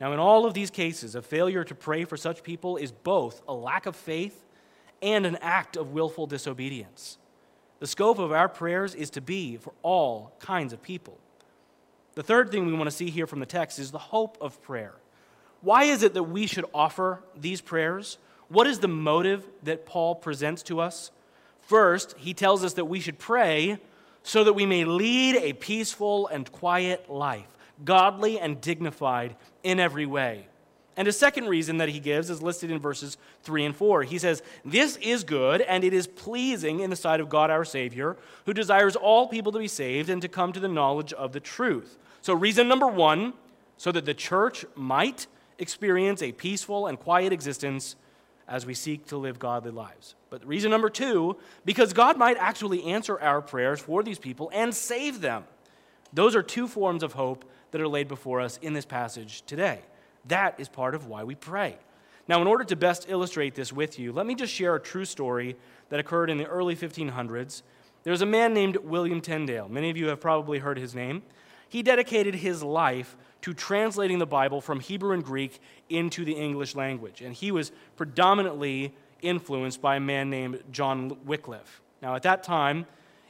Now, 0.00 0.12
in 0.12 0.18
all 0.18 0.46
of 0.46 0.54
these 0.54 0.70
cases, 0.70 1.14
a 1.14 1.22
failure 1.22 1.64
to 1.64 1.74
pray 1.74 2.04
for 2.04 2.16
such 2.16 2.42
people 2.42 2.76
is 2.76 2.92
both 2.92 3.42
a 3.48 3.52
lack 3.52 3.86
of 3.86 3.96
faith 3.96 4.44
and 5.02 5.26
an 5.26 5.36
act 5.42 5.76
of 5.76 5.92
willful 5.92 6.26
disobedience. 6.26 7.18
The 7.80 7.86
scope 7.86 8.18
of 8.18 8.32
our 8.32 8.48
prayers 8.48 8.94
is 8.94 9.10
to 9.10 9.20
be 9.20 9.56
for 9.56 9.72
all 9.82 10.32
kinds 10.38 10.72
of 10.72 10.82
people. 10.82 11.18
The 12.14 12.22
third 12.22 12.50
thing 12.50 12.66
we 12.66 12.72
want 12.72 12.90
to 12.90 12.96
see 12.96 13.10
here 13.10 13.26
from 13.26 13.40
the 13.40 13.46
text 13.46 13.78
is 13.78 13.90
the 13.90 13.98
hope 13.98 14.38
of 14.40 14.60
prayer. 14.62 14.94
Why 15.60 15.84
is 15.84 16.02
it 16.02 16.14
that 16.14 16.24
we 16.24 16.46
should 16.46 16.64
offer 16.72 17.20
these 17.36 17.60
prayers? 17.60 18.18
What 18.48 18.66
is 18.66 18.78
the 18.78 18.88
motive 18.88 19.46
that 19.62 19.86
Paul 19.86 20.14
presents 20.14 20.62
to 20.64 20.80
us? 20.80 21.10
First, 21.60 22.14
he 22.16 22.32
tells 22.32 22.64
us 22.64 22.74
that 22.74 22.86
we 22.86 23.00
should 23.00 23.18
pray 23.18 23.78
so 24.22 24.44
that 24.44 24.52
we 24.52 24.66
may 24.66 24.84
lead 24.84 25.36
a 25.36 25.52
peaceful 25.52 26.26
and 26.28 26.50
quiet 26.50 27.10
life, 27.10 27.56
godly 27.84 28.38
and 28.38 28.60
dignified 28.60 29.36
in 29.62 29.80
every 29.80 30.06
way. 30.06 30.46
And 30.96 31.06
a 31.06 31.12
second 31.12 31.46
reason 31.46 31.76
that 31.76 31.90
he 31.90 32.00
gives 32.00 32.28
is 32.28 32.42
listed 32.42 32.72
in 32.72 32.80
verses 32.80 33.16
3 33.44 33.66
and 33.66 33.76
4. 33.76 34.02
He 34.02 34.18
says, 34.18 34.42
This 34.64 34.96
is 34.96 35.22
good 35.22 35.60
and 35.60 35.84
it 35.84 35.92
is 35.92 36.08
pleasing 36.08 36.80
in 36.80 36.90
the 36.90 36.96
sight 36.96 37.20
of 37.20 37.28
God 37.28 37.50
our 37.50 37.64
Savior, 37.64 38.16
who 38.46 38.52
desires 38.52 38.96
all 38.96 39.28
people 39.28 39.52
to 39.52 39.60
be 39.60 39.68
saved 39.68 40.10
and 40.10 40.20
to 40.22 40.28
come 40.28 40.52
to 40.52 40.60
the 40.60 40.66
knowledge 40.68 41.12
of 41.12 41.32
the 41.32 41.40
truth. 41.40 41.98
So, 42.20 42.34
reason 42.34 42.66
number 42.66 42.88
one, 42.88 43.34
so 43.76 43.92
that 43.92 44.06
the 44.06 44.14
church 44.14 44.64
might 44.74 45.28
experience 45.58 46.22
a 46.22 46.32
peaceful 46.32 46.86
and 46.86 46.98
quiet 46.98 47.32
existence 47.32 47.96
as 48.46 48.64
we 48.64 48.74
seek 48.74 49.06
to 49.06 49.16
live 49.16 49.38
godly 49.38 49.70
lives. 49.70 50.14
But 50.30 50.44
reason 50.46 50.70
number 50.70 50.88
two, 50.88 51.36
because 51.64 51.92
God 51.92 52.16
might 52.16 52.36
actually 52.38 52.84
answer 52.84 53.20
our 53.20 53.42
prayers 53.42 53.80
for 53.80 54.02
these 54.02 54.18
people 54.18 54.50
and 54.54 54.74
save 54.74 55.20
them. 55.20 55.44
Those 56.12 56.34
are 56.34 56.42
two 56.42 56.66
forms 56.66 57.02
of 57.02 57.12
hope 57.12 57.44
that 57.70 57.80
are 57.80 57.88
laid 57.88 58.08
before 58.08 58.40
us 58.40 58.58
in 58.62 58.72
this 58.72 58.86
passage 58.86 59.42
today. 59.42 59.80
That 60.26 60.58
is 60.58 60.68
part 60.68 60.94
of 60.94 61.06
why 61.06 61.24
we 61.24 61.34
pray. 61.34 61.76
Now, 62.26 62.40
in 62.40 62.46
order 62.46 62.64
to 62.64 62.76
best 62.76 63.06
illustrate 63.08 63.54
this 63.54 63.72
with 63.72 63.98
you, 63.98 64.12
let 64.12 64.26
me 64.26 64.34
just 64.34 64.52
share 64.52 64.74
a 64.74 64.80
true 64.80 65.04
story 65.04 65.56
that 65.88 66.00
occurred 66.00 66.30
in 66.30 66.38
the 66.38 66.46
early 66.46 66.76
1500s 66.76 67.62
There's 68.04 68.22
a 68.22 68.26
man 68.26 68.54
named 68.54 68.76
William 68.76 69.20
Tyndale. 69.20 69.68
Many 69.68 69.90
of 69.90 69.96
you 69.96 70.08
have 70.08 70.20
probably 70.20 70.58
heard 70.58 70.78
his 70.78 70.94
name. 70.94 71.22
He 71.68 71.82
dedicated 71.82 72.36
his 72.36 72.62
life 72.62 73.16
to 73.42 73.54
translating 73.54 74.18
the 74.18 74.26
Bible 74.26 74.60
from 74.60 74.80
Hebrew 74.80 75.12
and 75.12 75.24
Greek 75.24 75.60
into 75.88 76.24
the 76.24 76.32
English 76.32 76.74
language. 76.74 77.20
And 77.20 77.34
he 77.34 77.50
was 77.50 77.72
predominantly 77.96 78.94
influenced 79.22 79.80
by 79.80 79.96
a 79.96 80.00
man 80.00 80.30
named 80.30 80.62
John 80.70 81.16
Wycliffe. 81.24 81.80
Now, 82.02 82.14
at 82.14 82.22
that 82.22 82.42
time, 82.42 82.86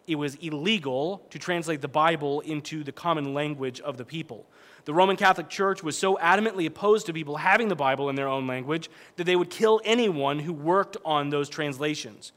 it 0.06 0.16
was 0.16 0.36
illegal 0.36 1.22
to 1.30 1.38
translate 1.38 1.82
the 1.82 1.88
Bible 1.88 2.40
into 2.40 2.82
the 2.82 2.92
common 2.92 3.34
language 3.34 3.80
of 3.80 3.98
the 3.98 4.04
people. 4.04 4.46
The 4.86 4.94
Roman 4.94 5.16
Catholic 5.16 5.50
Church 5.50 5.82
was 5.82 5.98
so 5.98 6.16
adamantly 6.16 6.66
opposed 6.66 7.06
to 7.06 7.12
people 7.12 7.36
having 7.36 7.68
the 7.68 7.76
Bible 7.76 8.08
in 8.08 8.16
their 8.16 8.28
own 8.28 8.46
language 8.46 8.88
that 9.16 9.24
they 9.24 9.36
would 9.36 9.50
kill 9.50 9.82
anyone 9.84 10.38
who 10.38 10.52
worked 10.54 10.96
on 11.04 11.28
those 11.28 11.50
translations. 11.50 12.32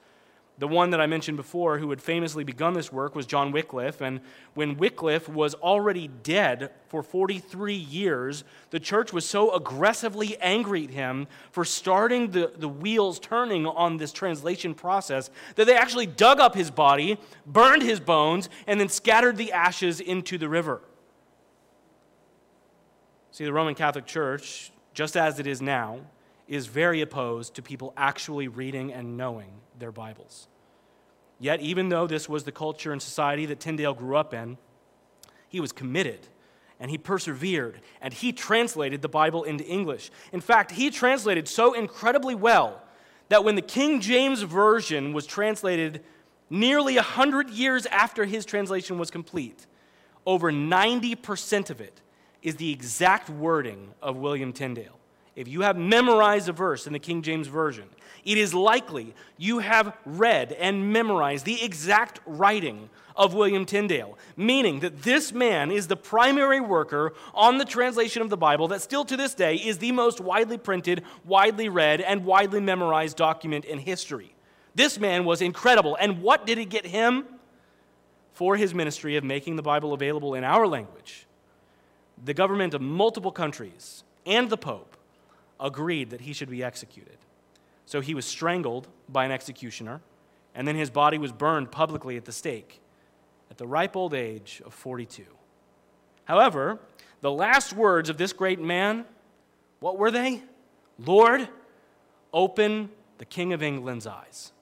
The 0.62 0.68
one 0.68 0.92
that 0.92 1.02
I 1.02 1.08
mentioned 1.08 1.38
before, 1.38 1.80
who 1.80 1.90
had 1.90 2.00
famously 2.00 2.44
begun 2.44 2.74
this 2.74 2.94
work, 2.94 3.16
was 3.16 3.26
John 3.26 3.52
Wycliffe. 3.52 4.00
And 4.00 4.22
when 4.54 4.78
Wycliffe 4.78 5.28
was 5.28 5.56
already 5.56 6.08
dead 6.08 6.70
for 6.88 7.02
43 7.02 7.74
years, 7.74 8.44
the 8.70 8.80
church 8.80 9.12
was 9.12 9.26
so 9.26 9.56
aggressively 9.56 10.38
angry 10.38 10.84
at 10.84 10.92
him 10.92 11.26
for 11.50 11.66
starting 11.66 12.30
the, 12.30 12.52
the 12.56 12.70
wheels 12.70 13.18
turning 13.18 13.66
on 13.66 13.98
this 13.98 14.14
translation 14.14 14.76
process 14.76 15.32
that 15.56 15.66
they 15.66 15.76
actually 15.76 16.06
dug 16.06 16.40
up 16.40 16.54
his 16.54 16.70
body, 16.70 17.18
burned 17.48 17.82
his 17.82 18.00
bones, 18.00 18.48
and 18.68 18.80
then 18.80 18.88
scattered 18.88 19.38
the 19.38 19.52
ashes 19.52 20.00
into 20.00 20.38
the 20.38 20.48
river. 20.48 20.80
See, 23.32 23.46
the 23.46 23.54
Roman 23.54 23.74
Catholic 23.74 24.06
Church, 24.06 24.72
just 24.94 25.18
as 25.18 25.40
it 25.40 25.48
is 25.48 25.60
now, 25.60 26.02
is 26.48 26.68
very 26.68 27.02
opposed 27.02 27.56
to 27.56 27.64
people 27.64 27.96
actually 27.98 28.48
reading 28.48 28.94
and 28.94 29.18
knowing 29.18 29.54
their 29.80 29.92
Bibles. 29.92 30.50
Yet, 31.42 31.60
even 31.62 31.90
though 31.90 32.06
this 32.06 32.30
was 32.30 32.44
the 32.44 32.52
culture 32.52 32.92
and 32.92 33.02
society 33.02 33.48
that 33.48 33.60
Tyndale 33.60 33.96
grew 33.96 34.16
up 34.16 34.32
in, 34.32 34.60
he 35.50 35.60
was 35.60 35.72
committed 35.72 36.20
and 36.80 36.92
he 36.92 37.00
persevered 37.00 37.82
and 38.00 38.14
he 38.14 38.32
translated 38.32 39.02
the 39.02 39.10
Bible 39.10 39.44
into 39.44 39.66
English. 39.66 40.12
In 40.32 40.40
fact, 40.40 40.70
he 40.70 40.92
translated 40.92 41.48
so 41.48 41.74
incredibly 41.74 42.36
well 42.36 42.84
that 43.30 43.44
when 43.44 43.56
the 43.56 43.64
King 43.64 44.02
James 44.02 44.44
Version 44.44 45.14
was 45.14 45.26
translated 45.26 46.04
nearly 46.52 46.96
100 46.96 47.50
years 47.50 47.88
after 47.88 48.26
his 48.26 48.46
translation 48.46 49.00
was 49.00 49.10
complete, 49.10 49.66
over 50.28 50.52
90% 50.52 51.72
of 51.72 51.82
it 51.82 52.02
is 52.44 52.58
the 52.58 52.72
exact 52.72 53.32
wording 53.32 53.96
of 54.00 54.16
William 54.16 54.54
Tyndale. 54.54 55.01
If 55.36 55.48
you 55.48 55.62
have 55.62 55.78
memorized 55.78 56.50
a 56.50 56.54
verse 56.54 56.88
in 56.88 56.94
the 56.94 57.00
King 57.00 57.22
James 57.22 57.48
Version, 57.48 57.86
it 58.26 58.38
is 58.38 58.54
likely 58.54 59.14
you 59.38 59.60
have 59.60 59.98
read 60.06 60.52
and 60.54 60.92
memorized 60.92 61.46
the 61.46 61.64
exact 61.64 62.20
writing 62.26 62.90
of 63.16 63.34
William 63.34 63.66
Tyndale, 63.66 64.18
meaning 64.38 64.82
that 64.82 65.04
this 65.04 65.32
man 65.34 65.72
is 65.72 65.88
the 65.88 65.96
primary 65.96 66.60
worker 66.60 67.14
on 67.34 67.58
the 67.58 67.66
translation 67.66 68.22
of 68.22 68.30
the 68.30 68.38
Bible 68.38 68.68
that 68.70 68.82
still 68.82 69.06
to 69.06 69.18
this 69.18 69.34
day 69.34 69.56
is 69.56 69.78
the 69.78 69.92
most 69.92 70.20
widely 70.20 70.58
printed, 70.58 71.04
widely 71.26 71.70
read, 71.70 72.02
and 72.02 72.26
widely 72.26 72.60
memorized 72.60 73.18
document 73.18 73.66
in 73.66 73.80
history. 73.80 74.34
This 74.76 75.00
man 75.00 75.26
was 75.26 75.42
incredible. 75.42 75.98
And 76.00 76.22
what 76.22 76.46
did 76.46 76.58
it 76.58 76.70
get 76.70 76.86
him? 76.86 77.26
For 78.34 78.56
his 78.56 78.74
ministry 78.74 79.18
of 79.18 79.24
making 79.24 79.58
the 79.58 79.62
Bible 79.62 79.94
available 79.94 80.34
in 80.36 80.44
our 80.44 80.66
language, 80.66 81.28
the 82.24 82.34
government 82.34 82.74
of 82.74 82.82
multiple 82.82 83.32
countries 83.32 84.04
and 84.26 84.50
the 84.50 84.58
Pope 84.58 84.91
agreed 85.62 86.10
that 86.10 86.22
he 86.22 86.34
should 86.34 86.50
be 86.50 86.64
executed. 86.64 87.18
So 87.86 88.02
he 88.02 88.14
was 88.14 88.26
strangled 88.26 88.88
by 89.08 89.26
an 89.26 89.32
executioner, 89.32 90.02
and 90.56 90.68
then 90.68 90.76
his 90.76 90.90
body 90.90 91.18
was 91.18 91.32
burned 91.32 91.72
publicly 91.72 92.18
at 92.18 92.26
the 92.26 92.32
stake 92.32 92.82
at 93.50 93.58
the 93.58 93.68
ripe 93.68 93.96
old 93.96 94.14
age 94.14 94.62
of 94.66 94.74
42. 94.74 95.24
However, 96.24 96.80
the 97.20 97.32
last 97.32 97.74
words 97.74 98.10
of 98.10 98.18
this 98.18 98.32
great 98.32 98.60
man, 98.60 99.06
what 99.82 99.98
were 99.98 100.10
they? 100.10 100.42
Lord, 100.98 101.50
open 102.34 102.90
the 103.18 103.26
King 103.26 103.52
of 103.52 103.62
England's 103.62 104.08
eyes. 104.08 104.54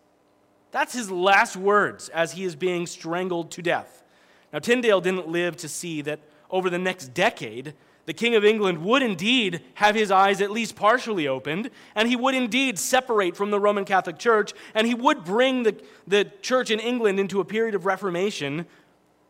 That's 0.71 0.93
his 0.93 1.12
last 1.12 1.55
words 1.55 2.09
as 2.09 2.33
he 2.33 2.43
is 2.43 2.55
being 2.55 2.88
strangled 2.88 3.51
to 3.51 3.62
death. 3.62 4.03
Now, 4.51 4.59
Tyndale 4.59 5.01
didn't 5.01 5.27
live 5.27 5.55
to 5.57 5.69
see 5.69 6.01
that 6.01 6.19
over 6.49 6.69
the 6.69 6.79
next 6.79 7.13
decade, 7.13 7.75
the 8.10 8.13
King 8.13 8.34
of 8.34 8.43
England 8.43 8.80
would 8.80 9.04
indeed 9.04 9.62
have 9.76 9.93
his 9.93 10.10
eyes 10.10 10.41
at 10.41 10.50
least 10.50 10.76
partially 10.76 11.28
opened, 11.28 11.69
and 11.93 12.08
he 12.08 12.15
would 12.15 12.34
indeed 12.34 12.80
separate 12.80 13.38
from 13.38 13.52
the 13.52 13.60
Roman 13.60 13.86
Catholic 13.86 14.17
Church, 14.17 14.52
and 14.74 14.88
he 14.88 14.95
would 14.95 15.24
bring 15.24 15.62
the, 15.62 15.80
the 16.08 16.26
church 16.41 16.72
in 16.72 16.80
England 16.80 17.19
into 17.19 17.39
a 17.39 17.45
period 17.45 17.76
of 17.76 17.86
reformation. 17.86 18.65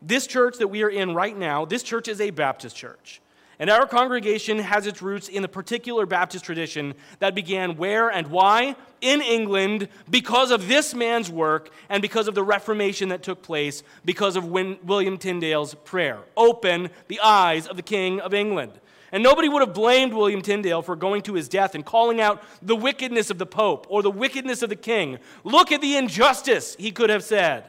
This 0.00 0.26
church 0.26 0.56
that 0.56 0.68
we 0.68 0.82
are 0.82 0.88
in 0.88 1.14
right 1.14 1.36
now, 1.36 1.66
this 1.66 1.82
church 1.82 2.08
is 2.08 2.22
a 2.22 2.30
Baptist 2.30 2.74
church. 2.74 3.20
And 3.60 3.68
our 3.68 3.86
congregation 3.86 4.58
has 4.58 4.86
its 4.86 5.02
roots 5.02 5.28
in 5.28 5.42
the 5.42 5.48
particular 5.48 6.06
Baptist 6.06 6.46
tradition 6.46 6.94
that 7.18 7.34
began 7.34 7.76
where 7.76 8.08
and 8.08 8.28
why? 8.28 8.74
In 9.02 9.20
England, 9.20 9.88
because 10.08 10.50
of 10.50 10.66
this 10.66 10.94
man's 10.94 11.30
work 11.30 11.70
and 11.90 12.00
because 12.00 12.26
of 12.26 12.34
the 12.34 12.42
Reformation 12.42 13.10
that 13.10 13.22
took 13.22 13.42
place, 13.42 13.82
because 14.02 14.34
of 14.34 14.46
William 14.46 15.18
Tyndale's 15.18 15.74
prayer. 15.74 16.20
Open 16.38 16.88
the 17.08 17.20
eyes 17.20 17.66
of 17.66 17.76
the 17.76 17.82
King 17.82 18.18
of 18.18 18.32
England. 18.32 18.72
And 19.12 19.22
nobody 19.22 19.48
would 19.50 19.60
have 19.60 19.74
blamed 19.74 20.14
William 20.14 20.40
Tyndale 20.40 20.80
for 20.80 20.96
going 20.96 21.20
to 21.22 21.34
his 21.34 21.48
death 21.48 21.74
and 21.74 21.84
calling 21.84 22.18
out 22.18 22.42
the 22.62 22.76
wickedness 22.76 23.28
of 23.28 23.36
the 23.36 23.44
Pope 23.44 23.86
or 23.90 24.02
the 24.02 24.10
wickedness 24.10 24.62
of 24.62 24.70
the 24.70 24.76
king. 24.76 25.18
Look 25.44 25.70
at 25.70 25.82
the 25.82 25.96
injustice, 25.96 26.76
he 26.78 26.92
could 26.92 27.10
have 27.10 27.24
said. 27.24 27.64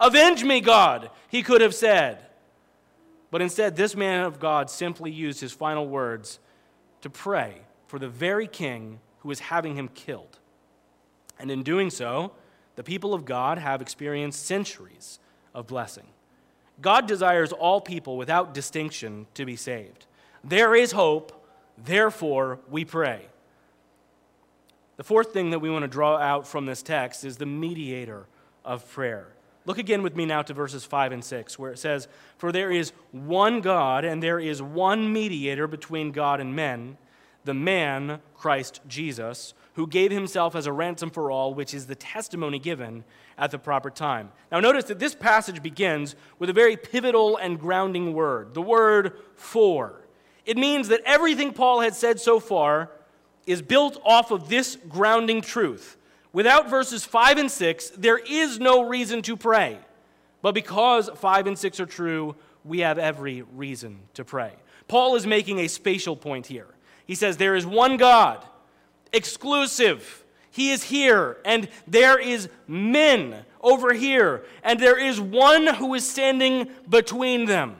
Avenge 0.00 0.42
me, 0.42 0.60
God, 0.60 1.10
he 1.28 1.44
could 1.44 1.60
have 1.60 1.74
said. 1.74 2.25
But 3.30 3.42
instead, 3.42 3.76
this 3.76 3.96
man 3.96 4.24
of 4.24 4.38
God 4.38 4.70
simply 4.70 5.10
used 5.10 5.40
his 5.40 5.52
final 5.52 5.86
words 5.86 6.38
to 7.00 7.10
pray 7.10 7.62
for 7.86 7.98
the 7.98 8.08
very 8.08 8.46
king 8.46 9.00
who 9.20 9.28
was 9.28 9.40
having 9.40 9.76
him 9.76 9.88
killed. 9.88 10.38
And 11.38 11.50
in 11.50 11.62
doing 11.62 11.90
so, 11.90 12.32
the 12.76 12.82
people 12.82 13.14
of 13.14 13.24
God 13.24 13.58
have 13.58 13.82
experienced 13.82 14.44
centuries 14.46 15.18
of 15.54 15.66
blessing. 15.66 16.06
God 16.80 17.06
desires 17.06 17.52
all 17.52 17.80
people 17.80 18.16
without 18.16 18.54
distinction 18.54 19.26
to 19.34 19.44
be 19.44 19.56
saved. 19.56 20.06
There 20.44 20.74
is 20.74 20.92
hope, 20.92 21.46
therefore 21.78 22.60
we 22.68 22.84
pray. 22.84 23.26
The 24.96 25.04
fourth 25.04 25.32
thing 25.32 25.50
that 25.50 25.58
we 25.58 25.70
want 25.70 25.82
to 25.82 25.88
draw 25.88 26.16
out 26.16 26.46
from 26.46 26.66
this 26.66 26.82
text 26.82 27.24
is 27.24 27.36
the 27.36 27.46
mediator 27.46 28.26
of 28.64 28.88
prayer. 28.90 29.28
Look 29.66 29.78
again 29.78 30.04
with 30.04 30.14
me 30.14 30.24
now 30.26 30.42
to 30.42 30.54
verses 30.54 30.84
5 30.84 31.10
and 31.10 31.24
6, 31.24 31.58
where 31.58 31.72
it 31.72 31.78
says, 31.78 32.06
For 32.38 32.52
there 32.52 32.70
is 32.70 32.92
one 33.10 33.60
God, 33.60 34.04
and 34.04 34.22
there 34.22 34.38
is 34.38 34.62
one 34.62 35.12
mediator 35.12 35.66
between 35.66 36.12
God 36.12 36.40
and 36.40 36.54
men, 36.54 36.96
the 37.44 37.52
man, 37.52 38.20
Christ 38.36 38.80
Jesus, 38.86 39.54
who 39.74 39.88
gave 39.88 40.12
himself 40.12 40.54
as 40.54 40.66
a 40.66 40.72
ransom 40.72 41.10
for 41.10 41.32
all, 41.32 41.52
which 41.52 41.74
is 41.74 41.86
the 41.86 41.96
testimony 41.96 42.60
given 42.60 43.04
at 43.36 43.50
the 43.50 43.58
proper 43.58 43.90
time. 43.90 44.30
Now, 44.52 44.60
notice 44.60 44.84
that 44.84 45.00
this 45.00 45.16
passage 45.16 45.60
begins 45.62 46.14
with 46.38 46.48
a 46.48 46.54
very 46.54 46.76
pivotal 46.76 47.36
and 47.36 47.58
grounding 47.58 48.14
word 48.14 48.54
the 48.54 48.62
word 48.62 49.18
for. 49.34 50.00
It 50.44 50.56
means 50.56 50.86
that 50.88 51.02
everything 51.04 51.52
Paul 51.52 51.80
had 51.80 51.96
said 51.96 52.20
so 52.20 52.38
far 52.38 52.90
is 53.46 53.62
built 53.62 54.00
off 54.04 54.30
of 54.30 54.48
this 54.48 54.78
grounding 54.88 55.40
truth 55.40 55.96
Without 56.36 56.68
verses 56.68 57.02
5 57.02 57.38
and 57.38 57.50
6, 57.50 57.92
there 57.96 58.18
is 58.18 58.60
no 58.60 58.86
reason 58.86 59.22
to 59.22 59.38
pray. 59.38 59.78
But 60.42 60.52
because 60.52 61.08
5 61.14 61.46
and 61.46 61.58
6 61.58 61.80
are 61.80 61.86
true, 61.86 62.36
we 62.62 62.80
have 62.80 62.98
every 62.98 63.40
reason 63.40 64.00
to 64.12 64.22
pray. 64.22 64.52
Paul 64.86 65.16
is 65.16 65.26
making 65.26 65.60
a 65.60 65.66
spatial 65.66 66.14
point 66.14 66.46
here. 66.46 66.66
He 67.06 67.14
says, 67.14 67.38
There 67.38 67.56
is 67.56 67.64
one 67.64 67.96
God, 67.96 68.44
exclusive. 69.14 70.26
He 70.50 70.72
is 70.72 70.82
here, 70.82 71.38
and 71.46 71.70
there 71.86 72.18
is 72.18 72.50
men 72.68 73.46
over 73.62 73.94
here, 73.94 74.44
and 74.62 74.78
there 74.78 74.98
is 74.98 75.18
one 75.18 75.66
who 75.66 75.94
is 75.94 76.06
standing 76.06 76.68
between 76.86 77.46
them. 77.46 77.76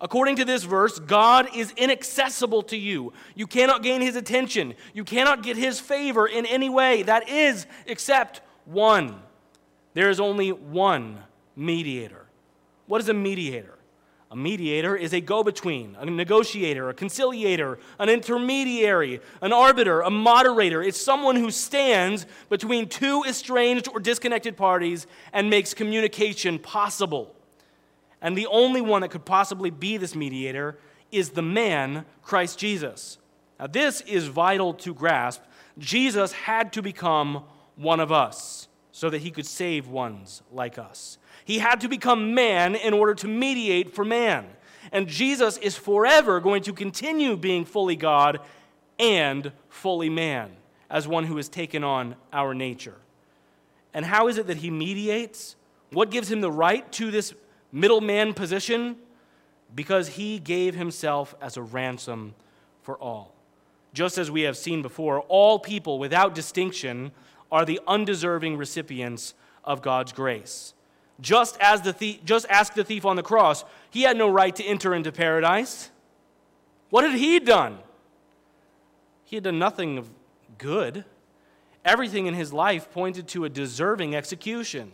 According 0.00 0.36
to 0.36 0.44
this 0.44 0.64
verse, 0.64 0.98
God 0.98 1.48
is 1.54 1.72
inaccessible 1.76 2.62
to 2.64 2.76
you. 2.76 3.12
You 3.34 3.46
cannot 3.46 3.82
gain 3.82 4.00
his 4.00 4.16
attention. 4.16 4.74
You 4.92 5.04
cannot 5.04 5.42
get 5.42 5.56
his 5.56 5.80
favor 5.80 6.26
in 6.26 6.46
any 6.46 6.68
way. 6.68 7.02
That 7.04 7.28
is, 7.28 7.66
except 7.86 8.40
one. 8.64 9.20
There 9.94 10.10
is 10.10 10.20
only 10.20 10.50
one 10.52 11.20
mediator. 11.56 12.26
What 12.86 13.00
is 13.00 13.08
a 13.08 13.14
mediator? 13.14 13.78
A 14.30 14.36
mediator 14.36 14.96
is 14.96 15.12
a 15.12 15.20
go 15.20 15.44
between, 15.44 15.96
a 15.96 16.04
negotiator, 16.04 16.88
a 16.88 16.94
conciliator, 16.94 17.78
an 18.00 18.08
intermediary, 18.08 19.20
an 19.40 19.52
arbiter, 19.52 20.00
a 20.00 20.10
moderator. 20.10 20.82
It's 20.82 21.00
someone 21.00 21.36
who 21.36 21.52
stands 21.52 22.26
between 22.48 22.88
two 22.88 23.22
estranged 23.28 23.86
or 23.88 24.00
disconnected 24.00 24.56
parties 24.56 25.06
and 25.32 25.48
makes 25.48 25.72
communication 25.72 26.58
possible. 26.58 27.32
And 28.24 28.36
the 28.36 28.48
only 28.48 28.80
one 28.80 29.02
that 29.02 29.12
could 29.12 29.24
possibly 29.24 29.70
be 29.70 29.96
this 29.96 30.16
mediator 30.16 30.76
is 31.12 31.30
the 31.30 31.42
man, 31.42 32.04
Christ 32.22 32.58
Jesus. 32.58 33.18
Now, 33.60 33.68
this 33.68 34.00
is 34.00 34.26
vital 34.26 34.74
to 34.74 34.92
grasp. 34.92 35.42
Jesus 35.78 36.32
had 36.32 36.72
to 36.72 36.82
become 36.82 37.44
one 37.76 38.00
of 38.00 38.10
us. 38.10 38.66
so 38.94 39.10
that 39.10 39.22
he 39.22 39.30
could 39.32 39.44
save 39.44 39.88
ones 39.88 40.40
like 40.52 40.78
us. 40.78 41.18
He 41.44 41.58
had 41.58 41.80
to 41.80 41.88
become 41.88 42.32
man 42.32 42.76
in 42.76 42.94
order 42.94 43.12
to 43.14 43.26
mediate 43.26 43.92
for 43.92 44.04
man. 44.04 44.46
And 44.92 45.08
Jesus 45.08 45.56
is 45.56 45.76
forever 45.76 46.38
going 46.38 46.62
to 46.62 46.72
continue 46.72 47.36
being 47.36 47.64
fully 47.64 47.96
God 47.96 48.38
and 49.00 49.50
fully 49.68 50.08
man 50.08 50.52
as 50.88 51.08
one 51.08 51.24
who 51.24 51.36
has 51.38 51.48
taken 51.48 51.82
on 51.82 52.14
our 52.32 52.54
nature. 52.54 52.94
And 53.92 54.06
how 54.06 54.28
is 54.28 54.38
it 54.38 54.46
that 54.46 54.58
he 54.58 54.70
mediates? 54.70 55.56
What 55.90 56.12
gives 56.12 56.30
him 56.30 56.40
the 56.40 56.52
right 56.52 56.90
to 56.92 57.10
this 57.10 57.34
middleman 57.74 58.32
position? 58.32 58.96
Because 59.74 60.08
he 60.08 60.38
gave 60.38 60.74
himself 60.74 61.34
as 61.42 61.56
a 61.56 61.62
ransom 61.62 62.34
for 62.82 62.96
all. 62.96 63.34
Just 63.92 64.16
as 64.16 64.30
we 64.30 64.42
have 64.42 64.56
seen 64.56 64.80
before, 64.80 65.20
all 65.22 65.58
people 65.58 65.98
without 65.98 66.34
distinction 66.34 67.12
are 67.52 67.64
the 67.64 67.80
undeserving 67.86 68.56
recipients 68.56 69.34
of 69.64 69.82
God's 69.82 70.12
grace. 70.12 70.74
Just 71.20 71.56
as 71.60 71.82
the 71.82 71.92
thief, 71.92 72.24
just 72.24 72.46
ask 72.48 72.74
the 72.74 72.84
thief 72.84 73.04
on 73.04 73.16
the 73.16 73.22
cross, 73.22 73.64
he 73.90 74.02
had 74.02 74.16
no 74.16 74.28
right 74.28 74.54
to 74.56 74.64
enter 74.64 74.94
into 74.94 75.12
paradise. 75.12 75.90
What 76.90 77.04
had 77.04 77.18
he 77.18 77.38
done? 77.38 77.78
He 79.24 79.36
had 79.36 79.44
done 79.44 79.58
nothing 79.58 79.98
of 79.98 80.10
good. 80.58 81.04
Everything 81.84 82.26
in 82.26 82.34
his 82.34 82.52
life 82.52 82.90
pointed 82.90 83.28
to 83.28 83.44
a 83.44 83.48
deserving 83.48 84.14
execution. 84.14 84.92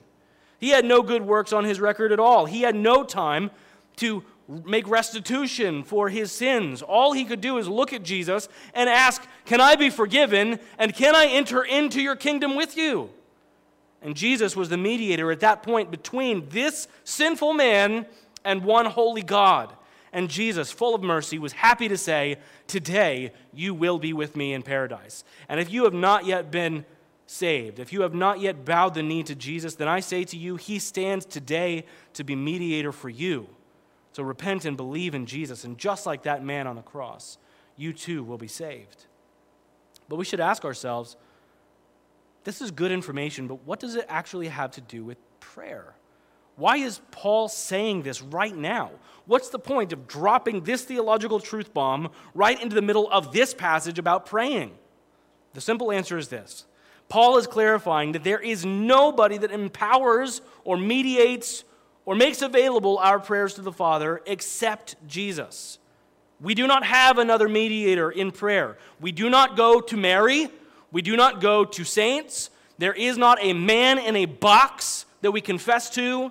He 0.60 0.70
had 0.70 0.84
no 0.84 1.02
good 1.02 1.22
works 1.22 1.52
on 1.52 1.64
his 1.64 1.80
record 1.80 2.12
at 2.12 2.20
all. 2.20 2.44
He 2.46 2.60
had 2.62 2.76
no 2.76 3.02
time 3.02 3.50
to 3.96 4.22
make 4.64 4.86
restitution 4.88 5.82
for 5.82 6.08
his 6.08 6.30
sins. 6.30 6.82
All 6.82 7.12
he 7.12 7.24
could 7.24 7.40
do 7.40 7.58
is 7.58 7.66
look 7.66 7.92
at 7.92 8.02
Jesus 8.02 8.48
and 8.74 8.88
ask, 8.88 9.26
Can 9.46 9.60
I 9.60 9.74
be 9.74 9.90
forgiven? 9.90 10.60
And 10.78 10.94
can 10.94 11.16
I 11.16 11.26
enter 11.26 11.62
into 11.62 12.00
your 12.00 12.16
kingdom 12.16 12.56
with 12.56 12.76
you? 12.76 13.10
And 14.02 14.16
Jesus 14.16 14.56
was 14.56 14.68
the 14.68 14.76
mediator 14.76 15.30
at 15.30 15.40
that 15.40 15.62
point 15.62 15.90
between 15.90 16.48
this 16.48 16.88
sinful 17.04 17.54
man 17.54 18.06
and 18.44 18.64
one 18.64 18.86
holy 18.86 19.22
God. 19.22 19.72
And 20.12 20.28
Jesus, 20.28 20.72
full 20.72 20.94
of 20.94 21.02
mercy, 21.02 21.38
was 21.38 21.52
happy 21.52 21.88
to 21.88 21.96
say, 21.96 22.38
Today 22.66 23.32
you 23.52 23.74
will 23.74 23.98
be 23.98 24.12
with 24.12 24.36
me 24.36 24.52
in 24.52 24.62
paradise. 24.62 25.24
And 25.48 25.60
if 25.60 25.70
you 25.70 25.84
have 25.84 25.94
not 25.94 26.26
yet 26.26 26.50
been 26.50 26.84
saved, 27.30 27.78
if 27.78 27.92
you 27.92 28.02
have 28.02 28.12
not 28.12 28.40
yet 28.40 28.64
bowed 28.64 28.94
the 28.94 29.02
knee 29.02 29.22
to 29.22 29.34
Jesus, 29.34 29.76
then 29.76 29.86
I 29.86 30.00
say 30.00 30.24
to 30.24 30.36
you, 30.36 30.56
He 30.56 30.78
stands 30.78 31.24
today 31.24 31.84
to 32.14 32.24
be 32.24 32.34
mediator 32.34 32.90
for 32.90 33.08
you. 33.08 33.48
So 34.12 34.24
repent 34.24 34.64
and 34.64 34.76
believe 34.76 35.14
in 35.14 35.26
Jesus. 35.26 35.62
And 35.62 35.78
just 35.78 36.06
like 36.06 36.24
that 36.24 36.44
man 36.44 36.66
on 36.66 36.74
the 36.74 36.82
cross, 36.82 37.38
you 37.76 37.92
too 37.92 38.24
will 38.24 38.36
be 38.36 38.48
saved. 38.48 39.06
But 40.08 40.16
we 40.16 40.24
should 40.24 40.40
ask 40.40 40.64
ourselves 40.64 41.16
this 42.42 42.60
is 42.60 42.70
good 42.70 42.90
information, 42.90 43.46
but 43.46 43.64
what 43.64 43.78
does 43.78 43.94
it 43.94 44.06
actually 44.08 44.48
have 44.48 44.72
to 44.72 44.80
do 44.80 45.04
with 45.04 45.18
prayer? 45.38 45.94
Why 46.56 46.78
is 46.78 47.00
Paul 47.10 47.48
saying 47.48 48.02
this 48.02 48.20
right 48.22 48.56
now? 48.56 48.90
What's 49.26 49.50
the 49.50 49.58
point 49.58 49.92
of 49.92 50.08
dropping 50.08 50.64
this 50.64 50.82
theological 50.82 51.38
truth 51.38 51.72
bomb 51.72 52.10
right 52.34 52.60
into 52.60 52.74
the 52.74 52.82
middle 52.82 53.08
of 53.10 53.32
this 53.32 53.54
passage 53.54 53.98
about 53.98 54.26
praying? 54.26 54.72
The 55.52 55.60
simple 55.60 55.92
answer 55.92 56.18
is 56.18 56.28
this 56.28 56.64
Paul 57.10 57.38
is 57.38 57.48
clarifying 57.48 58.12
that 58.12 58.22
there 58.22 58.38
is 58.38 58.64
nobody 58.64 59.36
that 59.36 59.50
empowers 59.50 60.40
or 60.64 60.76
mediates 60.76 61.64
or 62.06 62.14
makes 62.14 62.40
available 62.40 62.98
our 62.98 63.18
prayers 63.18 63.54
to 63.54 63.62
the 63.62 63.72
Father 63.72 64.22
except 64.26 64.94
Jesus. 65.08 65.78
We 66.40 66.54
do 66.54 66.68
not 66.68 66.84
have 66.84 67.18
another 67.18 67.48
mediator 67.48 68.10
in 68.12 68.30
prayer. 68.30 68.78
We 69.00 69.10
do 69.10 69.28
not 69.28 69.56
go 69.56 69.80
to 69.80 69.96
Mary. 69.96 70.48
We 70.92 71.02
do 71.02 71.16
not 71.16 71.40
go 71.40 71.64
to 71.64 71.84
saints. 71.84 72.48
There 72.78 72.94
is 72.94 73.18
not 73.18 73.38
a 73.42 73.54
man 73.54 73.98
in 73.98 74.14
a 74.14 74.26
box 74.26 75.04
that 75.20 75.32
we 75.32 75.40
confess 75.40 75.90
to. 75.90 76.30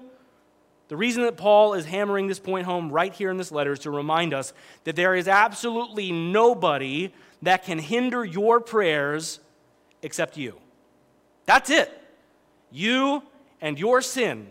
The 0.88 0.98
reason 0.98 1.24
that 1.24 1.36
Paul 1.36 1.74
is 1.74 1.86
hammering 1.86 2.28
this 2.28 2.40
point 2.40 2.66
home 2.66 2.90
right 2.90 3.14
here 3.14 3.30
in 3.30 3.38
this 3.38 3.52
letter 3.52 3.74
is 3.74 3.80
to 3.80 3.92
remind 3.92 4.34
us 4.34 4.54
that 4.86 4.96
there 4.96 5.14
is 5.14 5.28
absolutely 5.28 6.14
nobody 6.14 7.14
that 7.42 7.66
can 7.66 7.80
hinder 7.80 8.24
your 8.24 8.62
prayers 8.62 9.42
except 10.02 10.38
you. 10.38 10.58
That's 11.46 11.70
it. 11.70 11.92
You 12.72 13.24
and 13.62 13.80
your 13.80 14.02
sin 14.02 14.48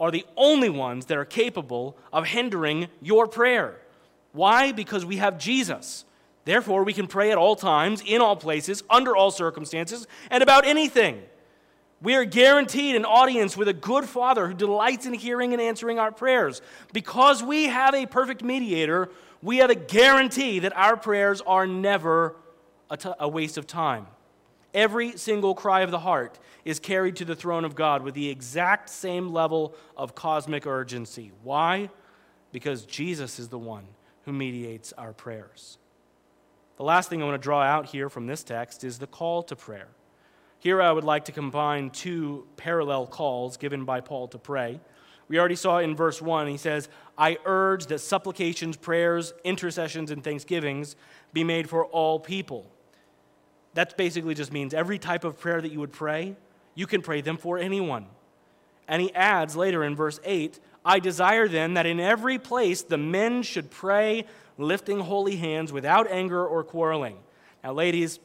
are 0.00 0.10
the 0.10 0.24
only 0.36 0.68
ones 0.68 1.06
that 1.06 1.18
are 1.18 1.24
capable 1.24 1.96
of 2.12 2.26
hindering 2.26 2.88
your 3.00 3.26
prayer. 3.26 3.80
Why? 4.32 4.72
Because 4.72 5.04
we 5.04 5.16
have 5.16 5.38
Jesus. 5.38 6.04
Therefore, 6.44 6.84
we 6.84 6.92
can 6.92 7.06
pray 7.06 7.30
at 7.30 7.38
all 7.38 7.56
times, 7.56 8.02
in 8.06 8.20
all 8.20 8.36
places, 8.36 8.82
under 8.88 9.16
all 9.16 9.30
circumstances, 9.30 10.06
and 10.30 10.42
about 10.42 10.66
anything. 10.66 11.22
We 12.00 12.14
are 12.14 12.24
guaranteed 12.24 12.94
an 12.94 13.04
audience 13.04 13.56
with 13.56 13.66
a 13.66 13.72
good 13.72 14.04
Father 14.04 14.46
who 14.46 14.54
delights 14.54 15.04
in 15.04 15.14
hearing 15.14 15.52
and 15.52 15.60
answering 15.60 15.98
our 15.98 16.12
prayers. 16.12 16.62
Because 16.92 17.42
we 17.42 17.64
have 17.64 17.94
a 17.94 18.06
perfect 18.06 18.42
mediator, 18.42 19.10
we 19.42 19.58
have 19.58 19.70
a 19.70 19.74
guarantee 19.74 20.60
that 20.60 20.76
our 20.76 20.96
prayers 20.96 21.40
are 21.40 21.66
never 21.66 22.36
a, 22.88 22.96
t- 22.96 23.10
a 23.18 23.28
waste 23.28 23.58
of 23.58 23.66
time. 23.66 24.06
Every 24.74 25.16
single 25.16 25.54
cry 25.54 25.80
of 25.80 25.90
the 25.90 26.00
heart 26.00 26.38
is 26.64 26.78
carried 26.78 27.16
to 27.16 27.24
the 27.24 27.34
throne 27.34 27.64
of 27.64 27.74
God 27.74 28.02
with 28.02 28.14
the 28.14 28.28
exact 28.28 28.90
same 28.90 29.32
level 29.32 29.74
of 29.96 30.14
cosmic 30.14 30.66
urgency. 30.66 31.32
Why? 31.42 31.88
Because 32.52 32.84
Jesus 32.84 33.38
is 33.38 33.48
the 33.48 33.58
one 33.58 33.84
who 34.24 34.32
mediates 34.32 34.92
our 34.98 35.12
prayers. 35.12 35.78
The 36.76 36.84
last 36.84 37.08
thing 37.08 37.22
I 37.22 37.24
want 37.24 37.40
to 37.40 37.44
draw 37.44 37.62
out 37.62 37.86
here 37.86 38.08
from 38.08 38.26
this 38.26 38.44
text 38.44 38.84
is 38.84 38.98
the 38.98 39.06
call 39.06 39.42
to 39.44 39.56
prayer. 39.56 39.88
Here 40.60 40.82
I 40.82 40.92
would 40.92 41.04
like 41.04 41.24
to 41.26 41.32
combine 41.32 41.90
two 41.90 42.46
parallel 42.56 43.06
calls 43.06 43.56
given 43.56 43.84
by 43.84 44.00
Paul 44.00 44.28
to 44.28 44.38
pray. 44.38 44.80
We 45.28 45.38
already 45.38 45.56
saw 45.56 45.78
in 45.78 45.94
verse 45.94 46.20
1, 46.20 46.46
he 46.48 46.56
says, 46.56 46.88
I 47.16 47.38
urge 47.44 47.86
that 47.86 48.00
supplications, 48.00 48.76
prayers, 48.76 49.32
intercessions, 49.44 50.10
and 50.10 50.22
thanksgivings 50.22 50.96
be 51.32 51.44
made 51.44 51.68
for 51.68 51.86
all 51.86 52.18
people. 52.18 52.70
That 53.78 53.96
basically 53.96 54.34
just 54.34 54.52
means 54.52 54.74
every 54.74 54.98
type 54.98 55.22
of 55.22 55.38
prayer 55.38 55.60
that 55.60 55.70
you 55.70 55.78
would 55.78 55.92
pray, 55.92 56.34
you 56.74 56.86
can 56.86 57.00
pray 57.00 57.20
them 57.20 57.36
for 57.36 57.58
anyone. 57.58 58.06
And 58.88 59.00
he 59.00 59.14
adds 59.14 59.54
later 59.54 59.84
in 59.84 59.94
verse 59.94 60.18
8, 60.24 60.58
I 60.84 60.98
desire 60.98 61.46
then 61.46 61.74
that 61.74 61.86
in 61.86 62.00
every 62.00 62.38
place 62.38 62.82
the 62.82 62.98
men 62.98 63.42
should 63.42 63.70
pray, 63.70 64.24
lifting 64.56 65.00
holy 65.00 65.36
hands 65.36 65.72
without 65.72 66.10
anger 66.10 66.44
or 66.44 66.64
quarreling. 66.64 67.18
Now, 67.62 67.72
ladies, 67.72 68.18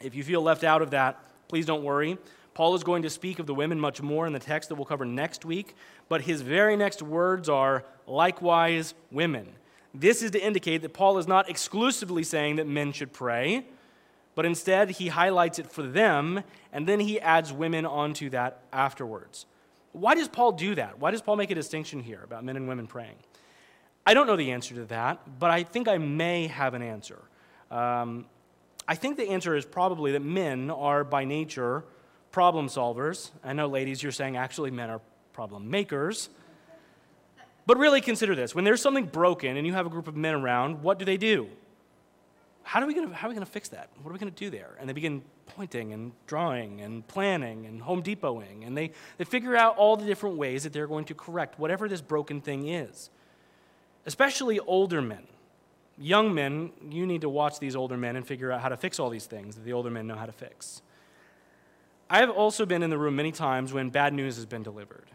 if 0.00 0.14
you 0.14 0.22
feel 0.22 0.42
left 0.42 0.64
out 0.64 0.82
of 0.82 0.90
that, 0.90 1.18
Please 1.48 1.64
don't 1.64 1.82
worry. 1.82 2.18
Paul 2.54 2.74
is 2.74 2.84
going 2.84 3.02
to 3.02 3.10
speak 3.10 3.38
of 3.38 3.46
the 3.46 3.54
women 3.54 3.80
much 3.80 4.02
more 4.02 4.26
in 4.26 4.32
the 4.32 4.38
text 4.38 4.68
that 4.68 4.74
we'll 4.74 4.84
cover 4.84 5.04
next 5.04 5.44
week, 5.44 5.74
but 6.08 6.22
his 6.22 6.42
very 6.42 6.76
next 6.76 7.00
words 7.00 7.48
are 7.48 7.84
likewise 8.06 8.94
women. 9.10 9.48
This 9.94 10.22
is 10.22 10.32
to 10.32 10.44
indicate 10.44 10.82
that 10.82 10.92
Paul 10.92 11.18
is 11.18 11.26
not 11.26 11.48
exclusively 11.48 12.22
saying 12.22 12.56
that 12.56 12.66
men 12.66 12.92
should 12.92 13.12
pray, 13.12 13.64
but 14.38 14.46
instead 14.46 14.90
he 14.90 15.08
highlights 15.08 15.58
it 15.58 15.68
for 15.68 15.82
them, 15.82 16.44
and 16.72 16.86
then 16.86 17.00
he 17.00 17.18
adds 17.18 17.52
women 17.52 17.84
onto 17.84 18.30
that 18.30 18.60
afterwards. 18.72 19.46
Why 19.90 20.14
does 20.14 20.28
Paul 20.28 20.52
do 20.52 20.76
that? 20.76 21.00
Why 21.00 21.10
does 21.10 21.20
Paul 21.20 21.34
make 21.34 21.50
a 21.50 21.56
distinction 21.56 21.98
here 21.98 22.20
about 22.22 22.44
men 22.44 22.54
and 22.54 22.68
women 22.68 22.86
praying? 22.86 23.16
I 24.06 24.14
don't 24.14 24.28
know 24.28 24.36
the 24.36 24.52
answer 24.52 24.76
to 24.76 24.84
that, 24.84 25.40
but 25.40 25.50
I 25.50 25.64
think 25.64 25.88
I 25.88 25.98
may 25.98 26.46
have 26.46 26.74
an 26.74 26.82
answer. 26.82 27.18
Um, 27.72 28.26
I 28.86 28.94
think 28.94 29.16
the 29.16 29.28
answer 29.28 29.56
is 29.56 29.66
probably 29.66 30.12
that 30.12 30.22
men 30.22 30.70
are 30.70 31.02
by 31.02 31.24
nature 31.24 31.82
problem 32.30 32.68
solvers. 32.68 33.32
I 33.42 33.54
know, 33.54 33.66
ladies, 33.66 34.04
you're 34.04 34.12
saying 34.12 34.36
actually 34.36 34.70
men 34.70 34.88
are 34.88 35.00
problem 35.32 35.68
makers. 35.68 36.28
But 37.66 37.76
really 37.76 38.00
consider 38.00 38.36
this 38.36 38.54
when 38.54 38.62
there's 38.62 38.82
something 38.82 39.06
broken 39.06 39.56
and 39.56 39.66
you 39.66 39.72
have 39.72 39.86
a 39.86 39.90
group 39.90 40.06
of 40.06 40.14
men 40.14 40.36
around, 40.36 40.84
what 40.84 41.00
do 41.00 41.04
they 41.04 41.16
do? 41.16 41.48
How 42.68 42.82
are 42.82 42.86
we 42.86 42.94
going 42.94 43.38
to 43.38 43.46
fix 43.46 43.70
that? 43.70 43.88
What 44.02 44.10
are 44.10 44.12
we 44.12 44.18
going 44.18 44.32
to 44.32 44.44
do 44.44 44.50
there? 44.50 44.76
And 44.78 44.88
they 44.88 44.92
begin 44.92 45.22
pointing 45.46 45.92
and 45.92 46.12
drawing 46.26 46.82
and 46.82 47.06
planning 47.08 47.64
and 47.64 47.80
Home 47.80 48.02
Depoting. 48.02 48.66
And 48.66 48.76
they, 48.76 48.92
they 49.16 49.24
figure 49.24 49.56
out 49.56 49.76
all 49.78 49.96
the 49.96 50.04
different 50.04 50.36
ways 50.36 50.64
that 50.64 50.72
they're 50.72 50.86
going 50.86 51.06
to 51.06 51.14
correct 51.14 51.58
whatever 51.58 51.88
this 51.88 52.02
broken 52.02 52.42
thing 52.42 52.68
is. 52.68 53.08
Especially 54.04 54.60
older 54.60 55.00
men 55.00 55.26
young 56.00 56.34
men, 56.34 56.70
you 56.90 57.06
need 57.06 57.22
to 57.22 57.28
watch 57.28 57.58
these 57.58 57.74
older 57.74 57.96
men 57.96 58.16
and 58.16 58.26
figure 58.26 58.52
out 58.52 58.60
how 58.60 58.68
to 58.68 58.76
fix 58.76 58.98
all 58.98 59.10
these 59.10 59.26
things 59.26 59.56
that 59.56 59.64
the 59.64 59.72
older 59.72 59.90
men 59.90 60.06
know 60.06 60.14
how 60.14 60.26
to 60.26 60.32
fix. 60.32 60.82
I 62.08 62.18
have 62.18 62.30
also 62.30 62.64
been 62.64 62.82
in 62.82 62.90
the 62.90 62.98
room 62.98 63.16
many 63.16 63.32
times 63.32 63.72
when 63.72 63.90
bad 63.90 64.14
news 64.14 64.36
has 64.36 64.46
been 64.46 64.62
delivered. 64.62 65.10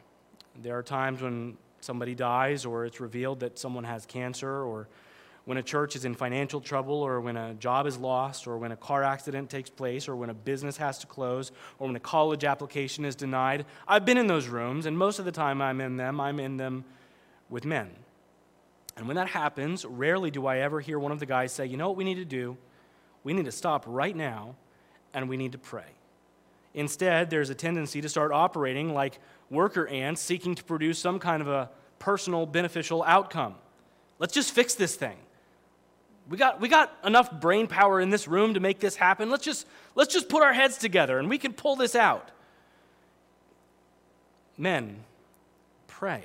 There 0.61 0.77
are 0.77 0.83
times 0.83 1.21
when 1.21 1.57
somebody 1.81 2.13
dies, 2.13 2.65
or 2.65 2.85
it's 2.85 2.99
revealed 2.99 3.39
that 3.39 3.57
someone 3.57 3.83
has 3.83 4.05
cancer, 4.05 4.63
or 4.63 4.87
when 5.45 5.57
a 5.57 5.63
church 5.63 5.95
is 5.95 6.05
in 6.05 6.15
financial 6.15 6.61
trouble, 6.61 6.95
or 6.95 7.19
when 7.19 7.35
a 7.35 7.53
job 7.55 7.85
is 7.85 7.97
lost, 7.97 8.47
or 8.47 8.57
when 8.57 8.71
a 8.71 8.77
car 8.77 9.03
accident 9.03 9.49
takes 9.49 9.69
place, 9.69 10.07
or 10.07 10.15
when 10.15 10.29
a 10.29 10.33
business 10.33 10.77
has 10.77 10.97
to 10.99 11.07
close, 11.07 11.51
or 11.79 11.87
when 11.87 11.95
a 11.95 11.99
college 11.99 12.45
application 12.45 13.03
is 13.03 13.15
denied. 13.15 13.65
I've 13.87 14.05
been 14.05 14.17
in 14.17 14.27
those 14.27 14.47
rooms, 14.47 14.85
and 14.85 14.97
most 14.97 15.19
of 15.19 15.25
the 15.25 15.31
time 15.31 15.61
I'm 15.61 15.81
in 15.81 15.97
them, 15.97 16.21
I'm 16.21 16.39
in 16.39 16.57
them 16.57 16.85
with 17.49 17.65
men. 17.65 17.91
And 18.95 19.07
when 19.07 19.15
that 19.15 19.27
happens, 19.27 19.85
rarely 19.85 20.31
do 20.31 20.45
I 20.45 20.59
ever 20.59 20.79
hear 20.79 20.99
one 20.99 21.11
of 21.11 21.19
the 21.19 21.25
guys 21.25 21.51
say, 21.51 21.65
you 21.65 21.77
know 21.77 21.87
what 21.87 21.97
we 21.97 22.03
need 22.03 22.15
to 22.15 22.25
do? 22.25 22.57
We 23.23 23.33
need 23.33 23.45
to 23.45 23.51
stop 23.51 23.85
right 23.87 24.15
now 24.15 24.55
and 25.13 25.29
we 25.29 25.37
need 25.37 25.53
to 25.53 25.57
pray. 25.57 25.85
Instead, 26.73 27.29
there's 27.29 27.49
a 27.49 27.55
tendency 27.55 28.01
to 28.01 28.09
start 28.09 28.31
operating 28.31 28.93
like 28.93 29.19
worker 29.49 29.87
ants 29.87 30.21
seeking 30.21 30.55
to 30.55 30.63
produce 30.63 30.99
some 30.99 31.19
kind 31.19 31.41
of 31.41 31.47
a 31.47 31.69
personal 31.99 32.45
beneficial 32.45 33.03
outcome. 33.03 33.55
Let's 34.19 34.33
just 34.33 34.53
fix 34.53 34.73
this 34.75 34.95
thing. 34.95 35.17
We 36.29 36.37
got, 36.37 36.61
we 36.61 36.69
got 36.69 36.95
enough 37.03 37.31
brain 37.31 37.67
power 37.67 37.99
in 37.99 38.09
this 38.09 38.27
room 38.27 38.53
to 38.53 38.59
make 38.59 38.79
this 38.79 38.95
happen. 38.95 39.29
Let's 39.29 39.43
just, 39.43 39.67
let's 39.95 40.13
just 40.13 40.29
put 40.29 40.41
our 40.41 40.53
heads 40.53 40.77
together 40.77 41.19
and 41.19 41.29
we 41.29 41.37
can 41.37 41.53
pull 41.53 41.75
this 41.75 41.95
out. 41.95 42.31
Men, 44.57 45.03
pray. 45.87 46.23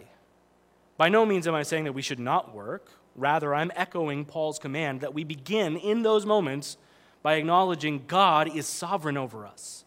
By 0.97 1.09
no 1.09 1.25
means 1.27 1.49
am 1.49 1.55
I 1.55 1.63
saying 1.63 1.85
that 1.85 1.95
we 1.95 2.03
should 2.03 2.21
not 2.21 2.55
work. 2.55 2.91
Rather, 3.17 3.55
I'm 3.55 3.73
echoing 3.75 4.25
Paul's 4.25 4.59
command 4.59 5.01
that 5.01 5.15
we 5.15 5.25
begin 5.25 5.77
in 5.77 6.03
those 6.03 6.25
moments 6.25 6.77
by 7.23 7.35
acknowledging 7.35 8.05
God 8.07 8.55
is 8.57 8.67
sovereign 8.67 9.17
over 9.17 9.45
us. 9.45 9.85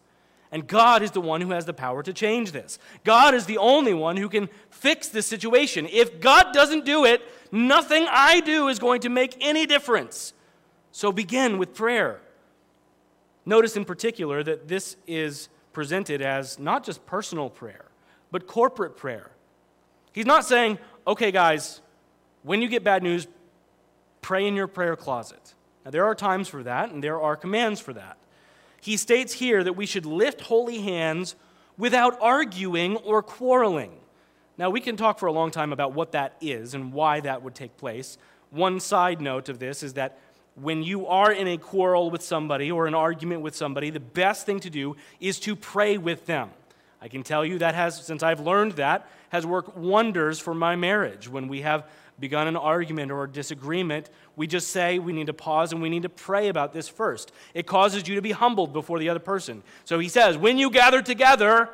And 0.50 0.66
God 0.66 1.02
is 1.02 1.12
the 1.12 1.20
one 1.20 1.40
who 1.40 1.52
has 1.52 1.64
the 1.64 1.72
power 1.72 2.02
to 2.02 2.12
change 2.12 2.52
this. 2.52 2.78
God 3.04 3.34
is 3.34 3.46
the 3.46 3.56
only 3.56 3.94
one 3.94 4.18
who 4.18 4.28
can 4.28 4.50
fix 4.68 5.08
this 5.08 5.26
situation. 5.26 5.88
If 5.90 6.20
God 6.20 6.52
doesn't 6.52 6.84
do 6.84 7.06
it, 7.06 7.22
nothing 7.52 8.06
I 8.10 8.40
do 8.40 8.66
is 8.68 8.78
going 8.78 9.02
to 9.02 9.08
make 9.08 9.36
any 9.40 9.66
difference. 9.66 10.32
So 10.90 11.12
begin 11.12 11.58
with 11.58 11.74
prayer. 11.74 12.20
Notice 13.46 13.76
in 13.76 13.84
particular 13.84 14.42
that 14.42 14.68
this 14.68 14.96
is 15.06 15.48
presented 15.72 16.22
as 16.22 16.58
not 16.58 16.84
just 16.84 17.04
personal 17.06 17.50
prayer, 17.50 17.84
but 18.30 18.46
corporate 18.46 18.96
prayer. 18.96 19.30
He's 20.12 20.26
not 20.26 20.44
saying, 20.44 20.78
okay, 21.06 21.30
guys, 21.30 21.80
when 22.42 22.60
you 22.60 22.68
get 22.68 22.84
bad 22.84 23.02
news, 23.02 23.26
pray 24.20 24.46
in 24.46 24.54
your 24.54 24.66
prayer 24.66 24.96
closet. 24.96 25.54
Now, 25.84 25.90
there 25.90 26.04
are 26.04 26.14
times 26.14 26.48
for 26.48 26.62
that, 26.62 26.90
and 26.90 27.02
there 27.02 27.20
are 27.20 27.36
commands 27.36 27.80
for 27.80 27.92
that. 27.94 28.16
He 28.80 28.96
states 28.96 29.32
here 29.34 29.64
that 29.64 29.74
we 29.74 29.86
should 29.86 30.06
lift 30.06 30.42
holy 30.42 30.80
hands 30.80 31.34
without 31.78 32.18
arguing 32.20 32.96
or 32.98 33.22
quarreling. 33.22 33.92
Now, 34.62 34.70
we 34.70 34.78
can 34.78 34.96
talk 34.96 35.18
for 35.18 35.26
a 35.26 35.32
long 35.32 35.50
time 35.50 35.72
about 35.72 35.92
what 35.92 36.12
that 36.12 36.36
is 36.40 36.74
and 36.74 36.92
why 36.92 37.18
that 37.18 37.42
would 37.42 37.56
take 37.56 37.76
place. 37.78 38.16
One 38.50 38.78
side 38.78 39.20
note 39.20 39.48
of 39.48 39.58
this 39.58 39.82
is 39.82 39.94
that 39.94 40.20
when 40.54 40.84
you 40.84 41.08
are 41.08 41.32
in 41.32 41.48
a 41.48 41.58
quarrel 41.58 42.12
with 42.12 42.22
somebody 42.22 42.70
or 42.70 42.86
an 42.86 42.94
argument 42.94 43.40
with 43.40 43.56
somebody, 43.56 43.90
the 43.90 43.98
best 43.98 44.46
thing 44.46 44.60
to 44.60 44.70
do 44.70 44.94
is 45.18 45.40
to 45.40 45.56
pray 45.56 45.98
with 45.98 46.26
them. 46.26 46.50
I 47.00 47.08
can 47.08 47.24
tell 47.24 47.44
you 47.44 47.58
that 47.58 47.74
has, 47.74 48.06
since 48.06 48.22
I've 48.22 48.38
learned 48.38 48.74
that, 48.74 49.08
has 49.30 49.44
worked 49.44 49.76
wonders 49.76 50.38
for 50.38 50.54
my 50.54 50.76
marriage. 50.76 51.28
When 51.28 51.48
we 51.48 51.62
have 51.62 51.88
begun 52.20 52.46
an 52.46 52.54
argument 52.54 53.10
or 53.10 53.24
a 53.24 53.28
disagreement, 53.28 54.10
we 54.36 54.46
just 54.46 54.68
say 54.68 55.00
we 55.00 55.12
need 55.12 55.26
to 55.26 55.34
pause 55.34 55.72
and 55.72 55.82
we 55.82 55.88
need 55.88 56.04
to 56.04 56.08
pray 56.08 56.46
about 56.46 56.72
this 56.72 56.86
first. 56.86 57.32
It 57.52 57.66
causes 57.66 58.06
you 58.06 58.14
to 58.14 58.22
be 58.22 58.30
humbled 58.30 58.72
before 58.72 59.00
the 59.00 59.08
other 59.08 59.18
person. 59.18 59.64
So 59.84 59.98
he 59.98 60.08
says, 60.08 60.38
when 60.38 60.56
you 60.56 60.70
gather 60.70 61.02
together, 61.02 61.68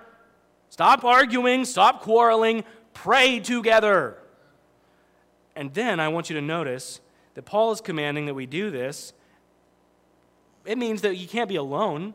stop 0.71 1.05
arguing, 1.05 1.67
stop 1.67 2.01
quarreling, 2.01 2.65
pray 3.03 3.41
together. 3.41 4.17
And 5.55 5.73
then 5.75 6.01
I 6.01 6.09
want 6.09 6.31
you 6.31 6.37
to 6.37 6.43
notice 6.43 7.01
that 7.35 7.43
Paul 7.43 7.73
is 7.73 7.81
commanding 7.81 8.27
that 8.27 8.35
we 8.35 8.47
do 8.47 8.71
this. 8.71 9.13
It 10.65 10.79
means 10.79 11.03
that 11.03 11.17
you 11.17 11.29
can't 11.29 11.49
be 11.49 11.57
alone. 11.57 12.15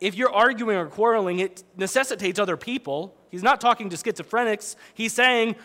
If 0.00 0.14
you're 0.14 0.32
arguing 0.32 0.76
or 0.76 0.86
quarreling, 0.86 1.38
it 1.38 1.64
necessitates 1.76 2.38
other 2.38 2.56
people. 2.56 3.14
He's 3.30 3.42
not 3.42 3.60
talking 3.60 3.88
to 3.90 3.96
schizophrenics. 3.96 4.76
He's 4.92 5.12
saying, 5.12 5.56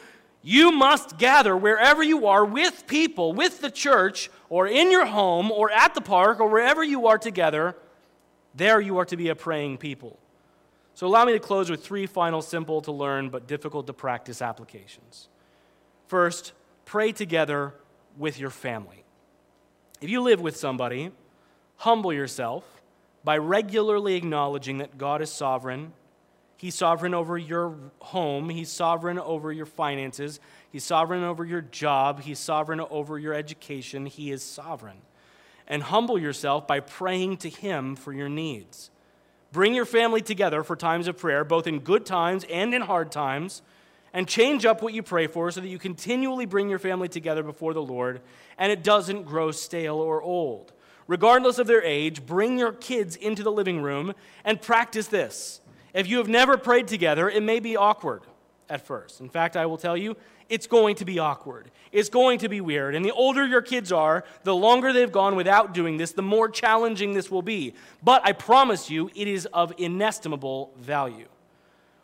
you 0.41 0.71
must 0.71 1.17
gather 1.17 1.55
wherever 1.57 2.01
you 2.01 2.27
are 2.27 2.45
with 2.45 2.87
people, 2.87 3.33
with 3.33 3.59
the 3.59 3.69
church, 3.69 4.29
or 4.49 4.67
in 4.67 4.91
your 4.91 5.05
home, 5.05 5.51
or 5.51 5.69
at 5.69 5.93
the 5.93 6.01
park, 6.01 6.39
or 6.39 6.47
wherever 6.47 6.83
you 6.83 7.07
are 7.07 7.17
together. 7.17 7.75
There 8.55 8.79
you 8.79 8.97
are 8.97 9.05
to 9.05 9.17
be 9.17 9.27
a 9.27 9.35
praying 9.35 9.77
people. 9.77 10.17
So, 10.99 11.07
allow 11.07 11.23
me 11.23 11.31
to 11.31 11.39
close 11.39 11.69
with 11.69 11.81
three 11.81 12.05
final 12.07 12.41
simple 12.41 12.81
to 12.81 12.91
learn 12.91 13.29
but 13.29 13.47
difficult 13.47 13.87
to 13.87 13.93
practice 13.93 14.41
applications. 14.41 15.29
First, 16.07 16.51
pray 16.83 17.13
together 17.13 17.73
with 18.17 18.37
your 18.37 18.49
family. 18.49 19.05
If 20.01 20.09
you 20.09 20.19
live 20.19 20.41
with 20.41 20.57
somebody, 20.57 21.11
humble 21.77 22.11
yourself 22.11 22.81
by 23.23 23.37
regularly 23.37 24.15
acknowledging 24.15 24.79
that 24.79 24.97
God 24.97 25.21
is 25.21 25.31
sovereign 25.31 25.93
He's 26.57 26.75
sovereign 26.75 27.13
over 27.13 27.37
your 27.37 27.77
home. 27.99 28.49
He's 28.49 28.69
sovereign 28.69 29.17
over 29.17 29.49
your 29.53 29.65
finances. 29.65 30.41
He's 30.69 30.83
sovereign 30.83 31.23
over 31.23 31.45
your 31.45 31.61
job. 31.61 32.19
He's 32.19 32.39
sovereign 32.39 32.81
over 32.81 33.17
your 33.17 33.33
education. 33.33 34.05
He 34.05 34.29
is 34.29 34.43
sovereign. 34.43 34.97
And 35.69 35.83
humble 35.83 36.19
yourself 36.19 36.67
by 36.67 36.81
praying 36.81 37.37
to 37.37 37.49
Him 37.49 37.95
for 37.95 38.11
your 38.11 38.27
needs. 38.27 38.91
Bring 39.51 39.73
your 39.73 39.85
family 39.85 40.21
together 40.21 40.63
for 40.63 40.75
times 40.75 41.07
of 41.07 41.17
prayer, 41.17 41.43
both 41.43 41.67
in 41.67 41.79
good 41.79 42.05
times 42.05 42.45
and 42.49 42.73
in 42.73 42.81
hard 42.81 43.11
times, 43.11 43.61
and 44.13 44.27
change 44.27 44.65
up 44.65 44.81
what 44.81 44.93
you 44.93 45.03
pray 45.03 45.27
for 45.27 45.51
so 45.51 45.61
that 45.61 45.67
you 45.67 45.79
continually 45.79 46.45
bring 46.45 46.69
your 46.69 46.79
family 46.79 47.07
together 47.07 47.43
before 47.43 47.73
the 47.73 47.81
Lord 47.81 48.21
and 48.57 48.71
it 48.71 48.83
doesn't 48.83 49.23
grow 49.23 49.51
stale 49.51 49.97
or 49.97 50.21
old. 50.21 50.73
Regardless 51.07 51.57
of 51.57 51.67
their 51.67 51.83
age, 51.83 52.25
bring 52.25 52.59
your 52.59 52.71
kids 52.71 53.15
into 53.15 53.41
the 53.41 53.51
living 53.51 53.81
room 53.81 54.13
and 54.43 54.61
practice 54.61 55.07
this 55.07 55.61
if 55.93 56.07
you 56.07 56.17
have 56.17 56.27
never 56.27 56.57
prayed 56.57 56.87
together, 56.87 57.29
it 57.29 57.41
may 57.41 57.59
be 57.59 57.75
awkward 57.75 58.21
at 58.69 58.85
first. 58.85 59.21
In 59.21 59.29
fact, 59.29 59.57
I 59.57 59.65
will 59.65 59.77
tell 59.77 59.97
you, 59.97 60.15
it's 60.49 60.67
going 60.67 60.95
to 60.95 61.05
be 61.05 61.19
awkward. 61.19 61.71
It's 61.91 62.09
going 62.09 62.39
to 62.39 62.49
be 62.49 62.61
weird. 62.61 62.95
And 62.95 63.05
the 63.05 63.11
older 63.11 63.45
your 63.45 63.61
kids 63.61 63.91
are, 63.91 64.23
the 64.43 64.55
longer 64.55 64.91
they've 64.91 65.11
gone 65.11 65.35
without 65.35 65.73
doing 65.73 65.97
this, 65.97 66.11
the 66.11 66.21
more 66.21 66.49
challenging 66.49 67.13
this 67.13 67.31
will 67.31 67.41
be. 67.41 67.73
But 68.03 68.21
I 68.25 68.31
promise 68.31 68.89
you, 68.89 69.09
it 69.15 69.27
is 69.27 69.45
of 69.47 69.73
inestimable 69.77 70.73
value. 70.77 71.27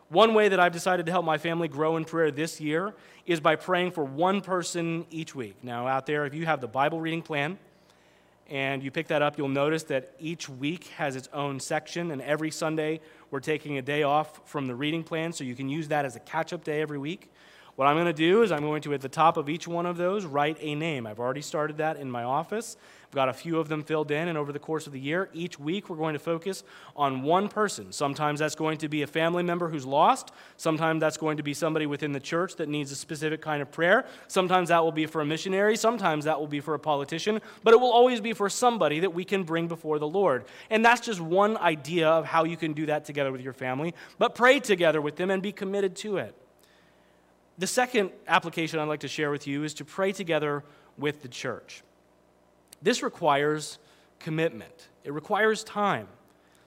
One 0.08 0.34
way 0.34 0.48
that 0.48 0.60
I've 0.60 0.72
decided 0.72 1.06
to 1.06 1.12
help 1.12 1.24
my 1.24 1.38
family 1.38 1.68
grow 1.68 1.96
in 1.96 2.04
prayer 2.04 2.30
this 2.30 2.60
year 2.60 2.94
is 3.26 3.40
by 3.40 3.56
praying 3.56 3.90
for 3.90 4.04
one 4.04 4.40
person 4.40 5.04
each 5.10 5.34
week. 5.34 5.56
Now, 5.62 5.88
out 5.88 6.06
there, 6.06 6.26
if 6.26 6.34
you 6.34 6.46
have 6.46 6.60
the 6.60 6.68
Bible 6.68 7.00
reading 7.00 7.22
plan, 7.22 7.58
and 8.48 8.82
you 8.82 8.92
pick 8.92 9.08
that 9.08 9.22
up, 9.22 9.36
you'll 9.36 9.48
notice 9.48 9.82
that 9.84 10.14
each 10.20 10.48
week 10.48 10.84
has 10.96 11.16
its 11.16 11.28
own 11.32 11.58
section, 11.58 12.12
and 12.12 12.22
every 12.22 12.50
Sunday 12.50 13.00
we're 13.30 13.40
taking 13.40 13.78
a 13.78 13.82
day 13.82 14.04
off 14.04 14.40
from 14.48 14.66
the 14.68 14.74
reading 14.74 15.02
plan, 15.02 15.32
so 15.32 15.42
you 15.42 15.56
can 15.56 15.68
use 15.68 15.88
that 15.88 16.04
as 16.04 16.14
a 16.14 16.20
catch 16.20 16.52
up 16.52 16.62
day 16.62 16.80
every 16.80 16.98
week. 16.98 17.32
What 17.76 17.86
I'm 17.86 17.96
going 17.96 18.06
to 18.06 18.14
do 18.14 18.42
is 18.42 18.52
I'm 18.52 18.62
going 18.62 18.80
to, 18.82 18.94
at 18.94 19.02
the 19.02 19.08
top 19.08 19.36
of 19.36 19.50
each 19.50 19.68
one 19.68 19.84
of 19.84 19.98
those, 19.98 20.24
write 20.24 20.56
a 20.60 20.74
name. 20.74 21.06
I've 21.06 21.20
already 21.20 21.42
started 21.42 21.76
that 21.76 21.98
in 21.98 22.10
my 22.10 22.24
office. 22.24 22.78
I've 23.04 23.14
got 23.14 23.28
a 23.28 23.34
few 23.34 23.58
of 23.58 23.68
them 23.68 23.82
filled 23.82 24.10
in, 24.10 24.28
and 24.28 24.38
over 24.38 24.50
the 24.50 24.58
course 24.58 24.86
of 24.86 24.94
the 24.94 24.98
year, 24.98 25.28
each 25.34 25.60
week 25.60 25.90
we're 25.90 25.98
going 25.98 26.14
to 26.14 26.18
focus 26.18 26.64
on 26.96 27.22
one 27.22 27.50
person. 27.50 27.92
Sometimes 27.92 28.40
that's 28.40 28.54
going 28.54 28.78
to 28.78 28.88
be 28.88 29.02
a 29.02 29.06
family 29.06 29.42
member 29.42 29.68
who's 29.68 29.84
lost. 29.84 30.32
Sometimes 30.56 31.00
that's 31.00 31.18
going 31.18 31.36
to 31.36 31.42
be 31.42 31.52
somebody 31.52 31.84
within 31.84 32.12
the 32.12 32.20
church 32.20 32.56
that 32.56 32.70
needs 32.70 32.90
a 32.92 32.96
specific 32.96 33.42
kind 33.42 33.60
of 33.60 33.70
prayer. 33.70 34.06
Sometimes 34.26 34.70
that 34.70 34.82
will 34.82 34.90
be 34.90 35.04
for 35.04 35.20
a 35.20 35.26
missionary. 35.26 35.76
Sometimes 35.76 36.24
that 36.24 36.40
will 36.40 36.48
be 36.48 36.60
for 36.60 36.72
a 36.72 36.78
politician. 36.78 37.42
But 37.62 37.74
it 37.74 37.80
will 37.80 37.92
always 37.92 38.22
be 38.22 38.32
for 38.32 38.48
somebody 38.48 39.00
that 39.00 39.12
we 39.12 39.24
can 39.24 39.42
bring 39.44 39.68
before 39.68 39.98
the 39.98 40.08
Lord. 40.08 40.46
And 40.70 40.82
that's 40.82 41.02
just 41.02 41.20
one 41.20 41.58
idea 41.58 42.08
of 42.08 42.24
how 42.24 42.44
you 42.44 42.56
can 42.56 42.72
do 42.72 42.86
that 42.86 43.04
together 43.04 43.30
with 43.30 43.42
your 43.42 43.52
family. 43.52 43.94
But 44.18 44.34
pray 44.34 44.60
together 44.60 45.02
with 45.02 45.16
them 45.16 45.30
and 45.30 45.42
be 45.42 45.52
committed 45.52 45.94
to 45.96 46.16
it. 46.16 46.34
The 47.58 47.66
second 47.66 48.10
application 48.28 48.78
I'd 48.78 48.84
like 48.88 49.00
to 49.00 49.08
share 49.08 49.30
with 49.30 49.46
you 49.46 49.64
is 49.64 49.74
to 49.74 49.84
pray 49.84 50.12
together 50.12 50.62
with 50.98 51.22
the 51.22 51.28
church. 51.28 51.82
This 52.82 53.02
requires 53.02 53.78
commitment, 54.18 54.88
it 55.04 55.12
requires 55.12 55.64
time. 55.64 56.08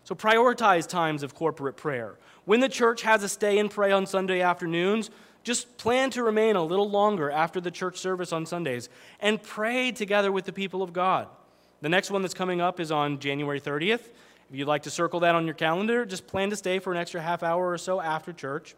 So 0.03 0.15
prioritize 0.15 0.87
times 0.87 1.21
of 1.21 1.35
corporate 1.35 1.77
prayer. 1.77 2.15
When 2.45 2.61
the 2.61 2.69
church 2.69 3.03
has 3.03 3.21
a 3.21 3.29
stay 3.29 3.59
and 3.59 3.69
pray 3.69 3.91
on 3.91 4.07
Sunday 4.07 4.41
afternoons, 4.41 5.11
just 5.43 5.77
plan 5.77 6.09
to 6.11 6.23
remain 6.23 6.55
a 6.55 6.63
little 6.63 6.89
longer 6.89 7.29
after 7.29 7.61
the 7.61 7.69
church 7.69 7.97
service 7.97 8.33
on 8.33 8.47
Sundays 8.47 8.89
and 9.19 9.41
pray 9.41 9.91
together 9.91 10.31
with 10.31 10.45
the 10.45 10.53
people 10.53 10.81
of 10.81 10.93
God. 10.93 11.27
The 11.81 11.89
next 11.89 12.09
one 12.09 12.23
that's 12.23 12.33
coming 12.33 12.59
up 12.59 12.79
is 12.79 12.91
on 12.91 13.19
January 13.19 13.61
30th. 13.61 14.09
If 14.49 14.55
you'd 14.55 14.67
like 14.67 14.83
to 14.83 14.89
circle 14.89 15.19
that 15.19 15.35
on 15.35 15.45
your 15.45 15.53
calendar, 15.53 16.05
just 16.05 16.25
plan 16.25 16.49
to 16.49 16.55
stay 16.55 16.79
for 16.79 16.91
an 16.91 16.97
extra 16.97 17.21
half 17.21 17.43
hour 17.43 17.69
or 17.69 17.77
so 17.77 18.01
after 18.01 18.33
church 18.33 18.75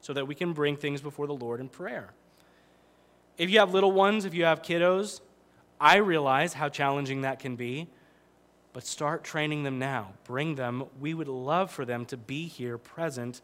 so 0.00 0.12
that 0.12 0.26
we 0.26 0.34
can 0.34 0.52
bring 0.52 0.76
things 0.76 1.00
before 1.00 1.26
the 1.26 1.34
Lord 1.34 1.60
in 1.60 1.68
prayer. 1.68 2.10
If 3.36 3.50
you 3.50 3.58
have 3.60 3.72
little 3.72 3.92
ones, 3.92 4.24
if 4.24 4.34
you 4.34 4.44
have 4.44 4.62
kiddos, 4.62 5.20
I 5.80 5.96
realize 5.96 6.54
how 6.54 6.68
challenging 6.68 7.22
that 7.22 7.38
can 7.38 7.56
be, 7.56 7.88
but 8.72 8.84
start 8.84 9.22
training 9.24 9.62
them 9.62 9.78
now. 9.78 10.12
Bring 10.24 10.56
them. 10.56 10.84
We 11.00 11.14
would 11.14 11.28
love 11.28 11.70
for 11.70 11.84
them 11.84 12.04
to 12.06 12.16
be 12.16 12.46
here 12.46 12.78
present, 12.78 13.40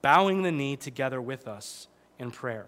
bowing 0.00 0.42
the 0.42 0.52
knee 0.52 0.76
together 0.76 1.20
with 1.20 1.46
us 1.46 1.88
in 2.18 2.30
prayer. 2.30 2.66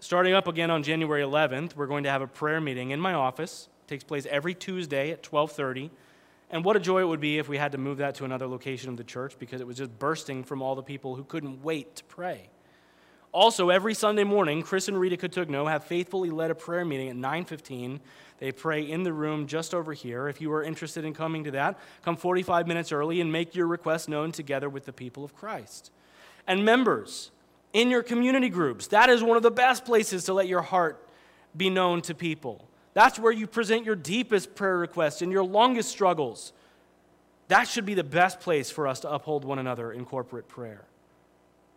Starting 0.00 0.34
up 0.34 0.46
again 0.46 0.70
on 0.70 0.82
January 0.82 1.22
11th, 1.22 1.74
we're 1.74 1.86
going 1.86 2.04
to 2.04 2.10
have 2.10 2.22
a 2.22 2.26
prayer 2.26 2.60
meeting 2.60 2.90
in 2.90 3.00
my 3.00 3.14
office. 3.14 3.68
It 3.84 3.88
takes 3.88 4.04
place 4.04 4.26
every 4.30 4.54
Tuesday 4.54 5.10
at 5.10 5.26
1230. 5.26 5.90
And 6.50 6.64
what 6.64 6.76
a 6.76 6.80
joy 6.80 7.00
it 7.00 7.08
would 7.08 7.20
be 7.20 7.38
if 7.38 7.48
we 7.48 7.58
had 7.58 7.72
to 7.72 7.78
move 7.78 7.98
that 7.98 8.14
to 8.16 8.24
another 8.24 8.46
location 8.46 8.88
of 8.88 8.96
the 8.96 9.04
church 9.04 9.38
because 9.38 9.60
it 9.60 9.66
was 9.66 9.76
just 9.76 9.98
bursting 9.98 10.44
from 10.44 10.62
all 10.62 10.74
the 10.74 10.82
people 10.82 11.14
who 11.14 11.24
couldn't 11.24 11.62
wait 11.62 11.96
to 11.96 12.04
pray. 12.04 12.48
Also, 13.32 13.68
every 13.68 13.92
Sunday 13.92 14.24
morning, 14.24 14.62
Chris 14.62 14.88
and 14.88 14.98
Rita 14.98 15.16
Cotugno 15.16 15.68
have 15.68 15.84
faithfully 15.84 16.30
led 16.30 16.50
a 16.50 16.54
prayer 16.54 16.84
meeting 16.84 17.10
at 17.10 17.16
9:15. 17.16 18.00
They 18.38 18.52
pray 18.52 18.82
in 18.82 19.02
the 19.02 19.12
room 19.12 19.46
just 19.46 19.74
over 19.74 19.92
here. 19.92 20.28
If 20.28 20.40
you 20.40 20.50
are 20.52 20.62
interested 20.62 21.04
in 21.04 21.12
coming 21.12 21.44
to 21.44 21.50
that, 21.50 21.78
come 22.02 22.16
45 22.16 22.66
minutes 22.66 22.90
early 22.90 23.20
and 23.20 23.30
make 23.30 23.54
your 23.54 23.66
request 23.66 24.08
known 24.08 24.32
together 24.32 24.70
with 24.70 24.86
the 24.86 24.92
people 24.92 25.24
of 25.24 25.34
Christ. 25.34 25.90
And 26.46 26.64
members, 26.64 27.30
in 27.74 27.90
your 27.90 28.02
community 28.02 28.48
groups, 28.48 28.86
that 28.86 29.10
is 29.10 29.22
one 29.22 29.36
of 29.36 29.42
the 29.42 29.50
best 29.50 29.84
places 29.84 30.24
to 30.24 30.32
let 30.32 30.48
your 30.48 30.62
heart 30.62 31.06
be 31.54 31.68
known 31.68 32.00
to 32.02 32.14
people. 32.14 32.66
That's 32.98 33.16
where 33.16 33.30
you 33.30 33.46
present 33.46 33.84
your 33.84 33.94
deepest 33.94 34.56
prayer 34.56 34.76
requests 34.76 35.22
and 35.22 35.30
your 35.30 35.44
longest 35.44 35.88
struggles. 35.88 36.52
That 37.46 37.68
should 37.68 37.86
be 37.86 37.94
the 37.94 38.02
best 38.02 38.40
place 38.40 38.72
for 38.72 38.88
us 38.88 38.98
to 39.00 39.08
uphold 39.08 39.44
one 39.44 39.60
another 39.60 39.92
in 39.92 40.04
corporate 40.04 40.48
prayer. 40.48 40.84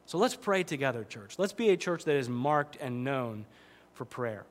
So 0.08 0.18
let's 0.18 0.36
pray 0.36 0.64
together, 0.64 1.04
church. 1.04 1.36
Let's 1.38 1.54
be 1.54 1.70
a 1.70 1.78
church 1.78 2.06
that 2.06 2.16
is 2.16 2.28
marked 2.28 2.76
and 2.82 3.04
known 3.04 3.46
for 3.94 4.04
prayer. 4.04 4.46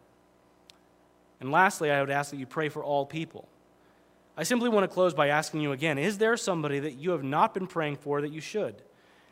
And 1.40 1.50
lastly, 1.50 1.90
I 1.90 2.02
would 2.02 2.08
ask 2.08 2.30
that 2.30 2.36
you 2.36 2.46
pray 2.46 2.68
for 2.68 2.84
all 2.84 3.04
people. 3.04 3.48
I 4.36 4.44
simply 4.44 4.68
want 4.68 4.88
to 4.88 4.94
close 4.94 5.12
by 5.12 5.26
asking 5.26 5.62
you 5.62 5.72
again 5.72 5.98
is 5.98 6.18
there 6.18 6.36
somebody 6.36 6.78
that 6.78 6.92
you 6.92 7.10
have 7.10 7.24
not 7.24 7.52
been 7.52 7.66
praying 7.66 7.96
for 7.96 8.20
that 8.20 8.30
you 8.30 8.40
should? 8.40 8.80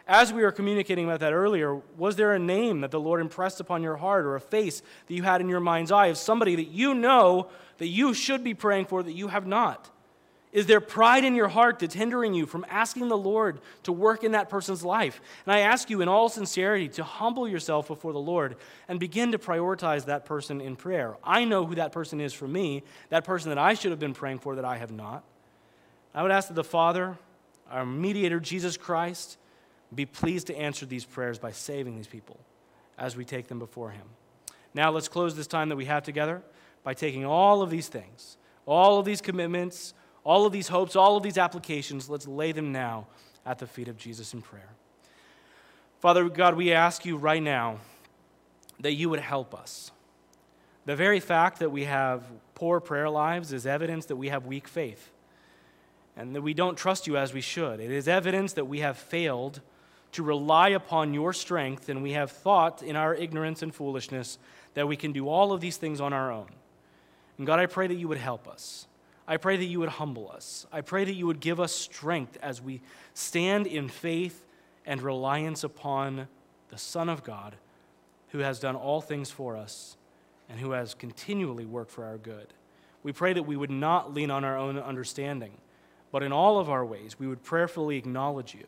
As 0.08 0.32
we 0.32 0.42
were 0.42 0.52
communicating 0.52 1.04
about 1.04 1.20
that 1.20 1.34
earlier, 1.34 1.74
was 1.98 2.16
there 2.16 2.32
a 2.32 2.38
name 2.38 2.80
that 2.80 2.90
the 2.90 2.98
Lord 2.98 3.20
impressed 3.20 3.60
upon 3.60 3.82
your 3.82 3.96
heart 3.96 4.24
or 4.24 4.36
a 4.36 4.40
face 4.40 4.80
that 5.06 5.14
you 5.14 5.22
had 5.22 5.42
in 5.42 5.50
your 5.50 5.60
mind's 5.60 5.92
eye 5.92 6.06
of 6.06 6.16
somebody 6.16 6.56
that 6.56 6.68
you 6.68 6.94
know 6.94 7.48
that 7.76 7.88
you 7.88 8.14
should 8.14 8.42
be 8.42 8.54
praying 8.54 8.86
for 8.86 9.02
that 9.02 9.12
you 9.12 9.28
have 9.28 9.46
not? 9.46 9.90
Is 10.50 10.64
there 10.64 10.80
pride 10.80 11.24
in 11.24 11.34
your 11.34 11.48
heart 11.48 11.78
that's 11.78 11.94
hindering 11.94 12.32
you 12.32 12.46
from 12.46 12.64
asking 12.70 13.08
the 13.08 13.18
Lord 13.18 13.60
to 13.82 13.92
work 13.92 14.24
in 14.24 14.32
that 14.32 14.48
person's 14.48 14.82
life? 14.82 15.20
And 15.44 15.52
I 15.52 15.60
ask 15.60 15.90
you 15.90 16.00
in 16.00 16.08
all 16.08 16.30
sincerity 16.30 16.88
to 16.88 17.04
humble 17.04 17.46
yourself 17.46 17.88
before 17.88 18.14
the 18.14 18.18
Lord 18.18 18.56
and 18.88 18.98
begin 18.98 19.32
to 19.32 19.38
prioritize 19.38 20.06
that 20.06 20.24
person 20.24 20.62
in 20.62 20.74
prayer. 20.74 21.18
I 21.22 21.44
know 21.44 21.66
who 21.66 21.74
that 21.74 21.92
person 21.92 22.18
is 22.18 22.32
for 22.32 22.48
me, 22.48 22.82
that 23.10 23.24
person 23.24 23.50
that 23.50 23.58
I 23.58 23.74
should 23.74 23.90
have 23.90 24.00
been 24.00 24.14
praying 24.14 24.38
for 24.38 24.56
that 24.56 24.64
I 24.64 24.78
have 24.78 24.90
not. 24.90 25.22
I 26.14 26.22
would 26.22 26.32
ask 26.32 26.48
that 26.48 26.54
the 26.54 26.64
Father, 26.64 27.18
our 27.70 27.84
mediator, 27.84 28.40
Jesus 28.40 28.78
Christ, 28.78 29.36
be 29.94 30.06
pleased 30.06 30.46
to 30.48 30.56
answer 30.56 30.86
these 30.86 31.04
prayers 31.04 31.38
by 31.38 31.52
saving 31.52 31.96
these 31.96 32.06
people 32.06 32.38
as 32.98 33.16
we 33.16 33.24
take 33.24 33.48
them 33.48 33.58
before 33.58 33.90
Him. 33.90 34.06
Now, 34.74 34.90
let's 34.90 35.08
close 35.08 35.34
this 35.34 35.46
time 35.46 35.68
that 35.70 35.76
we 35.76 35.86
have 35.86 36.02
together 36.02 36.42
by 36.84 36.94
taking 36.94 37.24
all 37.24 37.62
of 37.62 37.70
these 37.70 37.88
things, 37.88 38.36
all 38.66 38.98
of 38.98 39.04
these 39.04 39.20
commitments, 39.20 39.94
all 40.24 40.44
of 40.44 40.52
these 40.52 40.68
hopes, 40.68 40.94
all 40.94 41.16
of 41.16 41.22
these 41.22 41.38
applications, 41.38 42.08
let's 42.08 42.28
lay 42.28 42.52
them 42.52 42.70
now 42.70 43.06
at 43.46 43.58
the 43.58 43.66
feet 43.66 43.88
of 43.88 43.96
Jesus 43.96 44.34
in 44.34 44.42
prayer. 44.42 44.68
Father 46.00 46.28
God, 46.28 46.54
we 46.54 46.72
ask 46.72 47.04
you 47.06 47.16
right 47.16 47.42
now 47.42 47.78
that 48.80 48.92
you 48.92 49.08
would 49.08 49.20
help 49.20 49.54
us. 49.54 49.90
The 50.84 50.94
very 50.94 51.20
fact 51.20 51.58
that 51.58 51.70
we 51.70 51.84
have 51.84 52.24
poor 52.54 52.80
prayer 52.80 53.10
lives 53.10 53.52
is 53.52 53.66
evidence 53.66 54.06
that 54.06 54.16
we 54.16 54.28
have 54.28 54.46
weak 54.46 54.68
faith 54.68 55.10
and 56.16 56.34
that 56.34 56.42
we 56.42 56.54
don't 56.54 56.76
trust 56.76 57.06
you 57.06 57.16
as 57.16 57.32
we 57.32 57.40
should. 57.40 57.80
It 57.80 57.90
is 57.90 58.06
evidence 58.08 58.52
that 58.54 58.66
we 58.66 58.80
have 58.80 58.96
failed 58.96 59.60
to 60.12 60.22
rely 60.22 60.70
upon 60.70 61.14
your 61.14 61.32
strength 61.32 61.88
and 61.88 62.02
we 62.02 62.12
have 62.12 62.30
thought 62.30 62.82
in 62.82 62.96
our 62.96 63.14
ignorance 63.14 63.62
and 63.62 63.74
foolishness 63.74 64.38
that 64.74 64.88
we 64.88 64.96
can 64.96 65.12
do 65.12 65.28
all 65.28 65.52
of 65.52 65.60
these 65.60 65.76
things 65.76 66.00
on 66.00 66.12
our 66.12 66.30
own. 66.32 66.48
And 67.36 67.46
God, 67.46 67.58
I 67.58 67.66
pray 67.66 67.86
that 67.86 67.94
you 67.94 68.08
would 68.08 68.18
help 68.18 68.48
us. 68.48 68.86
I 69.26 69.36
pray 69.36 69.56
that 69.56 69.64
you 69.64 69.80
would 69.80 69.90
humble 69.90 70.30
us. 70.30 70.66
I 70.72 70.80
pray 70.80 71.04
that 71.04 71.12
you 71.12 71.26
would 71.26 71.40
give 71.40 71.60
us 71.60 71.72
strength 71.72 72.38
as 72.42 72.62
we 72.62 72.80
stand 73.12 73.66
in 73.66 73.88
faith 73.88 74.44
and 74.86 75.02
reliance 75.02 75.64
upon 75.64 76.28
the 76.70 76.78
Son 76.78 77.08
of 77.08 77.24
God, 77.24 77.56
who 78.30 78.38
has 78.38 78.58
done 78.58 78.74
all 78.74 79.00
things 79.00 79.30
for 79.30 79.56
us 79.56 79.96
and 80.48 80.58
who 80.58 80.70
has 80.70 80.94
continually 80.94 81.66
worked 81.66 81.90
for 81.90 82.04
our 82.04 82.16
good. 82.16 82.54
We 83.02 83.12
pray 83.12 83.34
that 83.34 83.42
we 83.42 83.56
would 83.56 83.70
not 83.70 84.14
lean 84.14 84.30
on 84.30 84.44
our 84.44 84.56
own 84.56 84.78
understanding, 84.78 85.52
but 86.10 86.22
in 86.22 86.32
all 86.32 86.58
of 86.58 86.70
our 86.70 86.84
ways, 86.84 87.18
we 87.18 87.26
would 87.26 87.42
prayerfully 87.42 87.96
acknowledge 87.96 88.54
you, 88.54 88.66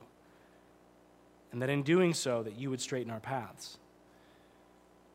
and 1.52 1.60
that 1.60 1.70
in 1.70 1.82
doing 1.82 2.14
so, 2.14 2.42
that 2.42 2.58
you 2.58 2.70
would 2.70 2.80
straighten 2.80 3.10
our 3.10 3.20
paths. 3.20 3.78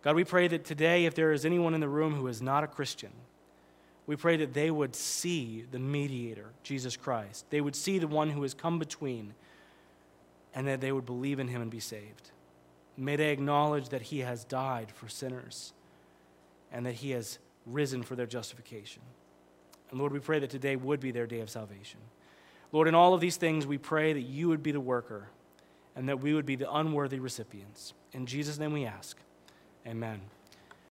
God, 0.02 0.16
we 0.16 0.24
pray 0.24 0.48
that 0.48 0.66
today, 0.66 1.06
if 1.06 1.16
there 1.16 1.32
is 1.32 1.46
anyone 1.46 1.74
in 1.74 1.82
the 1.82 1.90
room 1.90 2.14
who 2.14 2.28
is 2.28 2.42
not 2.42 2.64
a 2.64 2.68
Christian, 2.68 3.12
we 4.06 4.16
pray 4.16 4.38
that 4.38 4.54
they 4.54 4.70
would 4.70 4.96
see 4.96 5.66
the 5.72 5.80
mediator, 5.80 6.50
Jesus 6.62 6.96
Christ. 6.96 7.46
They 7.50 7.62
would 7.62 7.76
see 7.76 7.98
the 7.98 8.08
one 8.08 8.30
who 8.30 8.44
has 8.44 8.54
come 8.54 8.78
between, 8.78 9.34
and 10.54 10.68
that 10.68 10.80
they 10.80 10.92
would 10.92 11.06
believe 11.06 11.40
in 11.40 11.48
him 11.48 11.62
and 11.62 11.72
be 11.72 11.80
saved. 11.80 12.32
May 12.98 13.16
they 13.16 13.32
acknowledge 13.32 13.90
that 13.90 14.04
he 14.04 14.20
has 14.20 14.46
died 14.46 14.92
for 14.92 15.10
sinners 15.10 15.74
and 16.72 16.86
that 16.86 16.94
he 16.94 17.12
has 17.12 17.40
risen 17.66 18.04
for 18.04 18.16
their 18.16 18.26
justification. 18.26 19.02
And 19.90 20.00
Lord, 20.00 20.14
we 20.14 20.20
pray 20.20 20.40
that 20.40 20.50
today 20.50 20.76
would 20.76 21.00
be 21.00 21.12
their 21.12 21.28
day 21.28 21.40
of 21.40 21.50
salvation. 21.50 22.00
Lord, 22.72 22.88
in 22.88 22.96
all 22.96 23.14
of 23.14 23.22
these 23.22 23.38
things, 23.38 23.66
we 23.66 23.78
pray 23.78 24.14
that 24.14 24.22
you 24.22 24.48
would 24.50 24.64
be 24.64 24.72
the 24.72 24.80
worker 24.80 25.30
and 25.96 26.10
that 26.10 26.20
we 26.20 26.34
would 26.34 26.46
be 26.46 26.56
the 26.56 26.72
unworthy 26.74 27.20
recipients. 27.20 27.94
In 28.12 28.26
Jesus' 28.26 28.58
name 28.58 28.74
we 28.74 28.86
ask. 28.86 29.18
Amen. 29.88 30.22